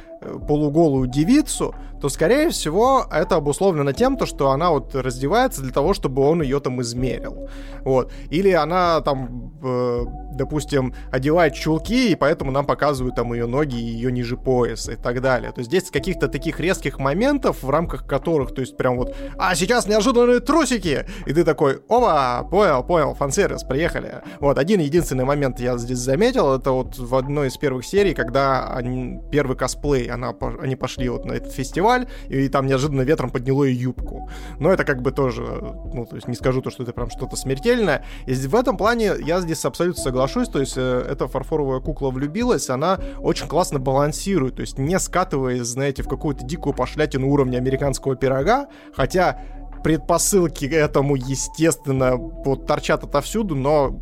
[0.46, 5.94] полуголую девицу, то, скорее всего, это обусловлено тем, то, что она вот раздевается для того,
[5.94, 7.48] чтобы он ее там измерил.
[7.84, 8.12] Вот.
[8.28, 10.04] Или она там, э,
[10.34, 14.96] допустим, одевает чулки, и поэтому нам показывают там ее ноги и ее ниже пояса и
[14.96, 15.52] так далее.
[15.52, 19.54] То есть здесь каких-то таких резких моментов, в рамках которых, то есть прям вот, а
[19.54, 21.06] сейчас неожиданные трусики!
[21.26, 24.22] И ты такой, оба, понял, понял, фан-сервис, приехали.
[24.40, 28.74] Вот, один единственный момент я здесь заметил, это вот в одной из первых серий, когда
[28.74, 33.64] они, первый косплей она, они пошли вот на этот фестиваль, и там неожиданно ветром подняло
[33.64, 34.28] ее юбку.
[34.58, 37.36] Но это как бы тоже, ну, то есть не скажу то, что это прям что-то
[37.36, 38.04] смертельное.
[38.26, 42.70] И в этом плане я здесь абсолютно соглашусь, то есть э, эта фарфоровая кукла влюбилась,
[42.70, 48.16] она очень классно балансирует, то есть не скатываясь, знаете, в какую-то дикую пошлятину уровня американского
[48.16, 49.40] пирога, хотя
[49.82, 54.00] предпосылки к этому, естественно, вот торчат отовсюду, но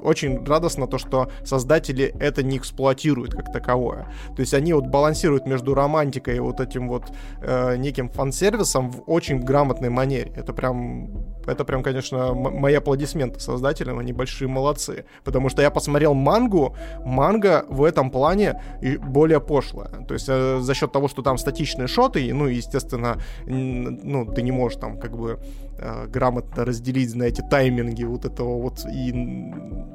[0.00, 4.06] очень радостно то, что создатели это не эксплуатируют как таковое.
[4.34, 9.02] То есть они вот балансируют между романтикой и вот этим вот э, неким фан-сервисом в
[9.06, 10.32] очень грамотной манере.
[10.36, 11.08] Это прям,
[11.46, 15.04] это прям, конечно, мои аплодисменты создателям, они большие молодцы.
[15.24, 20.04] Потому что я посмотрел мангу, манга в этом плане и более пошлая.
[20.06, 24.52] То есть э, за счет того, что там статичные шоты, ну, естественно, ну, ты не
[24.52, 25.38] можешь там как бы
[25.78, 29.52] э, грамотно разделить, знаете, тайминги вот этого вот и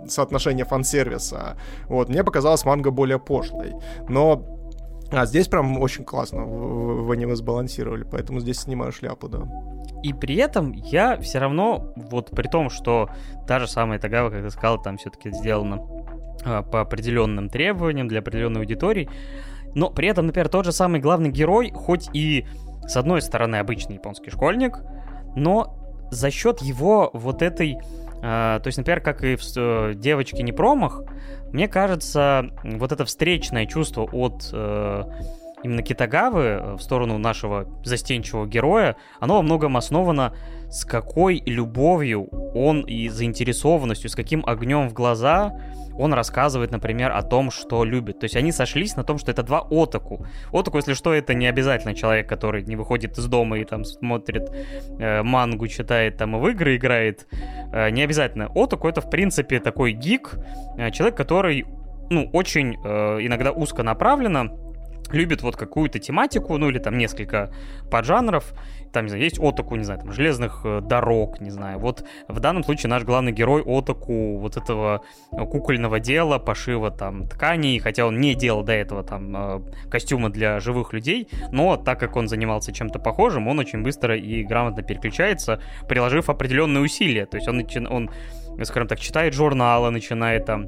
[0.07, 1.57] соотношение фан-сервиса.
[1.87, 3.73] Вот, мне показалось манга более пошлой.
[4.09, 4.56] Но
[5.11, 9.47] а здесь прям очень классно в, аниме сбалансировали, поэтому здесь снимаю шляпу, да.
[10.03, 13.09] И при этом я все равно, вот при том, что
[13.47, 15.81] та же самая Тагава, как ты сказал, там все-таки сделано
[16.45, 19.09] а, по определенным требованиям для определенной аудитории,
[19.73, 22.45] но при этом, например, тот же самый главный герой, хоть и
[22.87, 24.79] с одной стороны обычный японский школьник,
[25.35, 25.77] но
[26.11, 27.77] за счет его вот этой
[28.21, 31.03] то есть, например, как и в э, «Девочке не промах»,
[31.51, 35.03] мне кажется, вот это встречное чувство от э,
[35.63, 40.33] именно Китагавы э, в сторону нашего застенчивого героя, оно во многом основано
[40.69, 45.53] с какой любовью он и заинтересованностью, с каким огнем в глаза
[45.97, 48.19] он рассказывает, например, о том, что любит.
[48.19, 50.25] То есть они сошлись на том, что это два отаку.
[50.51, 54.49] Отаку, если что, это не обязательно человек, который не выходит из дома и там смотрит
[54.99, 57.27] э, мангу, читает там и в игры играет.
[57.73, 58.49] Э, не обязательно.
[58.55, 60.35] Отаку это, в принципе, такой гик,
[60.77, 61.65] э, человек, который,
[62.09, 64.51] ну, очень э, иногда узко направленно
[65.11, 67.51] любит вот какую-то тематику, ну или там несколько
[67.89, 68.53] поджанров,
[68.97, 71.77] там, не знаю, есть отаку, не знаю, там, железных э, дорог, не знаю.
[71.77, 77.27] Вот в данном случае наш главный герой отаку вот этого э, кукольного дела, пошива там
[77.27, 79.61] тканей, хотя он не делал до этого там э,
[79.91, 84.43] костюмы для живых людей, но так как он занимался чем-то похожим, он очень быстро и
[84.43, 87.27] грамотно переключается, приложив определенные усилия.
[87.27, 88.09] То есть он, он
[88.63, 90.67] скажем так, читает журналы, начинает там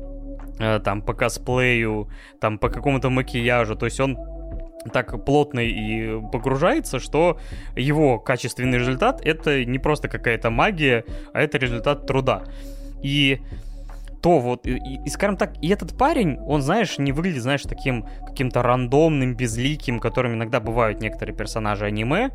[0.83, 2.09] там по косплею,
[2.41, 4.17] там по какому-то макияжу, то есть он
[4.93, 7.39] так плотно и погружается, что
[7.75, 11.03] его качественный результат это не просто какая-то магия,
[11.33, 12.43] а это результат труда.
[13.03, 13.41] И
[14.21, 18.05] то вот, и, и, скажем так, и этот парень, он, знаешь, не выглядит, знаешь, таким
[18.25, 22.31] каким-то рандомным, безликим, которым иногда бывают некоторые персонажи аниме,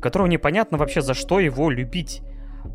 [0.00, 2.22] которого непонятно вообще за что его любить.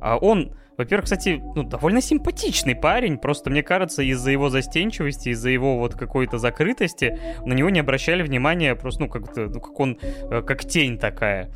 [0.01, 5.49] А он во-первых, кстати, ну, довольно симпатичный парень, просто мне кажется, из-за его застенчивости, из-за
[5.49, 9.97] его вот какой-то закрытости на него не обращали внимания, просто, ну, как-то, ну, как он,
[10.01, 11.49] э, как тень такая.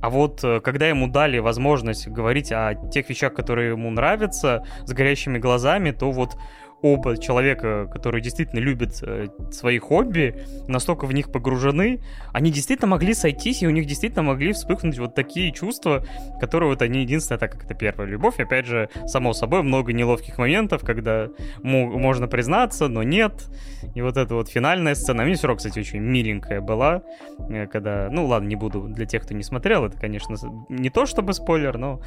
[0.00, 4.92] А вот э, когда ему дали возможность говорить о тех вещах, которые ему нравятся, с
[4.92, 6.36] горящими глазами, то вот
[6.82, 12.00] оба человека, которые действительно любят э, свои хобби, настолько в них погружены,
[12.32, 16.04] они действительно могли сойтись, и у них действительно могли вспыхнуть вот такие чувства,
[16.40, 20.38] которые вот они единственное, так как это первая любовь, опять же, само собой, много неловких
[20.38, 21.28] моментов, когда
[21.62, 23.48] можно признаться, но нет,
[23.94, 27.02] и вот эта вот финальная сцена, мне все равно, кстати, очень миленькая была,
[27.50, 30.36] э, когда, ну ладно, не буду, для тех, кто не смотрел, это, конечно,
[30.68, 32.00] не то чтобы спойлер, но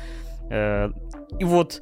[1.39, 1.81] и вот,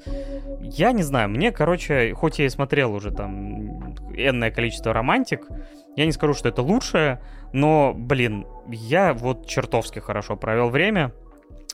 [0.62, 5.48] я не знаю, мне, короче, хоть я и смотрел уже там энное количество романтик,
[5.96, 7.22] я не скажу, что это лучшее,
[7.52, 11.12] но, блин, я вот чертовски хорошо провел время.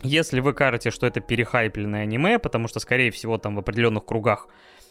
[0.04, 4.48] Если вы кажете, что это перехайпленное аниме, потому что, скорее всего, там в определенных кругах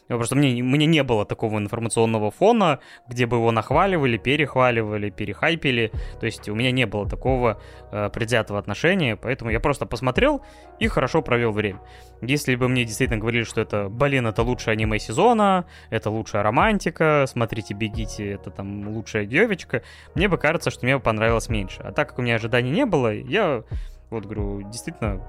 [0.08, 5.90] Просто мне, мне не было такого информационного фона, где бы его нахваливали, перехваливали, перехайпили.
[6.20, 7.60] То есть у меня не было такого
[7.90, 10.42] э, предвзятого отношения, поэтому я просто посмотрел
[10.78, 11.80] и хорошо провел время.
[12.22, 17.24] Если бы мне действительно говорили, что это, блин, это лучшее аниме сезона, это лучшая романтика,
[17.26, 19.82] смотрите, бегите, это там лучшая девочка,
[20.14, 21.82] мне бы кажется, что мне бы понравилось меньше.
[21.82, 23.64] А так как у меня ожиданий не было, я
[24.10, 25.20] вот говорю, действительно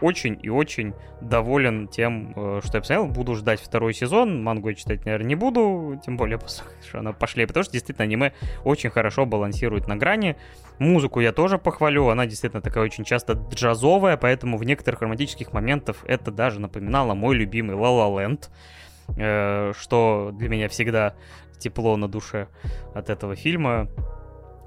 [0.00, 3.06] очень и очень доволен тем, э, что я посмотрел.
[3.06, 4.42] Буду ждать второй сезон.
[4.42, 6.00] Мангу я читать, наверное, не буду.
[6.04, 6.38] Тем более,
[6.88, 7.46] что она пошли.
[7.46, 8.32] Потому что действительно аниме
[8.64, 10.36] очень хорошо балансирует на грани.
[10.78, 12.08] Музыку я тоже похвалю.
[12.08, 14.16] Она действительно такая очень часто джазовая.
[14.16, 19.74] Поэтому в некоторых романтических моментах это даже напоминало мой любимый La La Land.
[19.74, 21.14] Что для меня всегда
[21.58, 22.48] тепло на душе
[22.94, 23.88] от этого фильма.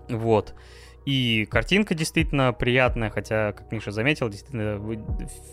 [0.10, 0.54] Вот.
[1.06, 4.82] И картинка действительно приятная, хотя, как Миша заметил, действительно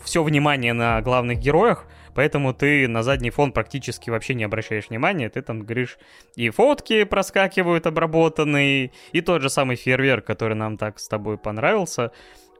[0.03, 5.29] все внимание на главных героях, поэтому ты на задний фон практически вообще не обращаешь внимания,
[5.29, 5.97] ты там говоришь,
[6.35, 12.11] и фотки проскакивают обработанные, и тот же самый фейерверк, который нам так с тобой понравился,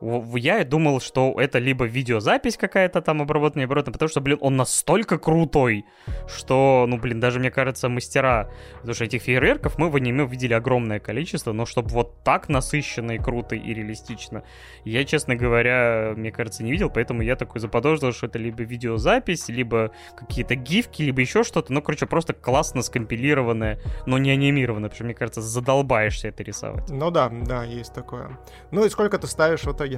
[0.01, 5.19] я думал, что это либо видеозапись какая-то там обработанная, обработанная, потому что, блин, он настолько
[5.19, 5.85] крутой,
[6.27, 10.53] что, ну, блин, даже, мне кажется, мастера, потому что этих фейерверков мы в аниме увидели
[10.53, 14.43] огромное количество, но чтобы вот так насыщенно и круто и реалистично,
[14.85, 19.49] я, честно говоря, мне кажется, не видел, поэтому я такой заподозрил, что это либо видеозапись,
[19.49, 24.95] либо какие-то гифки, либо еще что-то, ну, короче, просто классно скомпилированное, но не анимированное, потому
[24.95, 26.89] что, мне кажется, задолбаешься это рисовать.
[26.89, 28.39] Ну да, да, есть такое.
[28.71, 29.90] Ну и сколько ты ставишь в итоге?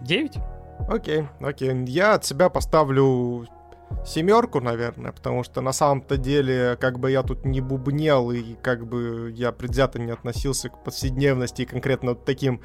[0.00, 0.38] Девять.
[0.88, 1.84] Окей, окей.
[1.86, 3.46] Я от себя поставлю
[4.04, 8.86] семерку, наверное, потому что на самом-то деле, как бы я тут не бубнел и как
[8.86, 12.62] бы я предвзято не относился к повседневности и конкретно вот таким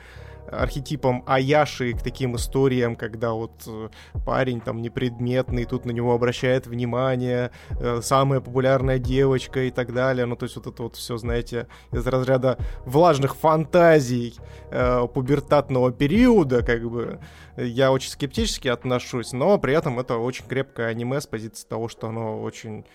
[0.51, 3.89] архетипом Аяши, к таким историям, когда вот э,
[4.25, 10.25] парень там непредметный, тут на него обращает внимание, э, самая популярная девочка и так далее.
[10.25, 14.35] Ну, то есть вот это вот все, знаете, из разряда влажных фантазий
[14.71, 17.19] э, пубертатного периода, как бы,
[17.57, 22.07] я очень скептически отношусь, но при этом это очень крепкое аниме с позиции того, что
[22.07, 22.85] оно очень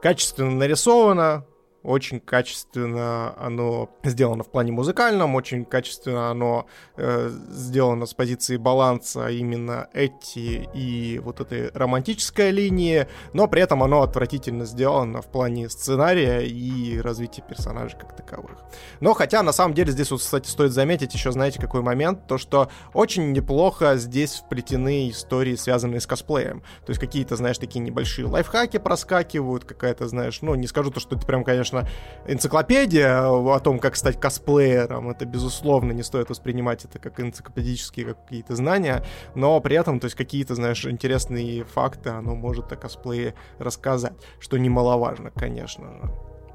[0.00, 1.44] качественно нарисовано,
[1.82, 6.66] очень качественно оно сделано в плане музыкальном, очень качественно оно
[6.96, 13.82] э, сделано с позиции баланса именно эти и вот этой романтической линии, но при этом
[13.82, 18.58] оно отвратительно сделано в плане сценария и развития персонажей как таковых.
[19.00, 22.36] Но хотя на самом деле здесь вот, кстати, стоит заметить еще, знаете, какой момент, то
[22.38, 26.60] что очень неплохо здесь вплетены истории, связанные с косплеем.
[26.84, 31.16] То есть какие-то, знаешь, такие небольшие лайфхаки проскакивают, какая-то, знаешь, ну, не скажу то, что
[31.16, 31.88] это прям, конечно, конечно,
[32.26, 35.10] энциклопедия о том, как стать косплеером.
[35.10, 40.16] Это, безусловно, не стоит воспринимать это как энциклопедические какие-то знания, но при этом, то есть
[40.16, 46.10] какие-то, знаешь, интересные факты оно может о косплее рассказать, что немаловажно, конечно же.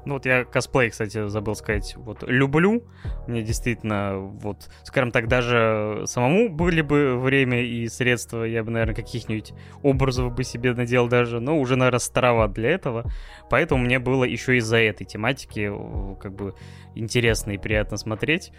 [0.06, 2.84] Ну вот я косплей, кстати, забыл сказать, вот люблю.
[3.26, 8.94] Мне действительно, вот, скажем так, даже самому были бы время и средства, я бы, наверное,
[8.94, 9.52] каких-нибудь
[9.82, 13.10] образов бы себе надел даже, но уже, наверное, староват для этого.
[13.50, 15.72] Поэтому мне было еще из-за этой тематики
[16.20, 16.54] как бы
[16.94, 18.52] интересно и приятно смотреть.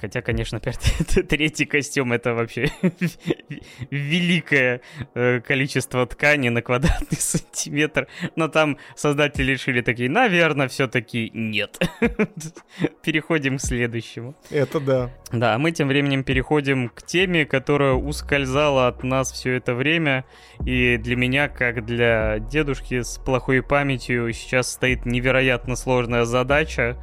[0.00, 0.60] Хотя, конечно,
[1.28, 2.68] третий костюм это вообще
[3.90, 4.80] великое
[5.14, 8.08] э, количество ткани на квадратный сантиметр.
[8.36, 11.78] Но там создатели решили такие, наверное, все-таки нет.
[13.02, 14.36] Переходим к следующему.
[14.50, 15.10] Это да.
[15.32, 20.24] Да, а мы тем временем переходим к теме, которая ускользала от нас все это время.
[20.64, 26.96] И для меня, как для дедушки с плохой памятью, сейчас стоит невероятно сложная задача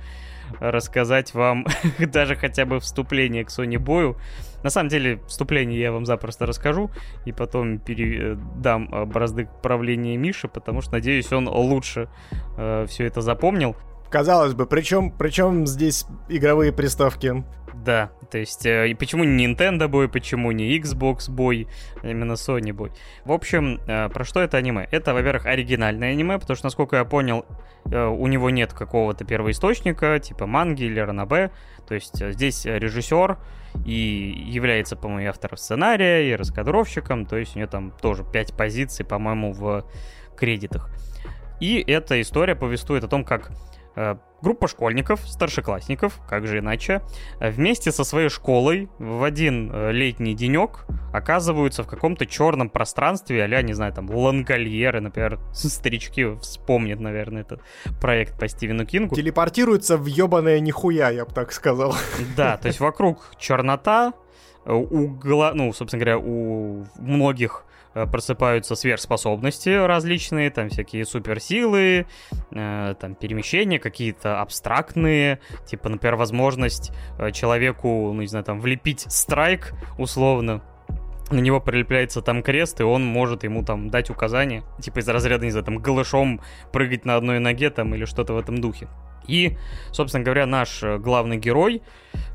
[0.60, 1.66] рассказать вам
[2.00, 4.18] даже хотя бы вступление к Sony Бою.
[4.64, 6.90] На самом деле, вступление я вам запросто расскажу,
[7.26, 12.10] и потом передам э, бразды правления Миши, потому что, надеюсь, он лучше
[12.58, 13.76] э, все это запомнил.
[14.10, 17.44] Казалось бы, причем, причем здесь игровые приставки?
[17.84, 21.68] Да, то есть, э, и почему не Nintendo бой, почему не Xbox бой,
[22.02, 22.92] а именно Sony бой.
[23.26, 24.88] В общем, э, про что это аниме?
[24.92, 27.46] Это, во-первых, оригинальное аниме, потому что, насколько я понял,
[27.92, 31.52] э, у него нет какого-то первоисточника, типа манги или ранобе.
[31.88, 33.38] То есть, э, здесь режиссер
[33.86, 39.06] и является, по-моему, автором сценария, и раскадровщиком, то есть у него там тоже 5 позиций,
[39.06, 39.86] по-моему, в
[40.38, 40.90] кредитах.
[41.60, 43.52] И эта история повествует о том, как
[44.46, 47.02] группа школьников, старшеклассников, как же иначе,
[47.40, 53.44] э, вместе со своей школой в один э, летний денек оказываются в каком-то черном пространстве,
[53.44, 57.62] а не знаю, там, Лангольеры, например, старички вспомнят, наверное, этот
[58.00, 59.16] проект по Стивену Кингу.
[59.16, 61.96] Телепортируются в ебаное нихуя, я бы так сказал.
[62.38, 64.14] Да, то есть вокруг чернота,
[64.66, 67.75] угла, ну, собственно говоря, у многих Э,
[68.06, 72.06] просыпаются сверхспособности различные, там всякие суперсилы,
[72.52, 79.06] э, там перемещения какие-то абстрактные, типа, например, возможность э, человеку, ну, не знаю, там, влепить
[79.08, 80.62] страйк условно,
[81.32, 85.46] на него прилепляется там крест, и он может ему там дать указания, типа из разряда,
[85.46, 86.42] не знаю, там, голышом
[86.72, 88.88] прыгать на одной ноге там или что-то в этом духе.
[89.28, 89.58] И,
[89.92, 91.82] собственно говоря, наш главный герой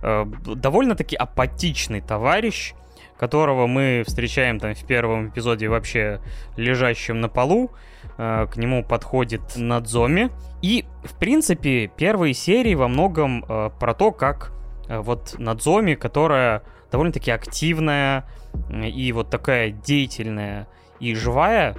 [0.03, 2.75] э, довольно-таки апатичный товарищ,
[3.21, 6.23] которого мы встречаем там в первом эпизоде вообще
[6.57, 7.71] лежащим на полу.
[8.17, 10.31] Э, к нему подходит Надзоми.
[10.63, 14.53] И, в принципе, первые серии во многом э, про то, как
[14.89, 18.25] э, вот Надзоми, которая довольно-таки активная
[18.71, 20.67] и вот такая деятельная
[20.99, 21.77] и живая,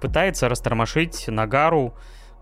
[0.00, 1.94] пытается растормошить Нагару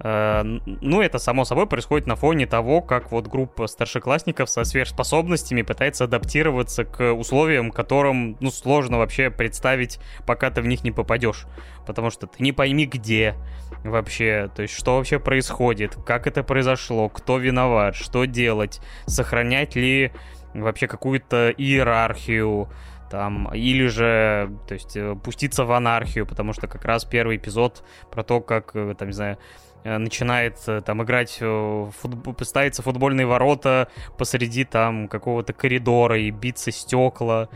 [0.02, 6.04] ну, это, само собой, происходит на фоне того, как вот группа старшеклассников со сверхспособностями пытается
[6.04, 11.46] адаптироваться к условиям, которым, ну, сложно вообще представить, пока ты в них не попадешь.
[11.86, 13.36] Потому что ты не пойми где
[13.84, 20.12] вообще, то есть что вообще происходит, как это произошло, кто виноват, что делать, сохранять ли
[20.54, 22.68] вообще какую-то иерархию,
[23.10, 27.84] там, или же, то есть, э, пуститься в анархию, потому что как раз первый эпизод
[28.10, 33.88] про то, как, э, там, не знаю, э, начинает там играть, футбол, ставится футбольные ворота
[34.16, 37.48] посреди там какого-то коридора и биться стекла,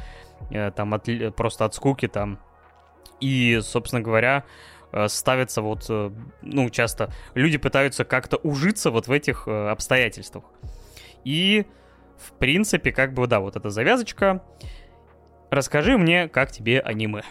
[0.51, 2.39] там от, просто от скуки там.
[3.21, 4.45] И, собственно говоря,
[5.09, 5.89] ставится вот,
[6.43, 10.45] ну, часто люди пытаются как-то ужиться вот в этих обстоятельствах.
[11.25, 11.67] И,
[12.19, 14.43] в принципе, как бы, да, вот эта завязочка,
[15.57, 17.23] расскажи мне, как тебе аниме.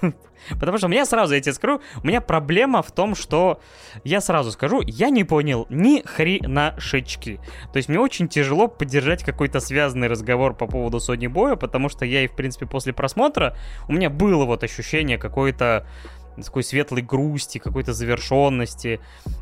[0.60, 3.60] Потому что у меня сразу, я тебе скажу, у меня проблема в том, что
[4.04, 7.40] я сразу скажу, я не понял ни хренашечки.
[7.72, 12.04] То есть мне очень тяжело поддержать какой-то связанный разговор по поводу Сони Боя, потому что
[12.04, 13.56] я и, в принципе, после просмотра
[13.88, 15.86] у меня было вот ощущение какой-то
[16.44, 19.00] такой светлой грусти, какой-то завершенности.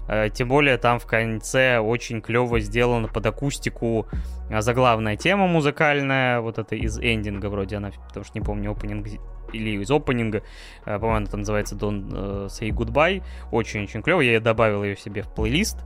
[0.08, 4.06] Э, тем более там в конце очень клево сделана под акустику
[4.50, 9.06] а, заглавная тема музыкальная, вот это из эндинга вроде она, потому что не помню, опенинг
[9.52, 10.42] или из опенинга,
[10.84, 15.28] э, по-моему, это называется Don't э, Say Goodbye, очень-очень клево, я добавил ее себе в
[15.28, 15.78] плейлист,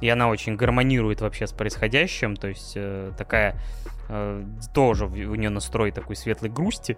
[0.00, 2.76] и она очень гармонирует вообще с происходящим, то есть
[3.16, 3.60] такая
[4.74, 6.96] тоже у нее настрой такой светлой грусти,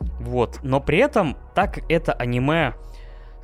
[0.00, 2.74] вот, но при этом, так это аниме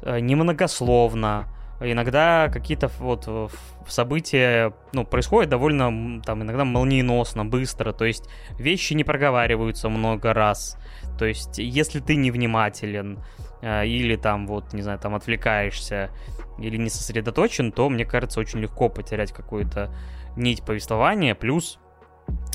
[0.03, 1.49] немногословно,
[1.81, 3.29] иногда какие-то вот
[3.89, 8.29] события, ну, происходят довольно, там, иногда молниеносно, быстро, то есть
[8.59, 10.79] вещи не проговариваются много раз,
[11.19, 13.21] то есть если ты невнимателен,
[13.63, 16.11] э, или там вот, не знаю, там отвлекаешься,
[16.59, 19.95] или не сосредоточен, то, мне кажется, очень легко потерять какую-то
[20.37, 21.79] нить повествования, плюс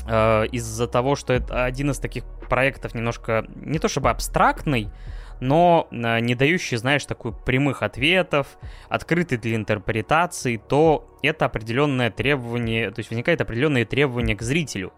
[0.06, 4.90] э, из-за того, что это один из таких проектов немножко, не то чтобы абстрактный,
[5.42, 8.46] но э, не дающий, знаешь, такой прямых ответов,
[8.88, 14.92] открытый для интерпретации, то это определенное требование, то есть возникает определенные требования к зрителю.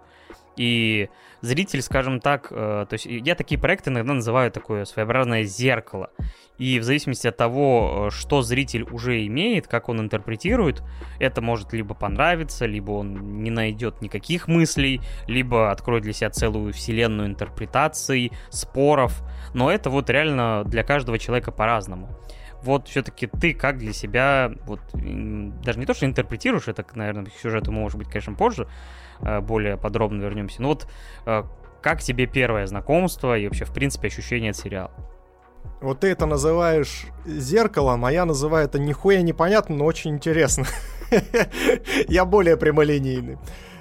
[0.56, 1.09] И
[1.40, 6.10] зритель, скажем так, э, то есть я такие проекты иногда называю такое своеобразное зеркало.
[6.59, 10.82] И в зависимости от того, э, что зритель уже имеет, как он интерпретирует,
[11.18, 16.72] это может либо понравиться, либо он не найдет никаких мыслей, либо откроет для себя целую
[16.72, 19.22] вселенную интерпретаций, споров.
[19.52, 22.16] Но это вот реально для каждого человека по-разному
[22.64, 27.35] вот все-таки ты как для себя, вот даже не то, что интерпретируешь, это, наверное, к
[27.35, 28.66] сюжету может быть, конечно, позже,
[29.40, 30.62] более подробно вернемся.
[30.62, 30.86] Но вот
[31.26, 31.42] э,
[31.82, 34.90] как тебе первое знакомство и вообще, в принципе, ощущение от сериала?
[35.80, 40.64] Вот ты это называешь зеркалом, а я называю это нихуя непонятно, но очень интересно.
[42.09, 43.38] Я более прямолинейный.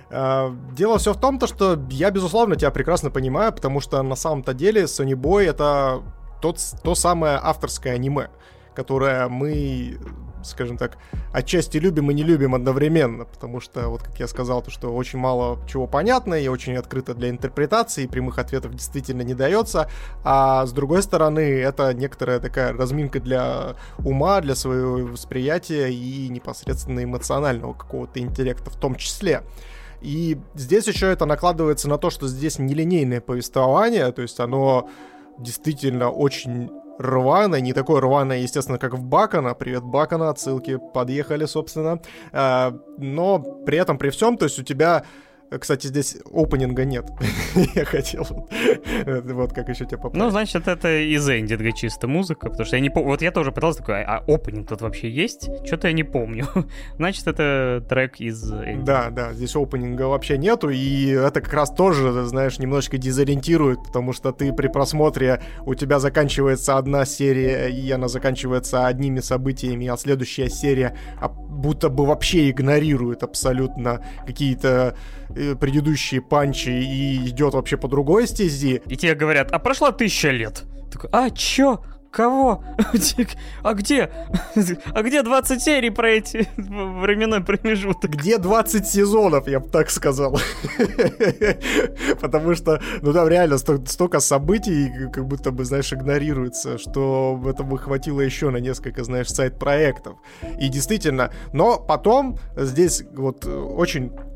[0.09, 4.15] А, дело все в том, то, что я, безусловно, тебя прекрасно понимаю, потому что на
[4.15, 6.03] самом-то деле Sony Boy это
[6.41, 8.29] тот, то самое авторское аниме,
[8.75, 9.97] которое мы
[10.43, 10.97] скажем так,
[11.31, 15.19] отчасти любим и не любим одновременно, потому что, вот как я сказал, то, что очень
[15.19, 19.89] мало чего понятно и очень открыто для интерпретации, и прямых ответов действительно не дается,
[20.23, 27.03] а с другой стороны, это некоторая такая разминка для ума, для своего восприятия и непосредственно
[27.03, 29.43] эмоционального какого-то интеллекта в том числе.
[30.01, 34.89] И здесь еще это накладывается на то, что здесь нелинейное повествование, то есть оно
[35.39, 39.53] действительно очень рваное, не такое рваное, естественно, как в Бакана.
[39.53, 41.99] Привет, Бакана, отсылки подъехали, собственно.
[42.31, 45.03] А, но при этом, при всем, то есть у тебя
[45.59, 47.05] кстати, здесь опенинга нет.
[47.75, 48.25] я хотел.
[49.05, 50.17] вот как еще тебя поправить.
[50.17, 53.09] Ну, значит, это из эндинга чисто музыка, потому что я не помню.
[53.09, 55.49] Вот я тоже пытался такой, а опенинг тут вообще есть?
[55.65, 56.47] Что-то я не помню.
[56.97, 58.85] значит, это трек из эндинга.
[58.85, 64.13] Да, да, здесь опенинга вообще нету, и это как раз тоже, знаешь, немножечко дезориентирует, потому
[64.13, 69.97] что ты при просмотре, у тебя заканчивается одна серия, и она заканчивается одними событиями, а
[69.97, 70.97] следующая серия
[71.53, 74.95] будто бы вообще игнорирует абсолютно какие-то
[75.35, 78.81] Э, предыдущие панчи и идет вообще по другой стези.
[78.85, 80.63] И тебе говорят, а прошла тысяча лет.
[80.91, 81.83] Такой, а чё?
[82.13, 82.63] Кого?
[83.63, 84.11] А где?
[84.93, 88.11] А где 20 серий про эти временной промежуток?
[88.11, 90.39] Где 20 сезонов, я бы так сказал.
[92.21, 98.21] Потому что, ну там реально столько событий, как будто бы, знаешь, игнорируется, что этого хватило
[98.21, 100.17] еще на несколько, знаешь, сайт-проектов.
[100.59, 104.32] И действительно, но потом здесь вот очень Э,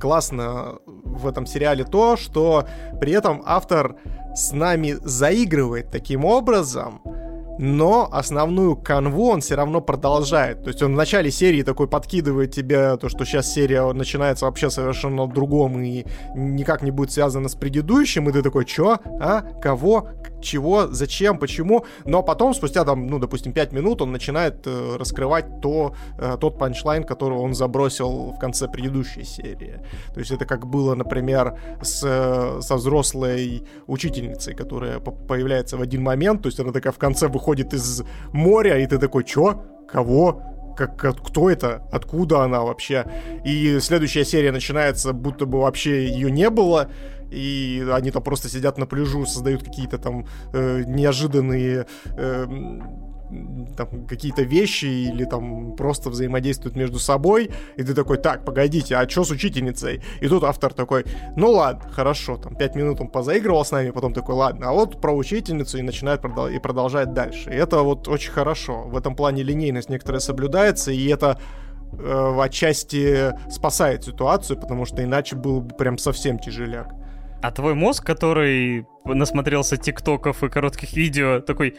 [0.00, 2.66] классно в этом сериале то, что
[3.00, 3.96] при этом автор
[4.34, 7.00] с нами заигрывает таким образом,
[7.58, 10.62] но основную канву он все равно продолжает.
[10.62, 14.70] То есть он в начале серии такой подкидывает тебе то, что сейчас серия начинается вообще
[14.70, 16.04] совершенно другом и
[16.34, 18.98] никак не будет связана с предыдущим, и ты такой, чё?
[19.20, 19.42] А?
[19.62, 20.08] Кого?
[20.40, 25.60] Чего, зачем, почему, но потом, спустя там, ну, допустим, 5 минут, он начинает э, раскрывать
[25.60, 29.80] то, э, тот панчлайн, который он забросил в конце предыдущей серии.
[30.14, 36.02] То есть это как было, например, с, э, со взрослой учительницей, которая появляется в один
[36.02, 38.02] момент, то есть она такая в конце выходит из
[38.32, 39.62] моря, и ты такой, чё?
[39.88, 40.42] Кого?
[40.76, 43.06] Как, кто это, откуда она вообще.
[43.44, 46.88] И следующая серия начинается, будто бы вообще ее не было,
[47.30, 51.86] и они там просто сидят на пляжу, создают какие-то там э, неожиданные
[52.16, 52.46] э,
[53.76, 59.08] там какие-то вещи или там просто взаимодействуют между собой, и ты такой, так, погодите, а
[59.08, 60.02] что с учительницей?
[60.20, 61.04] И тут автор такой,
[61.36, 65.00] ну ладно, хорошо, там пять минут он позаигрывал с нами, потом такой, ладно, а вот
[65.00, 67.50] про учительницу и начинает продол- и продолжает дальше.
[67.50, 68.82] И это вот очень хорошо.
[68.82, 71.38] В этом плане линейность некоторая соблюдается, и это
[71.98, 77.05] э, отчасти спасает ситуацию, потому что иначе был бы прям совсем тяжеляк.
[77.46, 81.76] А твой мозг, который насмотрелся тиктоков и коротких видео, такой,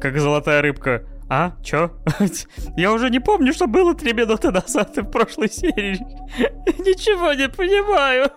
[0.00, 1.92] как золотая рыбка, а, чё?
[2.76, 6.00] Я уже не помню, что было три минуты назад в прошлой серии.
[6.80, 8.32] Ничего не понимаю.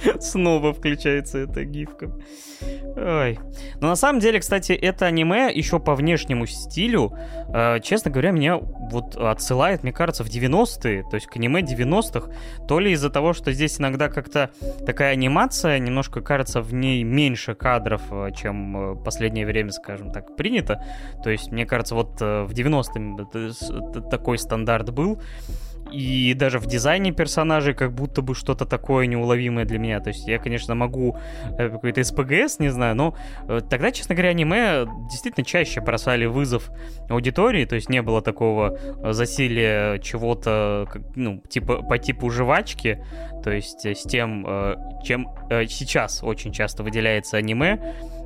[0.20, 2.10] Снова включается эта гифка.
[2.96, 3.38] Ой.
[3.80, 7.16] Но на самом деле, кстати, это аниме еще по внешнему стилю,
[7.48, 12.30] э, честно говоря, меня вот отсылает, мне кажется, в 90-е, то есть к аниме 90-х,
[12.68, 14.50] то ли из-за того, что здесь иногда как-то
[14.84, 20.36] такая анимация, немножко кажется в ней меньше кадров, э, чем э, последнее время, скажем так,
[20.36, 20.84] принято.
[21.22, 25.20] То есть, мне кажется, вот э, в 90-е такой стандарт был
[25.92, 30.00] и даже в дизайне персонажей как будто бы что-то такое неуловимое для меня.
[30.00, 31.18] То есть я, конечно, могу
[31.58, 33.16] э, какой-то СПГС, не знаю, но
[33.48, 36.70] э, тогда, честно говоря, аниме действительно чаще бросали вызов
[37.08, 43.04] аудитории, то есть не было такого э, засилия чего-то, ну, типа по типу жвачки,
[43.44, 44.46] то есть с тем,
[45.04, 45.28] чем
[45.68, 47.76] сейчас очень часто выделяется аниме,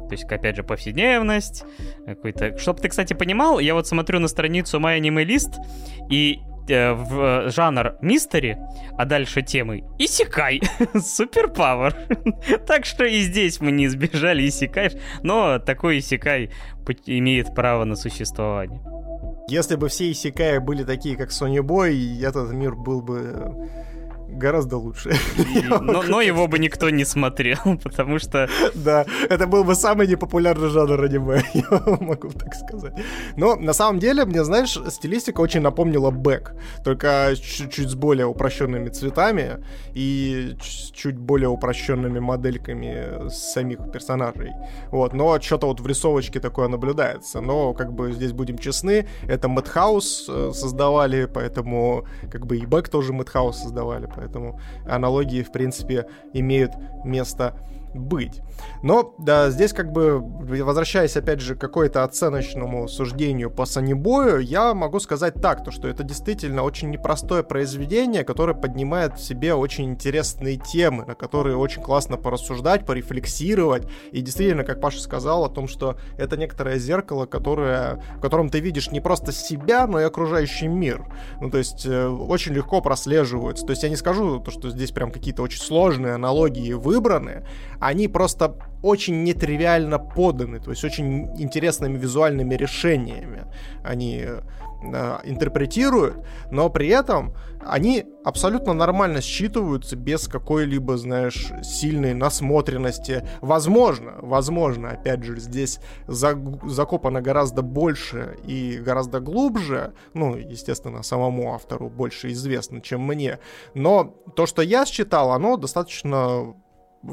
[0.09, 1.65] то есть, опять же, повседневность,
[2.07, 2.57] какой-то...
[2.59, 5.55] Чтоб ты, кстати, понимал, я вот смотрю на страницу My Anime List,
[6.11, 6.41] и
[6.71, 8.59] э, в э, жанр мистери,
[8.97, 10.61] а дальше темы Исикай,
[10.95, 11.95] суперпауэр.
[12.67, 16.51] так что и здесь мы не избежали Исикай, но такой Исикай
[17.07, 18.81] имеет право на существование.
[19.49, 23.69] Если бы все Исикаи были такие, как Сони Бой, этот мир был бы
[24.29, 25.11] гораздо лучше.
[25.81, 28.49] но, но его бы никто не смотрел, потому что...
[28.75, 32.95] Да, это был бы самый непопулярный жанр аниме, я могу так сказать.
[33.37, 36.53] Но на самом деле, мне, знаешь, стилистика очень напомнила Бэк,
[36.85, 40.57] только чуть-чуть с более упрощенными цветами и
[40.95, 44.53] чуть более упрощенными модельками самих персонажей.
[44.91, 47.41] Вот, но что-то вот в рисовочке такое наблюдается.
[47.41, 53.13] Но, как бы, здесь будем честны, это Мэтхаус создавали, поэтому, как бы, и Бэк тоже
[53.13, 56.73] Мэтхаус создавали, поэтому аналогии, в принципе, имеют
[57.05, 57.55] место
[57.99, 58.41] быть.
[58.83, 64.75] Но да, здесь как бы, возвращаясь опять же к какой-то оценочному суждению по Санибою, я
[64.75, 69.87] могу сказать так, то, что это действительно очень непростое произведение, которое поднимает в себе очень
[69.87, 73.89] интересные темы, на которые очень классно порассуждать, порефлексировать.
[74.13, 78.61] И действительно, как Паша сказал, о том, что это некоторое зеркало, которое, в котором ты
[78.61, 81.05] видишь не просто себя, но и окружающий мир.
[81.41, 83.65] Ну, то есть э, очень легко прослеживаются.
[83.65, 87.47] То есть я не скажу, то, что здесь прям какие-то очень сложные аналогии выбраны,
[87.87, 93.47] они просто очень нетривиально поданы, то есть очень интересными визуальными решениями
[93.83, 94.41] они э,
[95.25, 97.35] интерпретируют, но при этом
[97.65, 103.27] они абсолютно нормально считываются без какой-либо, знаешь, сильной насмотренности.
[103.41, 111.89] Возможно, возможно, опять же, здесь закопано гораздо больше и гораздо глубже, ну, естественно, самому автору
[111.89, 113.39] больше известно, чем мне,
[113.75, 116.55] но то, что я считал, оно достаточно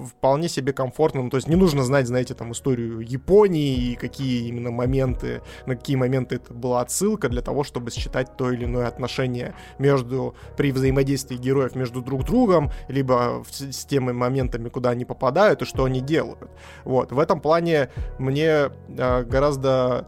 [0.08, 1.30] вполне себе комфортным.
[1.30, 5.96] То есть не нужно знать, знаете, там историю Японии и какие именно моменты, на какие
[5.96, 11.38] моменты это была отсылка для того, чтобы считать то или иное отношение между, при взаимодействии
[11.38, 16.50] героев между друг другом, либо с теми моментами, куда они попадают и что они делают.
[16.84, 17.12] Вот.
[17.12, 20.08] В этом плане мне э, гораздо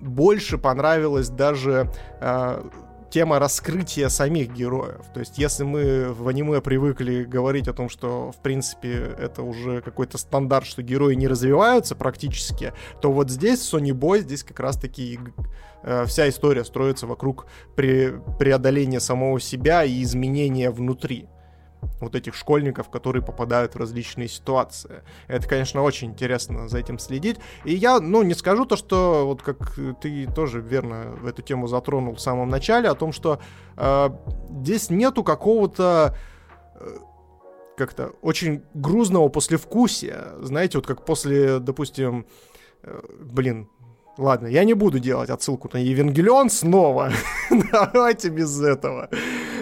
[0.00, 1.90] больше понравилось даже
[2.20, 2.62] э,
[3.10, 5.04] тема раскрытия самих героев.
[5.12, 9.82] То есть, если мы в аниме привыкли говорить о том, что, в принципе, это уже
[9.82, 12.72] какой-то стандарт, что герои не развиваются практически,
[13.02, 15.18] то вот здесь, Sony Boy, здесь как раз-таки
[15.82, 21.26] э, вся история строится вокруг пре преодоления самого себя и изменения внутри
[22.00, 25.02] вот этих школьников, которые попадают в различные ситуации.
[25.28, 27.38] Это, конечно, очень интересно за этим следить.
[27.64, 31.66] И я, ну, не скажу то, что, вот как ты тоже верно в эту тему
[31.66, 33.40] затронул в самом начале, о том, что
[33.76, 34.10] э,
[34.62, 36.16] здесь нету какого-то
[36.74, 36.96] э,
[37.76, 40.34] как-то очень грузного послевкусия.
[40.40, 42.26] Знаете, вот как после, допустим,
[42.82, 43.68] э, блин,
[44.18, 47.10] Ладно, я не буду делать отсылку на Евангелион снова.
[47.72, 49.08] давайте без этого.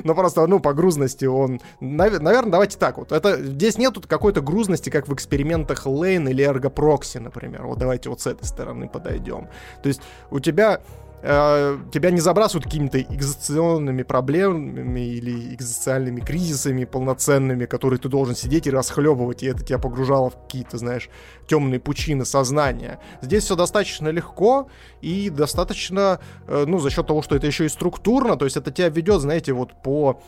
[0.05, 1.61] Но просто, ну, по грузности он...
[1.81, 3.13] Наверное, давайте так вот.
[3.13, 3.43] Это...
[3.43, 7.67] Здесь нету какой-то грузности, как в экспериментах Лейн или Эргопрокси, например.
[7.67, 9.49] Вот давайте вот с этой стороны подойдем.
[9.83, 10.01] То есть
[10.31, 10.81] у тебя
[11.23, 18.67] э, тебя не забрасывают какими-то экзистенционными проблемами или экзистенциальными кризисами полноценными, которые ты должен сидеть
[18.67, 21.09] и расхлебывать, и это тебя погружало в какие-то, знаешь,
[21.47, 22.99] темные пучины сознания.
[23.23, 24.69] Здесь все достаточно легко
[25.01, 28.71] и достаточно, э, ну, за счет того, что это еще и структурно, то есть это
[28.71, 30.21] тебя ведет, знаете, вот по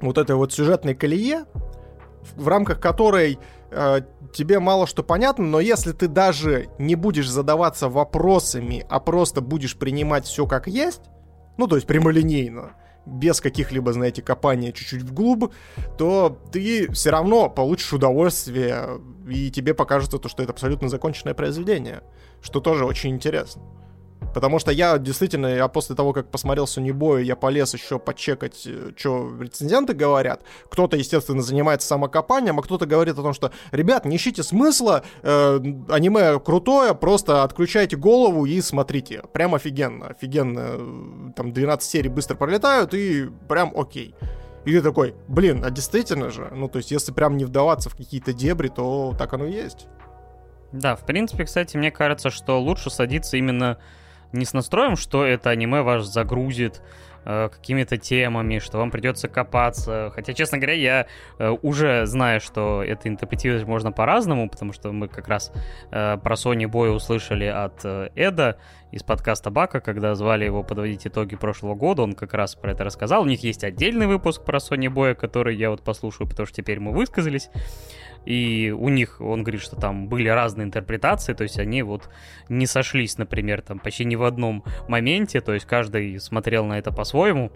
[0.00, 1.44] вот этой вот сюжетной колее,
[2.36, 3.38] в рамках которой
[3.70, 4.00] э,
[4.32, 9.76] тебе мало что понятно, но если ты даже не будешь задаваться вопросами, а просто будешь
[9.76, 11.02] принимать все как есть,
[11.56, 12.72] ну, то есть прямолинейно,
[13.06, 15.52] без каких-либо, знаете, копания чуть-чуть вглубь,
[15.96, 22.02] то ты все равно получишь удовольствие, и тебе покажется то, что это абсолютно законченное произведение,
[22.42, 23.62] что тоже очень интересно.
[24.34, 28.92] Потому что я действительно, я после того, как посмотрел Boy, я полез еще почекать, э,
[28.96, 30.42] что рецензенты говорят.
[30.70, 35.60] Кто-то, естественно, занимается самокопанием, а кто-то говорит о том, что, ребят, не ищите смысла, э,
[35.88, 39.22] аниме крутое, просто отключайте голову и смотрите.
[39.32, 41.32] Прям офигенно, офигенно.
[41.34, 44.14] Там 12 серий быстро пролетают и прям окей.
[44.64, 47.96] И ты такой, блин, а действительно же, ну то есть если прям не вдаваться в
[47.96, 49.86] какие-то дебри, то так оно и есть.
[50.72, 53.78] Да, в принципе, кстати, мне кажется, что лучше садиться именно
[54.32, 56.82] не с настроем, что это аниме ваш загрузит
[57.24, 60.12] э, какими-то темами, что вам придется копаться.
[60.14, 61.06] Хотя, честно говоря, я
[61.38, 65.52] э, уже знаю, что это интерпретировать можно по-разному, потому что мы как раз
[65.90, 68.58] э, про Sony Boy услышали от Эда
[68.90, 72.84] из подкаста Бака, когда звали его подводить итоги прошлого года, он как раз про это
[72.84, 73.22] рассказал.
[73.22, 76.80] У них есть отдельный выпуск про Sony Boy, который я вот послушаю, потому что теперь
[76.80, 77.50] мы высказались
[78.28, 82.10] и у них, он говорит, что там были разные интерпретации, то есть они вот
[82.50, 86.92] не сошлись, например, там почти ни в одном моменте, то есть каждый смотрел на это
[86.92, 87.50] по-своему,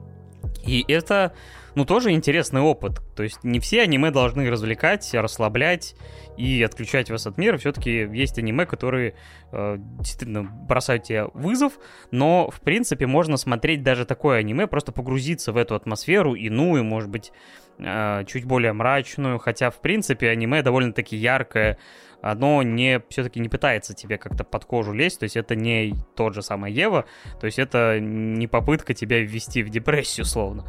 [0.66, 1.34] и это,
[1.74, 3.01] ну, тоже интересный опыт.
[3.16, 5.94] То есть не все аниме должны развлекать, расслаблять
[6.36, 7.59] и отключать вас от мира.
[7.59, 9.14] Все-таки есть аниме, которые
[9.52, 11.74] э, действительно бросают тебе вызов,
[12.10, 17.10] но, в принципе, можно смотреть даже такое аниме, просто погрузиться в эту атмосферу, иную, может
[17.10, 17.32] быть,
[17.78, 19.39] э, чуть более мрачную.
[19.39, 21.78] Хотя, в принципе, аниме довольно-таки яркое,
[22.23, 26.35] оно не все-таки не пытается тебе как-то под кожу лезть, то есть это не тот
[26.35, 27.05] же самый Ева,
[27.40, 30.65] то есть это не попытка тебя ввести в депрессию, словно.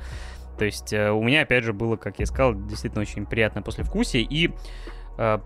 [0.58, 4.24] То есть э, у меня, опять же, было, как я сказал, действительно очень приятное послевкусие,
[4.24, 4.52] и
[5.18, 5.40] э,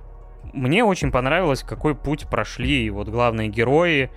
[0.53, 4.09] мне очень понравилось, какой путь прошли вот главные герои,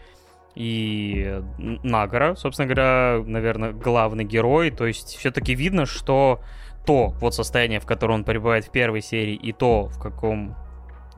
[0.55, 4.71] и Нагора, собственно говоря, наверное, главный герой.
[4.71, 6.41] То есть все-таки видно, что
[6.87, 10.57] то вот состояние, в котором он пребывает в первой серии, и то, в каком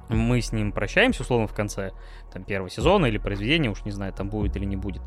[0.08, 1.92] мы с ним прощаемся, условно, в конце
[2.32, 5.02] там, первого сезона или произведения, уж не знаю, там будет или не будет.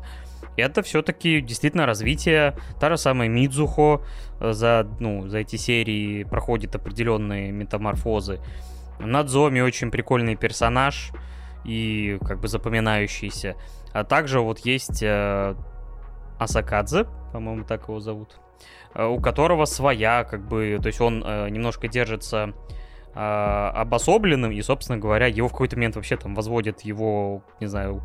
[0.56, 2.56] Это все-таки действительно развитие.
[2.80, 4.02] Та же самая Мидзухо
[4.40, 8.40] э, за, ну, за эти серии проходит определенные метаморфозы.
[8.98, 11.10] Надзоми очень прикольный персонаж
[11.64, 13.56] и как бы запоминающийся.
[13.92, 15.54] А также вот есть э,
[16.38, 18.38] Асакадзе, по-моему, так его зовут,
[18.94, 22.54] э, у которого своя, как бы, то есть он э, немножко держится
[23.16, 28.02] обособленным, и, собственно говоря, его в какой-то момент вообще там возводят его, не знаю,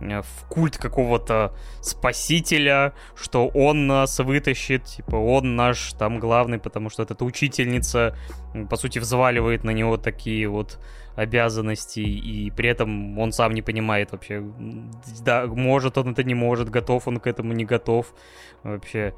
[0.00, 6.90] э, в культ какого-то спасителя, что он нас вытащит, типа он наш там главный, потому
[6.90, 8.16] что эта учительница,
[8.68, 10.78] по сути, взваливает на него такие вот
[11.20, 14.42] обязанности, и при этом он сам не понимает вообще,
[15.22, 18.14] да, может он это, не может, готов он к этому, не готов
[18.62, 19.14] вообще.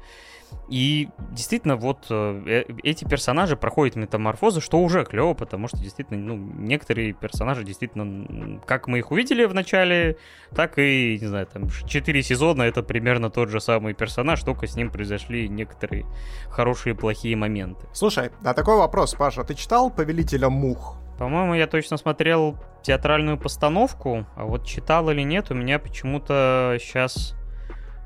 [0.69, 6.19] И действительно, вот э, э, эти персонажи проходят метаморфозы, что уже клево, потому что действительно,
[6.19, 10.17] ну, некоторые персонажи действительно, как мы их увидели в начале,
[10.53, 14.75] так и, не знаю, там, 4 сезона это примерно тот же самый персонаж, только с
[14.75, 16.05] ним произошли некоторые
[16.49, 17.87] хорошие и плохие моменты.
[17.93, 21.02] Слушай, а такой вопрос, Паша, ты читал «Повелителя мух»?
[21.17, 27.35] По-моему, я точно смотрел театральную постановку, а вот читал или нет, у меня почему-то сейчас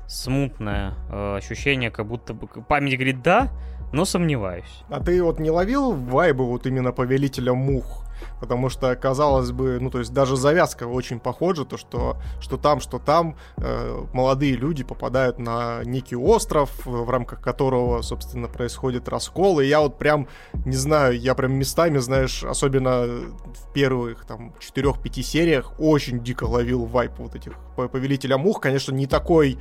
[0.06, 3.50] смутное э, ощущение, как будто бы память говорит да,
[3.92, 4.82] но сомневаюсь.
[4.88, 8.07] А ты вот не ловил вайбы вот именно Повелителя Мух?
[8.40, 12.80] Потому что, казалось бы, ну, то есть даже завязка очень похожа, то, что, что там,
[12.80, 19.60] что там э, молодые люди попадают на некий остров, в рамках которого, собственно, происходит раскол,
[19.60, 20.28] и я вот прям,
[20.64, 26.84] не знаю, я прям местами, знаешь, особенно в первых, там, 4-5 сериях очень дико ловил
[26.84, 29.58] вайп вот этих Повелителя Мух, конечно, не такой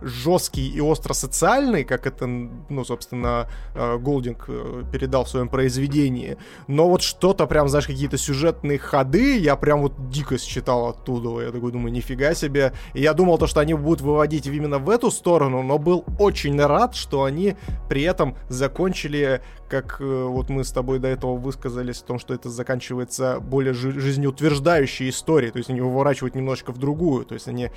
[0.00, 6.36] жесткий и остро социальный, как это, ну, собственно, э, Голдинг э, передал в своем произведении.
[6.68, 11.44] Но вот что-то прям, знаешь, какие-то сюжетные ходы я прям вот дико считал оттуда.
[11.44, 12.72] Я такой думаю, нифига себе.
[12.94, 16.60] И я думал то, что они будут выводить именно в эту сторону, но был очень
[16.60, 17.56] рад, что они
[17.88, 22.34] при этом закончили как э, вот мы с тобой до этого высказались о том, что
[22.34, 27.46] это заканчивается более жи- жизнеутверждающей историей, то есть они выворачивают немножко в другую, то есть
[27.46, 27.70] они,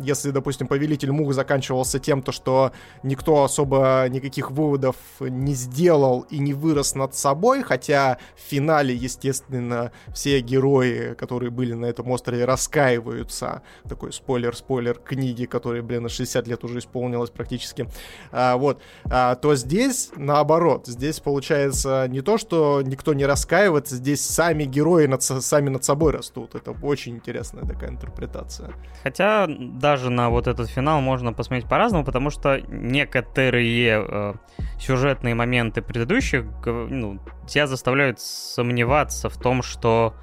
[0.00, 2.72] если, допустим, Повелитель Мух заканчивался тем, то, что
[3.02, 9.92] никто особо никаких выводов не сделал и не вырос над собой, хотя в финале, естественно,
[10.12, 16.46] все герои, которые были на этом острове, раскаиваются, такой спойлер-спойлер книги, которые, блин, на 60
[16.46, 17.88] лет уже исполнилось практически,
[18.32, 18.80] а, вот,
[19.10, 25.06] а, то здесь наоборот, Здесь получается не то, что никто не раскаивается, здесь сами герои
[25.06, 26.54] над, сами над собой растут.
[26.54, 28.72] Это очень интересная такая интерпретация.
[29.02, 34.34] Хотя даже на вот этот финал можно посмотреть по-разному, потому что некоторые э,
[34.78, 40.14] сюжетные моменты предыдущих ну, тебя заставляют сомневаться в том, что,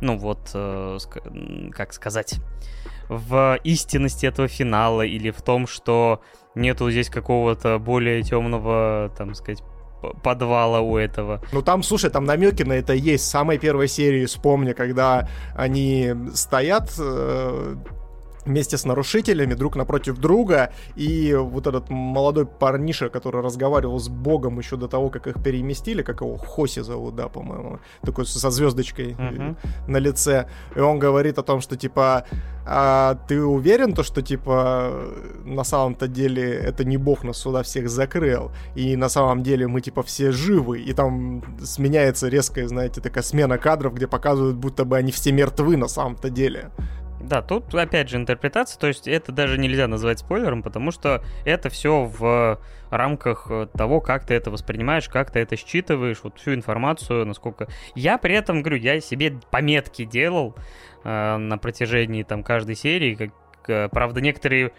[0.00, 0.98] ну вот, э,
[1.72, 2.36] как сказать,
[3.08, 6.22] в истинности этого финала или в том, что
[6.54, 9.62] нету здесь какого-то более темного, там сказать,
[10.22, 11.42] подвала у этого.
[11.52, 13.28] Ну там, слушай, там намеки на это есть.
[13.28, 17.76] Самой первой серии вспомни, когда они стоят, э,
[18.44, 24.58] вместе с нарушителями друг напротив друга, и вот этот молодой парниша, который разговаривал с Богом
[24.58, 29.12] еще до того, как их переместили, как его Хоси зовут, да, по-моему, такой со звездочкой
[29.12, 29.56] uh-huh.
[29.88, 30.46] на лице,
[30.76, 32.24] и он говорит о том, что типа,
[32.66, 34.92] а ты уверен то, что типа
[35.44, 39.80] на самом-то деле это не Бог нас сюда всех закрыл, и на самом деле мы
[39.80, 44.96] типа все живы, и там сменяется резкая, знаете, такая смена кадров, где показывают, будто бы
[44.96, 46.70] они все мертвы на самом-то деле.
[47.20, 51.68] Да, тут опять же интерпретация, то есть это даже нельзя назвать спойлером, потому что это
[51.68, 52.58] все в
[52.90, 57.68] рамках э, того, как ты это воспринимаешь, как ты это считываешь, вот всю информацию, насколько...
[57.94, 60.56] Я при этом, говорю, я себе пометки делал
[61.04, 63.30] э, на протяжении там каждой серии, как,
[63.68, 64.72] э, правда, некоторые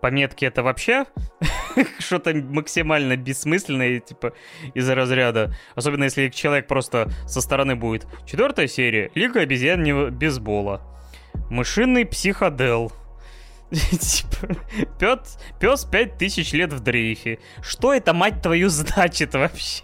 [0.00, 1.04] пометки это вообще
[1.98, 4.32] что-то максимально бессмысленное, типа,
[4.74, 5.54] из-за разряда.
[5.74, 8.06] Особенно если человек просто со стороны будет.
[8.24, 9.10] Четвертая серия.
[9.14, 10.95] Лига обезьян бейсбола.
[11.50, 12.92] Мышиный психодел.
[13.70, 14.56] Типа,
[14.98, 17.40] пес, пес 5000 лет в дрейфе.
[17.62, 19.82] Что это, мать твою, значит вообще?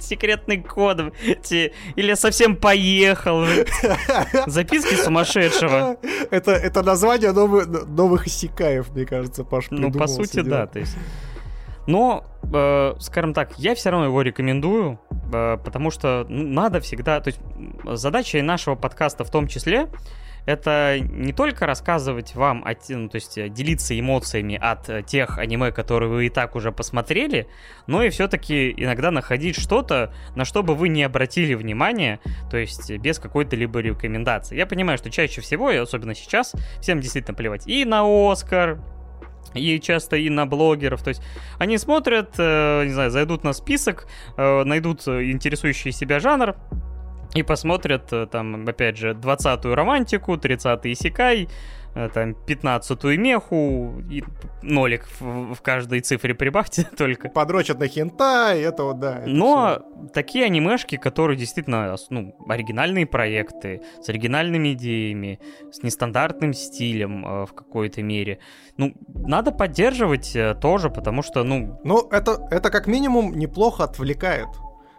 [0.00, 1.14] Секретный код.
[1.96, 3.44] Или совсем поехал.
[4.46, 5.96] Записки сумасшедшего.
[6.30, 10.66] Это, это название новых, новых Исикаев, мне кажется, Паш Ну, по сути, да.
[10.66, 10.96] То есть...
[11.88, 12.24] Но,
[12.54, 15.00] э, скажем так, я все равно его рекомендую,
[15.32, 17.20] э, потому что ну, надо всегда...
[17.20, 17.40] То есть
[17.84, 19.88] задача нашего подкаста в том числе
[20.46, 25.38] это не только рассказывать вам, о, ну, то есть э, делиться эмоциями от э, тех
[25.38, 27.46] аниме, которые вы и так уже посмотрели,
[27.86, 32.20] но и все-таки иногда находить что-то, на что бы вы не обратили внимания,
[32.50, 34.56] то есть без какой-то либо рекомендации.
[34.56, 38.80] Я понимаю, что чаще всего, и особенно сейчас, всем действительно плевать и на Оскар,
[39.54, 41.02] и часто и на блогеров.
[41.02, 41.22] То есть
[41.58, 44.06] они смотрят, э, не знаю, зайдут на список,
[44.36, 46.56] э, найдут интересующий себя жанр,
[47.34, 51.48] и посмотрят э, там, опять же, 20-ю романтику, 30-й исекай,
[51.94, 54.22] э, там, 15-ю меху, и
[54.62, 57.30] нолик в, в каждой цифре прибавьте только.
[57.30, 59.20] Подрочат на хентай, это вот, да.
[59.20, 60.08] Это Но все.
[60.12, 65.40] такие анимешки, которые действительно, ну, оригинальные проекты, с оригинальными идеями,
[65.70, 68.40] с нестандартным стилем э, в какой-то мере,
[68.76, 71.80] ну, надо поддерживать э, тоже, потому что, ну...
[71.82, 74.48] Ну, это, это как минимум неплохо отвлекает.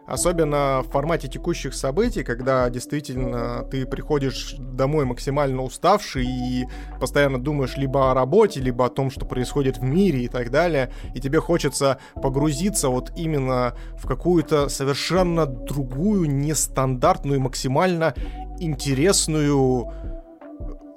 [0.05, 6.65] Особенно в формате текущих событий, когда действительно ты приходишь домой максимально уставший и
[6.99, 10.91] постоянно думаешь либо о работе, либо о том, что происходит в мире и так далее,
[11.15, 18.13] и тебе хочется погрузиться вот именно в какую-то совершенно другую, нестандартную, максимально
[18.59, 19.89] интересную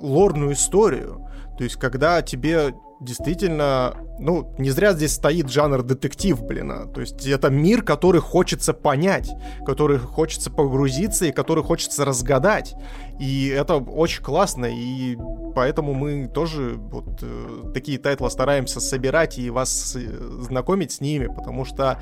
[0.00, 1.26] лорную историю.
[1.56, 6.70] То есть, когда тебе действительно, ну, не зря здесь стоит жанр детектив, блин.
[6.70, 6.86] А.
[6.86, 9.30] То есть это мир, который хочется понять,
[9.66, 12.74] который хочется погрузиться и который хочется разгадать.
[13.18, 15.16] И это очень классно, и
[15.54, 20.00] поэтому мы тоже вот э, такие тайтлы стараемся собирать и вас э,
[20.40, 22.00] знакомить с ними, потому что,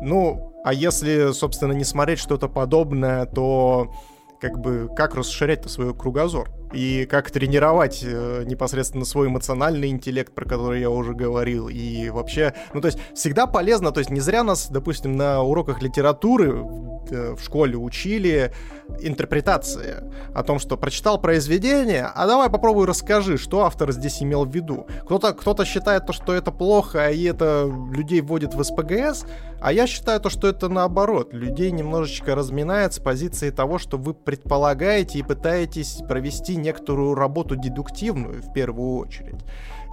[0.00, 3.92] ну, а если, собственно, не смотреть что-то подобное, то
[4.40, 6.50] как бы как расширять-то свой кругозор?
[6.72, 12.54] И как тренировать э, непосредственно свой эмоциональный интеллект, про который я уже говорил, и вообще,
[12.72, 16.64] ну то есть всегда полезно, то есть не зря нас, допустим, на уроках литературы
[17.10, 18.52] э, в школе учили
[19.00, 20.04] интерпретации.
[20.34, 24.86] О том, что прочитал произведение, а давай попробуй расскажи, что автор здесь имел в виду.
[25.04, 29.24] Кто-то кто считает то, что это плохо, и это людей вводит в СПГС,
[29.60, 31.32] а я считаю то, что это наоборот.
[31.32, 38.42] Людей немножечко разминает с позиции того, что вы предполагаете и пытаетесь провести некоторую работу дедуктивную
[38.42, 39.44] в первую очередь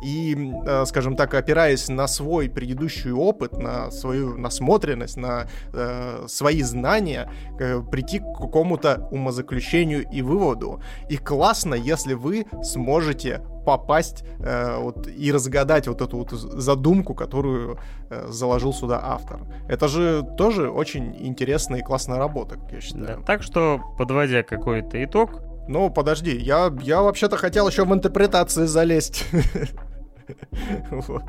[0.02, 6.62] и, э, скажем так, опираясь на свой предыдущий опыт, на свою насмотренность, на э, свои
[6.64, 7.30] знания,
[7.60, 10.82] э, прийти к какому-то умозаключению и выводу.
[11.10, 17.78] И классно, если вы сможете попасть э, вот, и разгадать вот эту вот задумку, которую
[18.10, 19.42] э, заложил сюда автор.
[19.68, 23.06] Это же тоже очень интересная и классная работа, я считаю.
[23.06, 28.66] Да, так что, подводя какой-то итог, ну, подожди, я, я вообще-то хотел еще в интерпретации
[28.66, 29.26] залезть.
[30.92, 31.24] Вот.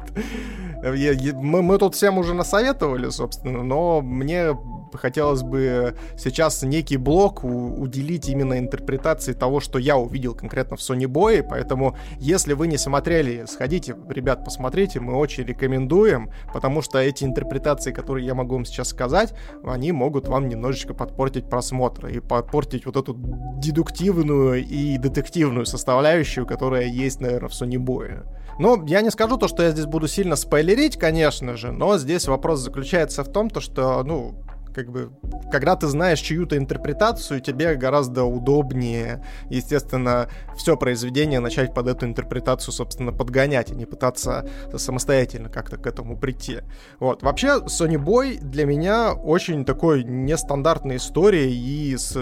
[0.83, 4.55] Мы, мы тут всем уже насоветовали, собственно, но мне
[4.99, 11.05] хотелось бы сейчас некий блок уделить именно интерпретации того, что я увидел конкретно в Sony
[11.05, 17.25] Boy, поэтому если вы не смотрели, сходите, ребят, посмотрите, мы очень рекомендуем, потому что эти
[17.25, 19.35] интерпретации, которые я могу вам сейчас сказать,
[19.65, 23.17] они могут вам немножечко подпортить просмотр и подпортить вот эту
[23.59, 28.25] дедуктивную и детективную составляющую, которая есть, наверное, в Sony Boy.
[28.59, 32.29] Ну, я не скажу то, что я здесь буду сильно спойлерить, конечно же, но здесь
[32.29, 34.35] вопрос заключается в том, то, что, ну,
[34.75, 35.11] как бы,
[35.51, 42.73] когда ты знаешь чью-то интерпретацию, тебе гораздо удобнее, естественно, все произведение начать под эту интерпретацию,
[42.73, 46.59] собственно, подгонять, и не пытаться самостоятельно как-то к этому прийти.
[46.99, 47.23] Вот.
[47.23, 52.17] Вообще, Sony Boy для меня очень такой нестандартной историей и с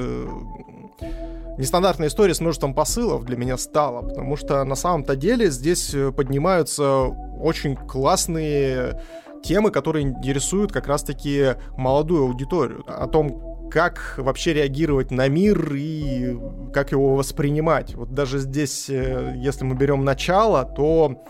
[1.58, 6.12] нестандартная история с множеством посылов для меня стала, потому что на самом-то деле здесь э,
[6.12, 7.02] поднимаются
[7.40, 9.00] очень классные
[9.42, 12.84] темы, которые интересуют как раз-таки молодую аудиторию.
[12.86, 16.36] О том, как вообще реагировать на мир и
[16.72, 17.94] как его воспринимать.
[17.94, 21.24] Вот даже здесь, э, если мы берем начало, то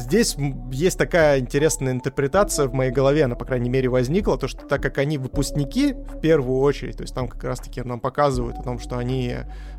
[0.00, 0.36] Здесь
[0.72, 4.82] есть такая интересная интерпретация в моей голове, она, по крайней мере, возникла, то, что так
[4.82, 8.78] как они выпускники, в первую очередь, то есть там как раз-таки нам показывают о том,
[8.78, 9.34] что они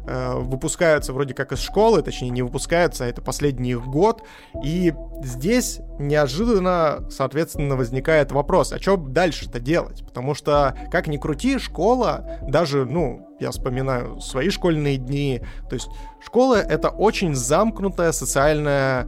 [0.06, 4.24] э, выпускаются вроде как из школы, точнее, не выпускаются, а это последний их год,
[4.64, 4.94] и
[5.24, 10.04] здесь неожиданно, соответственно, возникает вопрос, а что дальше-то делать?
[10.06, 15.90] Потому что, как ни крути, школа, даже, ну, я вспоминаю свои школьные дни, то есть
[16.24, 19.08] школа— это очень замкнутая социальная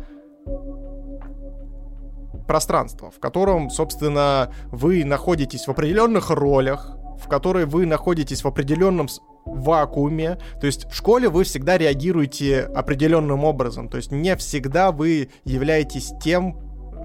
[2.54, 9.08] пространство, в котором, собственно, вы находитесь в определенных ролях, в которой вы находитесь в определенном
[9.44, 10.38] вакууме.
[10.62, 13.90] То есть в школе вы всегда реагируете определенным образом.
[13.90, 16.60] То есть не всегда вы являетесь тем,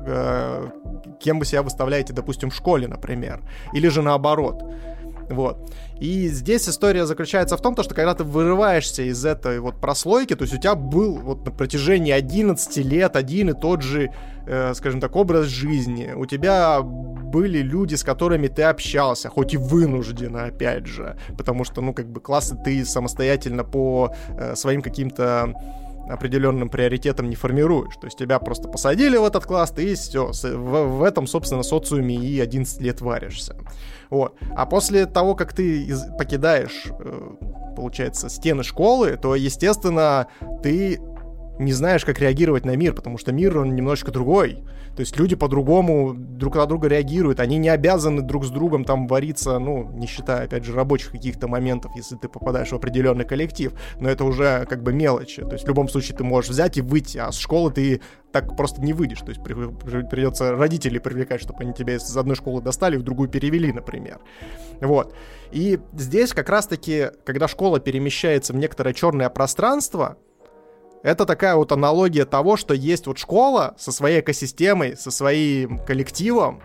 [0.07, 0.69] э,
[1.19, 3.41] кем вы себя выставляете, допустим, в школе, например.
[3.73, 4.62] Или же наоборот.
[5.31, 5.73] Вот.
[6.01, 10.43] И здесь история заключается в том, что когда ты вырываешься из этой вот прослойки, то
[10.43, 14.12] есть у тебя был вот на протяжении 11 лет один и тот же,
[14.47, 19.57] э, скажем так, образ жизни, у тебя были люди, с которыми ты общался, хоть и
[19.57, 25.55] вынужденно, опять же, потому что, ну, как бы классы ты самостоятельно по э, своим каким-то
[26.09, 27.94] определенным приоритетом не формируешь.
[28.01, 30.32] То есть тебя просто посадили в этот класс, ты все.
[30.32, 33.56] В, в этом, собственно, социуме и 11 лет варишься.
[34.10, 34.35] Вот.
[34.56, 37.30] А после того, как ты из- покидаешь, э,
[37.76, 40.26] получается, стены школы, то, естественно,
[40.62, 41.01] ты
[41.59, 44.62] не знаешь, как реагировать на мир, потому что мир, он немножечко другой.
[44.97, 49.06] То есть люди по-другому друг на друга реагируют, они не обязаны друг с другом там
[49.06, 53.72] вариться, ну, не считая, опять же, рабочих каких-то моментов, если ты попадаешь в определенный коллектив,
[54.01, 55.43] но это уже как бы мелочи.
[55.43, 58.01] То есть в любом случае ты можешь взять и выйти, а с школы ты
[58.32, 59.20] так просто не выйдешь.
[59.20, 63.02] То есть при, при, придется родителей привлекать, чтобы они тебя из одной школы достали, в
[63.02, 64.18] другую перевели, например.
[64.80, 65.14] Вот.
[65.51, 70.18] И здесь как раз-таки, когда школа перемещается в некоторое черное пространство,
[71.03, 76.62] это такая вот аналогия того, что есть вот школа со своей экосистемой, со своим коллективом,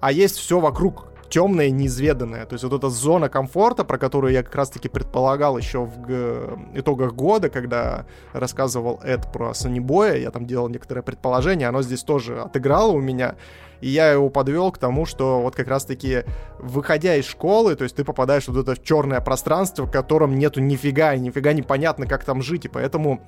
[0.00, 2.46] а есть все вокруг темное, неизведанное.
[2.46, 7.14] То есть вот эта зона комфорта, про которую я как раз-таки предполагал еще в итогах
[7.14, 12.92] года, когда рассказывал Эд про Санибоя, я там делал некоторое предположение, оно здесь тоже отыграло
[12.92, 13.36] у меня.
[13.80, 16.24] И я его подвел к тому, что вот как раз-таки,
[16.58, 20.60] выходя из школы, то есть ты попадаешь в вот это черное пространство, в котором нету
[20.60, 23.20] нифига, и нифига непонятно, как там жить, и поэтому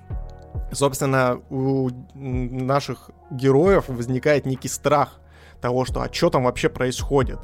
[0.72, 5.20] собственно, у наших героев возникает некий страх
[5.60, 7.38] того, что а что там вообще происходит.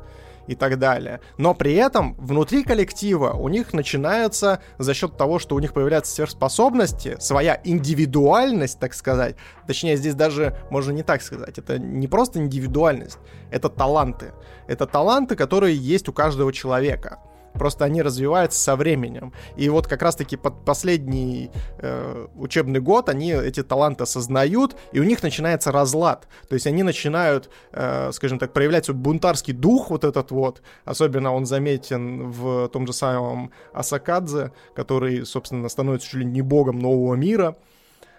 [0.47, 1.21] и так далее.
[1.39, 6.13] Но при этом внутри коллектива у них начинается за счет того, что у них появляются
[6.15, 9.37] сверхспособности, своя индивидуальность, так сказать.
[9.67, 11.59] Точнее, здесь даже можно не так сказать.
[11.59, 13.19] Это не просто индивидуальность,
[13.51, 14.33] это таланты.
[14.67, 17.19] Это таланты, которые есть у каждого человека.
[17.55, 19.33] Просто они развиваются со временем.
[19.57, 25.05] И вот как раз-таки под последний э, учебный год они эти таланты осознают, и у
[25.05, 26.29] них начинается разлад.
[26.49, 30.63] То есть они начинают, э, скажем так, проявлять бунтарский дух вот этот вот.
[30.85, 36.79] Особенно он заметен в том же самом Асакадзе, который, собственно, становится чуть ли не богом
[36.79, 37.57] нового мира.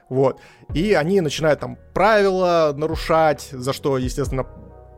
[0.09, 0.39] Вот.
[0.73, 4.45] И они начинают там правила нарушать, за что, естественно,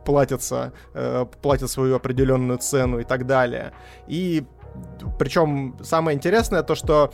[0.08, 3.72] платятся, э, платят свою определенную цену и так далее.
[4.08, 4.44] И
[5.18, 7.12] причем самое интересное то, что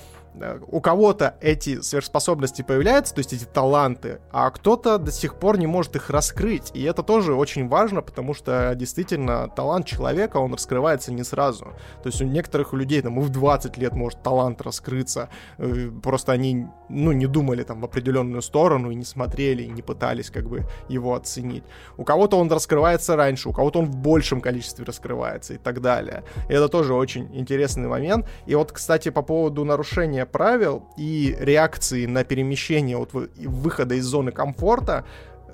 [0.67, 5.67] у кого-то эти сверхспособности появляются, то есть эти таланты, а кто-то до сих пор не
[5.67, 6.71] может их раскрыть.
[6.75, 11.67] И это тоже очень важно, потому что действительно талант человека, он раскрывается не сразу.
[12.03, 15.29] То есть у некоторых людей там и в 20 лет может талант раскрыться.
[15.59, 19.83] Э, просто они, ну, не думали там в определенную сторону и не смотрели, и не
[19.83, 21.65] пытались как бы его оценить.
[21.97, 26.25] У кого-то он раскрывается раньше, у кого-то он в большем количестве раскрывается и так далее.
[26.49, 28.27] И это тоже очень интересный момент.
[28.47, 34.05] И вот, кстати, по поводу нарушения нарушение правил и реакции на перемещение от выхода из
[34.05, 35.05] зоны комфорта,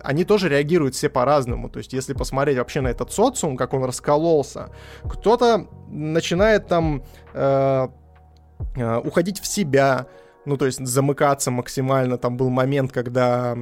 [0.03, 1.69] они тоже реагируют все по-разному.
[1.69, 4.69] То есть, если посмотреть вообще на этот социум, как он раскололся,
[5.05, 7.03] кто-то начинает там
[7.35, 7.89] э,
[8.77, 10.07] э, уходить в себя,
[10.47, 12.17] ну, то есть замыкаться максимально.
[12.17, 13.57] Там был момент, когда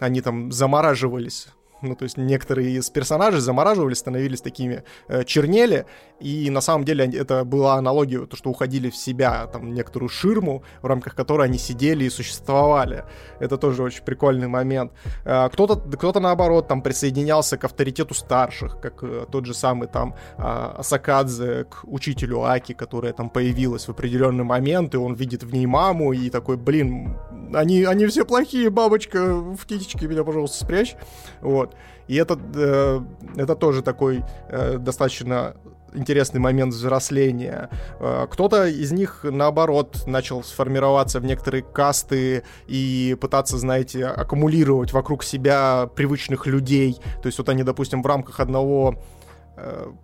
[0.00, 1.48] они там замораживались
[1.82, 5.86] ну, то есть некоторые из персонажей замораживались, становились такими э, чернели,
[6.20, 10.62] и на самом деле это была аналогия, то, что уходили в себя, там, некоторую ширму,
[10.80, 13.04] в рамках которой они сидели и существовали.
[13.40, 14.92] Это тоже очень прикольный момент.
[15.24, 20.14] Э, кто-то, кто-то наоборот, там, присоединялся к авторитету старших, как э, тот же самый, там,
[20.38, 25.52] э, Асакадзе к учителю Аки, которая там появилась в определенный момент, и он видит в
[25.52, 27.16] ней маму, и такой, блин,
[27.54, 30.94] они, они все плохие, бабочка, в китичке меня, пожалуйста, спрячь.
[31.40, 31.71] Вот.
[32.08, 33.00] И это, э,
[33.36, 35.54] это тоже такой э, достаточно
[35.94, 37.68] интересный момент взросления.
[38.00, 45.24] Э, кто-то из них, наоборот, начал сформироваться в некоторые касты и пытаться, знаете, аккумулировать вокруг
[45.24, 46.98] себя привычных людей.
[47.22, 48.96] То есть вот они, допустим, в рамках одного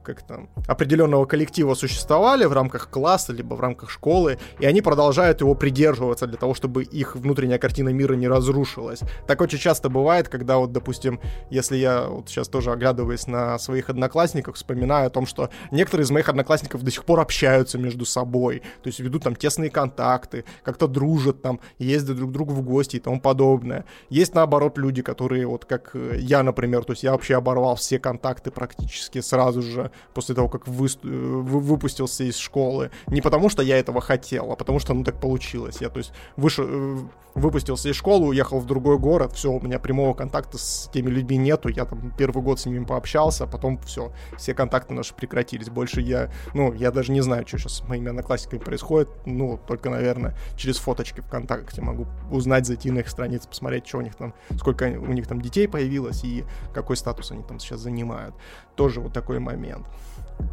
[0.02, 5.40] как там, определенного коллектива существовали в рамках класса, либо в рамках школы, и они продолжают
[5.40, 9.00] его придерживаться для того, чтобы их внутренняя картина мира не разрушилась.
[9.26, 11.20] Так очень часто бывает, когда вот, допустим,
[11.50, 16.10] если я вот сейчас тоже оглядываясь на своих одноклассников, вспоминаю о том, что некоторые из
[16.10, 20.86] моих одноклассников до сих пор общаются между собой, то есть ведут там тесные контакты, как-то
[20.86, 23.84] дружат там, ездят друг к другу в гости и тому подобное.
[24.10, 28.50] Есть, наоборот, люди, которые вот как я, например, то есть я вообще оборвал все контакты
[28.50, 32.90] практически с сразу же после того, как вы, выпустился из школы.
[33.06, 35.80] Не потому, что я этого хотел, а потому, что ну так получилось.
[35.80, 36.98] Я, то есть, вышел, э,
[37.38, 41.36] выпустился из школы, уехал в другой город, все, у меня прямого контакта с теми людьми
[41.36, 45.68] нету, я там первый год с ними пообщался, а потом все, все контакты наши прекратились.
[45.68, 49.90] Больше я, ну, я даже не знаю, что сейчас с моими одноклассниками происходит, ну, только,
[49.90, 54.34] наверное, через фоточки ВКонтакте могу узнать, зайти на их страницы, посмотреть, что у них там,
[54.56, 58.34] сколько у них там детей появилось и какой статус они там сейчас занимают.
[58.74, 59.86] Тоже вот такой момент.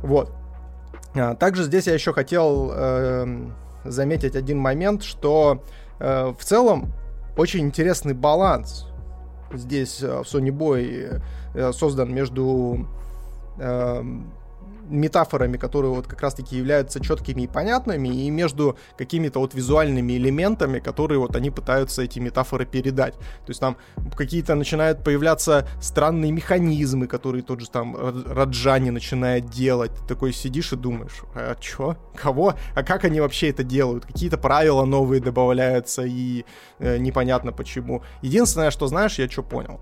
[0.02, 0.32] Вот.
[1.16, 3.50] А, также здесь я еще хотел э,
[3.86, 5.64] заметить один момент, что
[6.00, 6.94] в целом
[7.38, 8.88] очень интересный баланс
[9.54, 11.22] здесь э, в Sony Boy
[11.54, 12.88] э, создан между
[13.58, 14.04] э,
[14.90, 20.80] метафорами, которые вот как раз-таки являются четкими и понятными, и между какими-то вот визуальными элементами,
[20.80, 23.16] которые вот они пытаются эти метафоры передать.
[23.16, 23.78] То есть там
[24.16, 27.96] какие-то начинают появляться странные механизмы, которые тот же там
[28.28, 29.92] Раджани начинает делать.
[29.92, 31.96] Ты такой сидишь и думаешь, а чё?
[32.16, 32.56] Кого?
[32.76, 34.06] А как они вообще это делают?
[34.06, 36.46] Какие-то правила новые добавляются, и
[36.80, 38.04] э, непонятно почему.
[38.22, 39.80] Единственное, что знаешь, я что понял?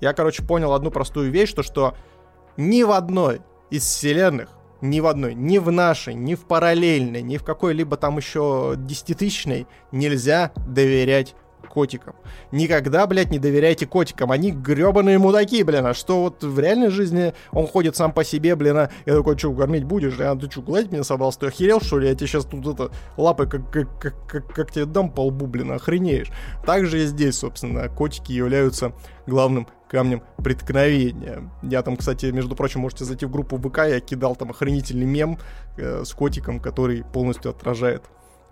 [0.00, 1.94] Я, короче, понял одну простую вещь, то что
[2.56, 3.40] ни в одной
[3.72, 4.50] из вселенных,
[4.82, 9.66] ни в одной, ни в нашей, ни в параллельной, ни в какой-либо там еще десятитысячной
[9.92, 11.34] нельзя доверять
[11.72, 12.14] котикам.
[12.50, 14.30] Никогда, блядь, не доверяйте котикам.
[14.30, 15.86] Они гребаные мудаки, блин.
[15.86, 19.38] А что вот в реальной жизни он ходит сам по себе, блин, а я такой,
[19.38, 20.20] что, кормить будешь?
[20.20, 21.40] А ты что, гладить меня собрался?
[21.40, 22.08] Ты охерел, что ли?
[22.08, 25.46] Я тебе сейчас тут это лапы как, как, как, как, как тебе дам по лбу,
[25.46, 26.30] блин, охренеешь.
[26.66, 28.92] Также и здесь, собственно, котики являются
[29.26, 31.50] главным камнем преткновения.
[31.62, 35.38] Я там, кстати, между прочим, можете зайти в группу ВК, я кидал там охренительный мем
[35.78, 38.02] э, с котиком, который полностью отражает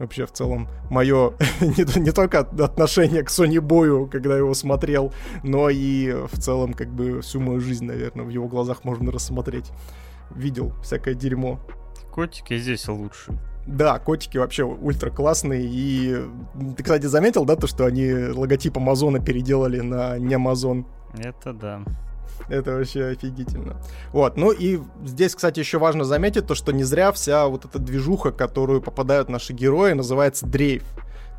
[0.00, 5.12] вообще в целом мое не, не только отношение к Sony Бою, когда его смотрел,
[5.44, 9.70] но и в целом как бы всю мою жизнь, наверное, в его глазах можно рассмотреть.
[10.34, 11.60] Видел всякое дерьмо.
[12.10, 13.38] Котики здесь лучше.
[13.66, 15.62] Да, котики вообще ультра классные.
[15.64, 16.16] И
[16.76, 20.86] ты, кстати, заметил, да, то, что они логотип Амазона переделали на не Амазон?
[21.18, 21.82] Это да.
[22.48, 23.76] Это вообще офигительно.
[24.12, 27.78] Вот, ну и здесь, кстати, еще важно заметить то, что не зря вся вот эта
[27.78, 30.84] движуха, которую попадают наши герои, называется дрейф.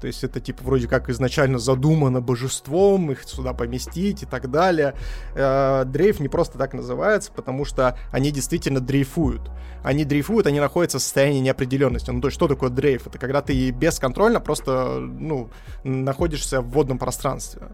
[0.01, 4.95] То есть это типа вроде как изначально задумано божеством, их сюда поместить и так далее.
[5.35, 9.51] Э, дрейф не просто так называется, потому что они действительно дрейфуют.
[9.83, 12.09] Они дрейфуют, они находятся в состоянии неопределенности.
[12.09, 13.05] Ну то есть что такое дрейф?
[13.05, 15.51] Это когда ты бесконтрольно просто ну,
[15.83, 17.69] находишься в водном пространстве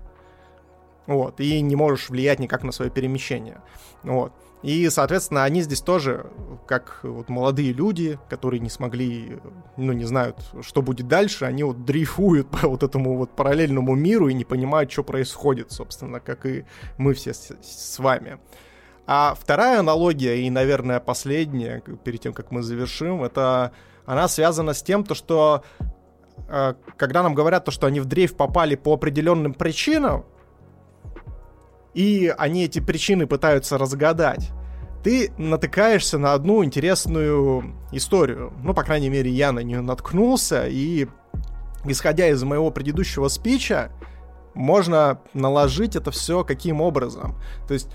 [1.08, 3.62] вот, и не можешь влиять никак на свое перемещение,
[4.04, 4.34] вот.
[4.64, 6.32] И, соответственно, они здесь тоже,
[6.66, 9.40] как вот молодые люди, которые не смогли,
[9.78, 14.30] ну, не знают, что будет дальше, они вот дрейфуют по вот этому вот параллельному миру
[14.30, 16.66] и не понимают, что происходит, собственно, как и
[16.98, 18.40] мы все с, с вами.
[19.06, 23.72] А вторая аналогия, и, наверное, последняя, перед тем, как мы завершим, это
[24.06, 25.64] она связана с тем, то, что
[26.50, 30.26] э, когда нам говорят то, что они в дрейф попали по определенным причинам,
[31.98, 34.52] и они эти причины пытаются разгадать,
[35.04, 38.54] ты натыкаешься на одну интересную историю.
[38.62, 41.08] Ну, по крайней мере, я на нее наткнулся, и
[41.86, 43.90] исходя из моего предыдущего спича,
[44.54, 47.36] можно наложить это все каким образом.
[47.68, 47.90] То есть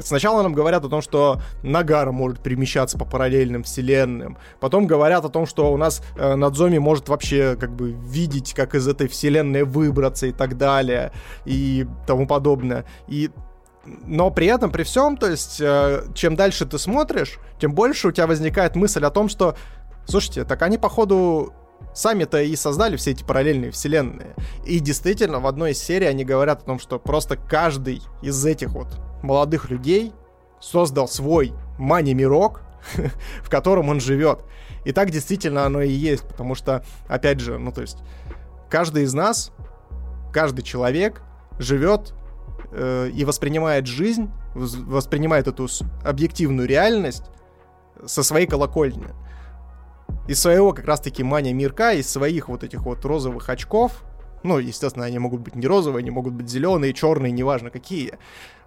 [0.00, 4.38] Сначала нам говорят о том, что Нагара может перемещаться по параллельным вселенным.
[4.60, 8.74] Потом говорят о том, что у нас э, Надзоми может вообще как бы видеть, как
[8.74, 11.12] из этой вселенной выбраться и так далее.
[11.44, 12.84] И тому подобное.
[13.08, 13.30] И
[13.84, 18.12] но при этом, при всем, то есть, э, чем дальше ты смотришь, тем больше у
[18.12, 19.56] тебя возникает мысль о том, что,
[20.06, 21.54] слушайте, так они, походу,
[21.94, 24.34] сами-то и создали все эти параллельные вселенные.
[24.64, 28.70] И действительно, в одной из серий они говорят о том, что просто каждый из этих
[28.70, 28.88] вот
[29.22, 30.12] молодых людей
[30.60, 32.62] создал свой мани-мирок,
[33.42, 34.44] в котором он живет.
[34.84, 37.98] И так действительно оно и есть, потому что, опять же, ну то есть,
[38.70, 39.52] каждый из нас,
[40.32, 41.22] каждый человек
[41.58, 42.14] живет
[42.72, 45.68] э, и воспринимает жизнь, воспринимает эту
[46.04, 47.24] объективную реальность
[48.06, 49.08] со своей колокольни
[50.28, 54.04] из своего как раз-таки мания мирка, из своих вот этих вот розовых очков,
[54.42, 58.14] ну, естественно, они могут быть не розовые, они могут быть зеленые, черные, неважно какие,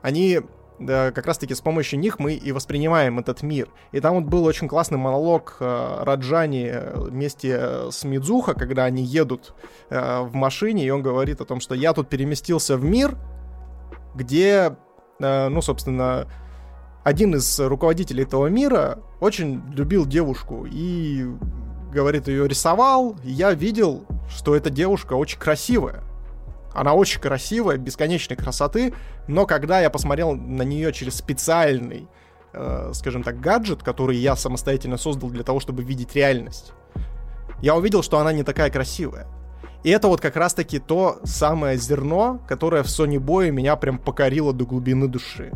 [0.01, 0.41] они
[0.79, 3.69] да, как раз-таки с помощью них мы и воспринимаем этот мир.
[3.91, 9.53] И там вот был очень классный монолог э, Раджани вместе с Мидзуха, когда они едут
[9.89, 13.17] э, в машине, и он говорит о том, что я тут переместился в мир,
[14.15, 14.75] где,
[15.19, 16.27] э, ну, собственно,
[17.03, 21.25] один из руководителей этого мира очень любил девушку и,
[21.91, 23.17] говорит, ее рисовал.
[23.23, 26.03] И я видел, что эта девушка очень красивая.
[26.73, 28.93] Она очень красивая, бесконечной красоты,
[29.27, 32.07] но когда я посмотрел на нее через специальный,
[32.53, 36.71] э, скажем так, гаджет, который я самостоятельно создал для того, чтобы видеть реальность,
[37.61, 39.27] я увидел, что она не такая красивая.
[39.83, 44.51] И это вот как раз-таки то самое зерно, которое в Sony Boy меня прям покорило
[44.51, 45.51] до глубины души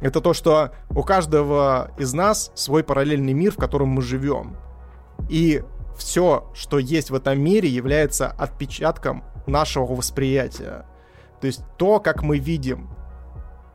[0.00, 4.56] это то, что у каждого из нас свой параллельный мир, в котором мы живем.
[5.28, 5.62] И
[5.96, 10.86] все, что есть в этом мире, является отпечатком нашего восприятия.
[11.40, 12.90] То есть то, как мы видим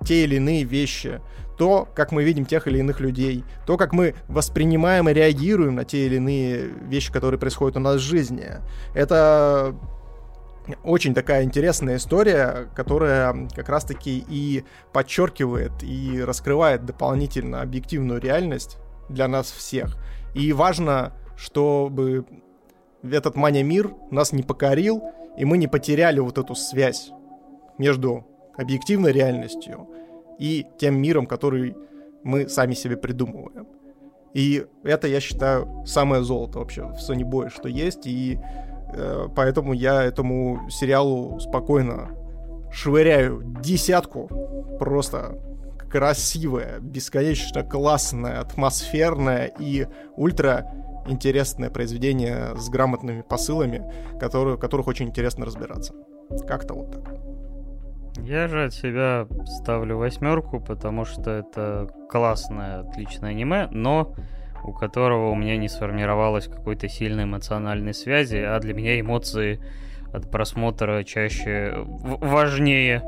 [0.04, 1.22] те или иные вещи,
[1.58, 5.86] то, как мы видим тех или иных людей, то, как мы воспринимаем и реагируем на
[5.86, 8.48] те или иные вещи, которые происходят у нас в жизни.
[8.94, 9.76] Это
[10.84, 14.64] очень такая интересная история, которая как раз-таки и
[14.94, 18.78] подчеркивает и раскрывает дополнительно объективную реальность
[19.10, 19.98] для нас всех.
[20.34, 22.26] И важно, чтобы
[23.04, 25.04] этот мания-мир нас не покорил,
[25.38, 27.12] и мы не потеряли вот эту связь
[27.78, 28.26] между
[28.58, 29.88] объективной реальностью
[30.40, 31.76] и тем миром, который
[32.24, 33.68] мы сами себе придумываем.
[34.34, 38.06] И это, я считаю, самое золото вообще в Sony Boy, что есть.
[38.06, 38.38] И
[39.36, 42.10] поэтому я этому сериалу спокойно
[42.72, 44.30] швыряю десятку.
[44.80, 45.40] Просто
[45.90, 50.66] красивое, бесконечно классное, атмосферное и ультра
[51.08, 53.84] интересное произведение с грамотными посылами,
[54.20, 55.94] которые, которых очень интересно разбираться.
[56.48, 57.14] Как-то вот так.
[58.24, 64.16] Я же от себя ставлю восьмерку, потому что это классное, отличное аниме, но
[64.66, 69.60] у которого у меня не сформировалось какой-то сильной эмоциональной связи, а для меня эмоции
[70.14, 73.04] от просмотра чаще важнее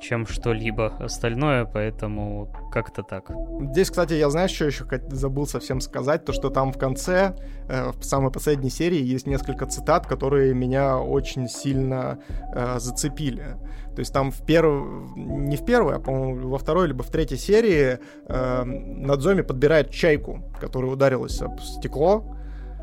[0.00, 3.30] чем что-либо остальное, поэтому как-то так.
[3.72, 7.36] Здесь, кстати, я знаю, что еще забыл совсем сказать, то что там в конце,
[7.68, 12.18] э, в самой последней серии, есть несколько цитат, которые меня очень сильно
[12.54, 13.56] э, зацепили.
[13.94, 15.16] То есть там в перв...
[15.16, 20.42] не в первой, а, по-моему, во второй либо в третьей серии э, Надзоми подбирает чайку,
[20.60, 22.24] которая ударилась об стекло.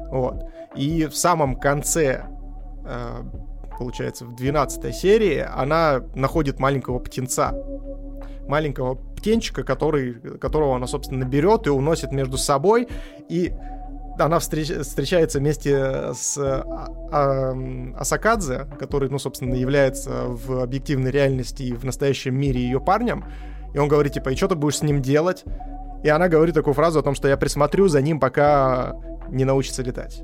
[0.09, 0.43] Вот.
[0.75, 2.25] И в самом конце
[2.85, 3.23] э,
[3.81, 7.51] получается, в 12 серии, она находит маленького птенца.
[8.47, 12.87] Маленького птенчика, который, которого она, собственно, берет и уносит между собой.
[13.27, 13.51] И
[14.19, 16.63] она встреч, встречается вместе с а,
[17.11, 17.55] а,
[17.97, 23.25] Асакадзе, который, ну, собственно, является в объективной реальности и в настоящем мире ее парнем.
[23.73, 25.43] И он говорит, типа, и что ты будешь с ним делать?
[26.03, 28.93] И она говорит такую фразу о том, что я присмотрю за ним, пока
[29.29, 30.23] не научится летать.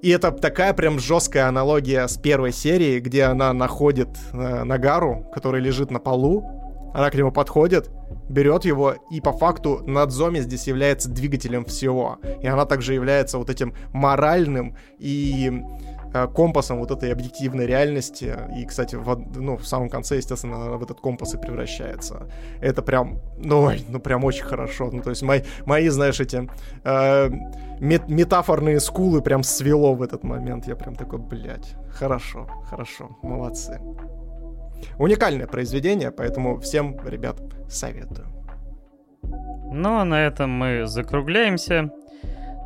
[0.00, 5.60] И это такая прям жесткая аналогия с первой серии, где она находит э, Нагару, который
[5.60, 6.44] лежит на полу.
[6.94, 7.90] Она к нему подходит,
[8.28, 12.18] берет его, и по факту Надзоми здесь является двигателем всего.
[12.40, 15.62] И она также является вот этим моральным и
[16.12, 18.34] компасом вот этой объективной реальности.
[18.56, 22.28] И, кстати, в, ну, в самом конце, естественно, в этот компас и превращается.
[22.60, 24.90] Это прям, ну, ну прям очень хорошо.
[24.92, 26.48] Ну, то есть мои, мои знаешь, эти
[26.84, 27.30] э,
[27.80, 30.66] мет метафорные скулы прям свело в этот момент.
[30.66, 33.80] Я прям такой, блядь, хорошо, хорошо, молодцы.
[34.98, 38.28] Уникальное произведение, поэтому всем, ребят, советую.
[39.70, 41.90] Ну, а на этом мы закругляемся.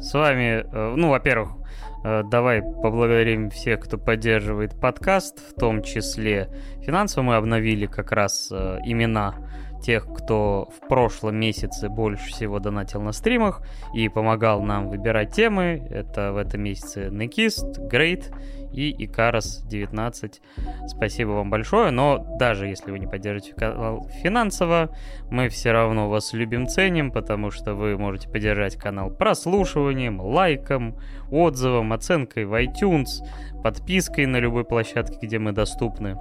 [0.00, 1.61] С вами, э, ну, во-первых, Э,
[2.02, 6.48] давай поблагодарим всех, кто поддерживает подкаст, в том числе
[6.82, 9.36] финансово мы обновили как раз э, имена
[9.82, 13.62] тех, кто в прошлом месяце больше всего донатил на стримах
[13.94, 15.86] и помогал нам выбирать темы.
[15.90, 18.32] Это в этом месяце Некист, Great
[18.72, 20.40] и Икарос 19.
[20.86, 24.90] Спасибо вам большое, но даже если вы не поддержите канал финансово,
[25.30, 30.96] мы все равно вас любим, ценим, потому что вы можете поддержать канал прослушиванием, лайком,
[31.30, 33.24] отзывом, оценкой в iTunes,
[33.62, 36.16] подпиской на любой площадке, где мы доступны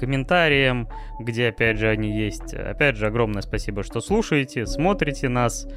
[0.00, 0.88] комментариям,
[1.20, 2.54] где, опять же, они есть.
[2.54, 5.68] Опять же, огромное спасибо, что слушаете, смотрите нас.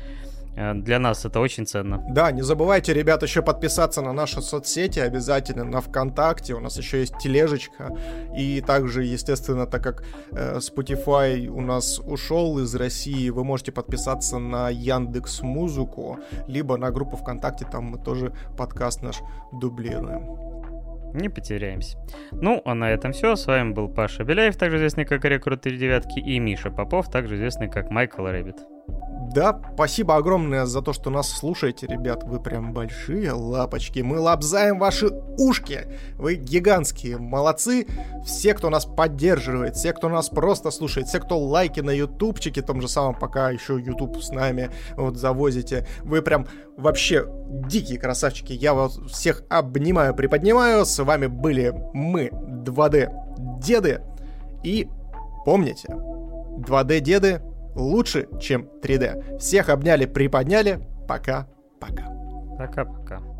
[0.55, 2.03] Э, для нас это очень ценно.
[2.09, 6.99] Да, не забывайте, ребят, еще подписаться на наши соцсети обязательно, на ВКонтакте, у нас еще
[6.99, 7.95] есть тележечка,
[8.37, 14.39] и также, естественно, так как э, Spotify у нас ушел из России, вы можете подписаться
[14.39, 19.21] на Яндекс Музыку, либо на группу ВКонтакте, там мы тоже подкаст наш
[19.51, 20.53] дублируем
[21.13, 21.97] не потеряемся.
[22.31, 23.35] Ну, а на этом все.
[23.35, 27.69] С вами был Паша Беляев, также известный как Рекрут 39, и Миша Попов, также известный
[27.69, 28.72] как Майкл Рэббит.
[29.33, 32.23] Да, спасибо огромное за то, что нас слушаете, ребят.
[32.23, 34.01] Вы прям большие лапочки.
[34.01, 35.87] Мы лобзаем ваши ушки.
[36.17, 37.17] Вы гигантские.
[37.17, 37.87] Молодцы.
[38.23, 42.79] Все, кто нас поддерживает, все, кто нас просто слушает, все, кто лайки на ютубчике, том
[42.79, 45.87] же самом, пока еще ютуб с нами вот завозите.
[46.03, 46.45] Вы прям
[46.77, 47.25] вообще
[47.67, 48.53] дикие красавчики.
[48.53, 50.85] Я вас всех обнимаю, приподнимаю.
[50.85, 53.09] С вами были мы, 2D
[53.59, 54.01] деды.
[54.63, 54.87] И
[55.43, 57.41] помните, 2D деды
[57.75, 59.37] лучше, чем 3D.
[59.39, 60.79] Всех обняли, приподняли.
[61.07, 62.03] Пока-пока.
[62.57, 63.32] Пока-пока.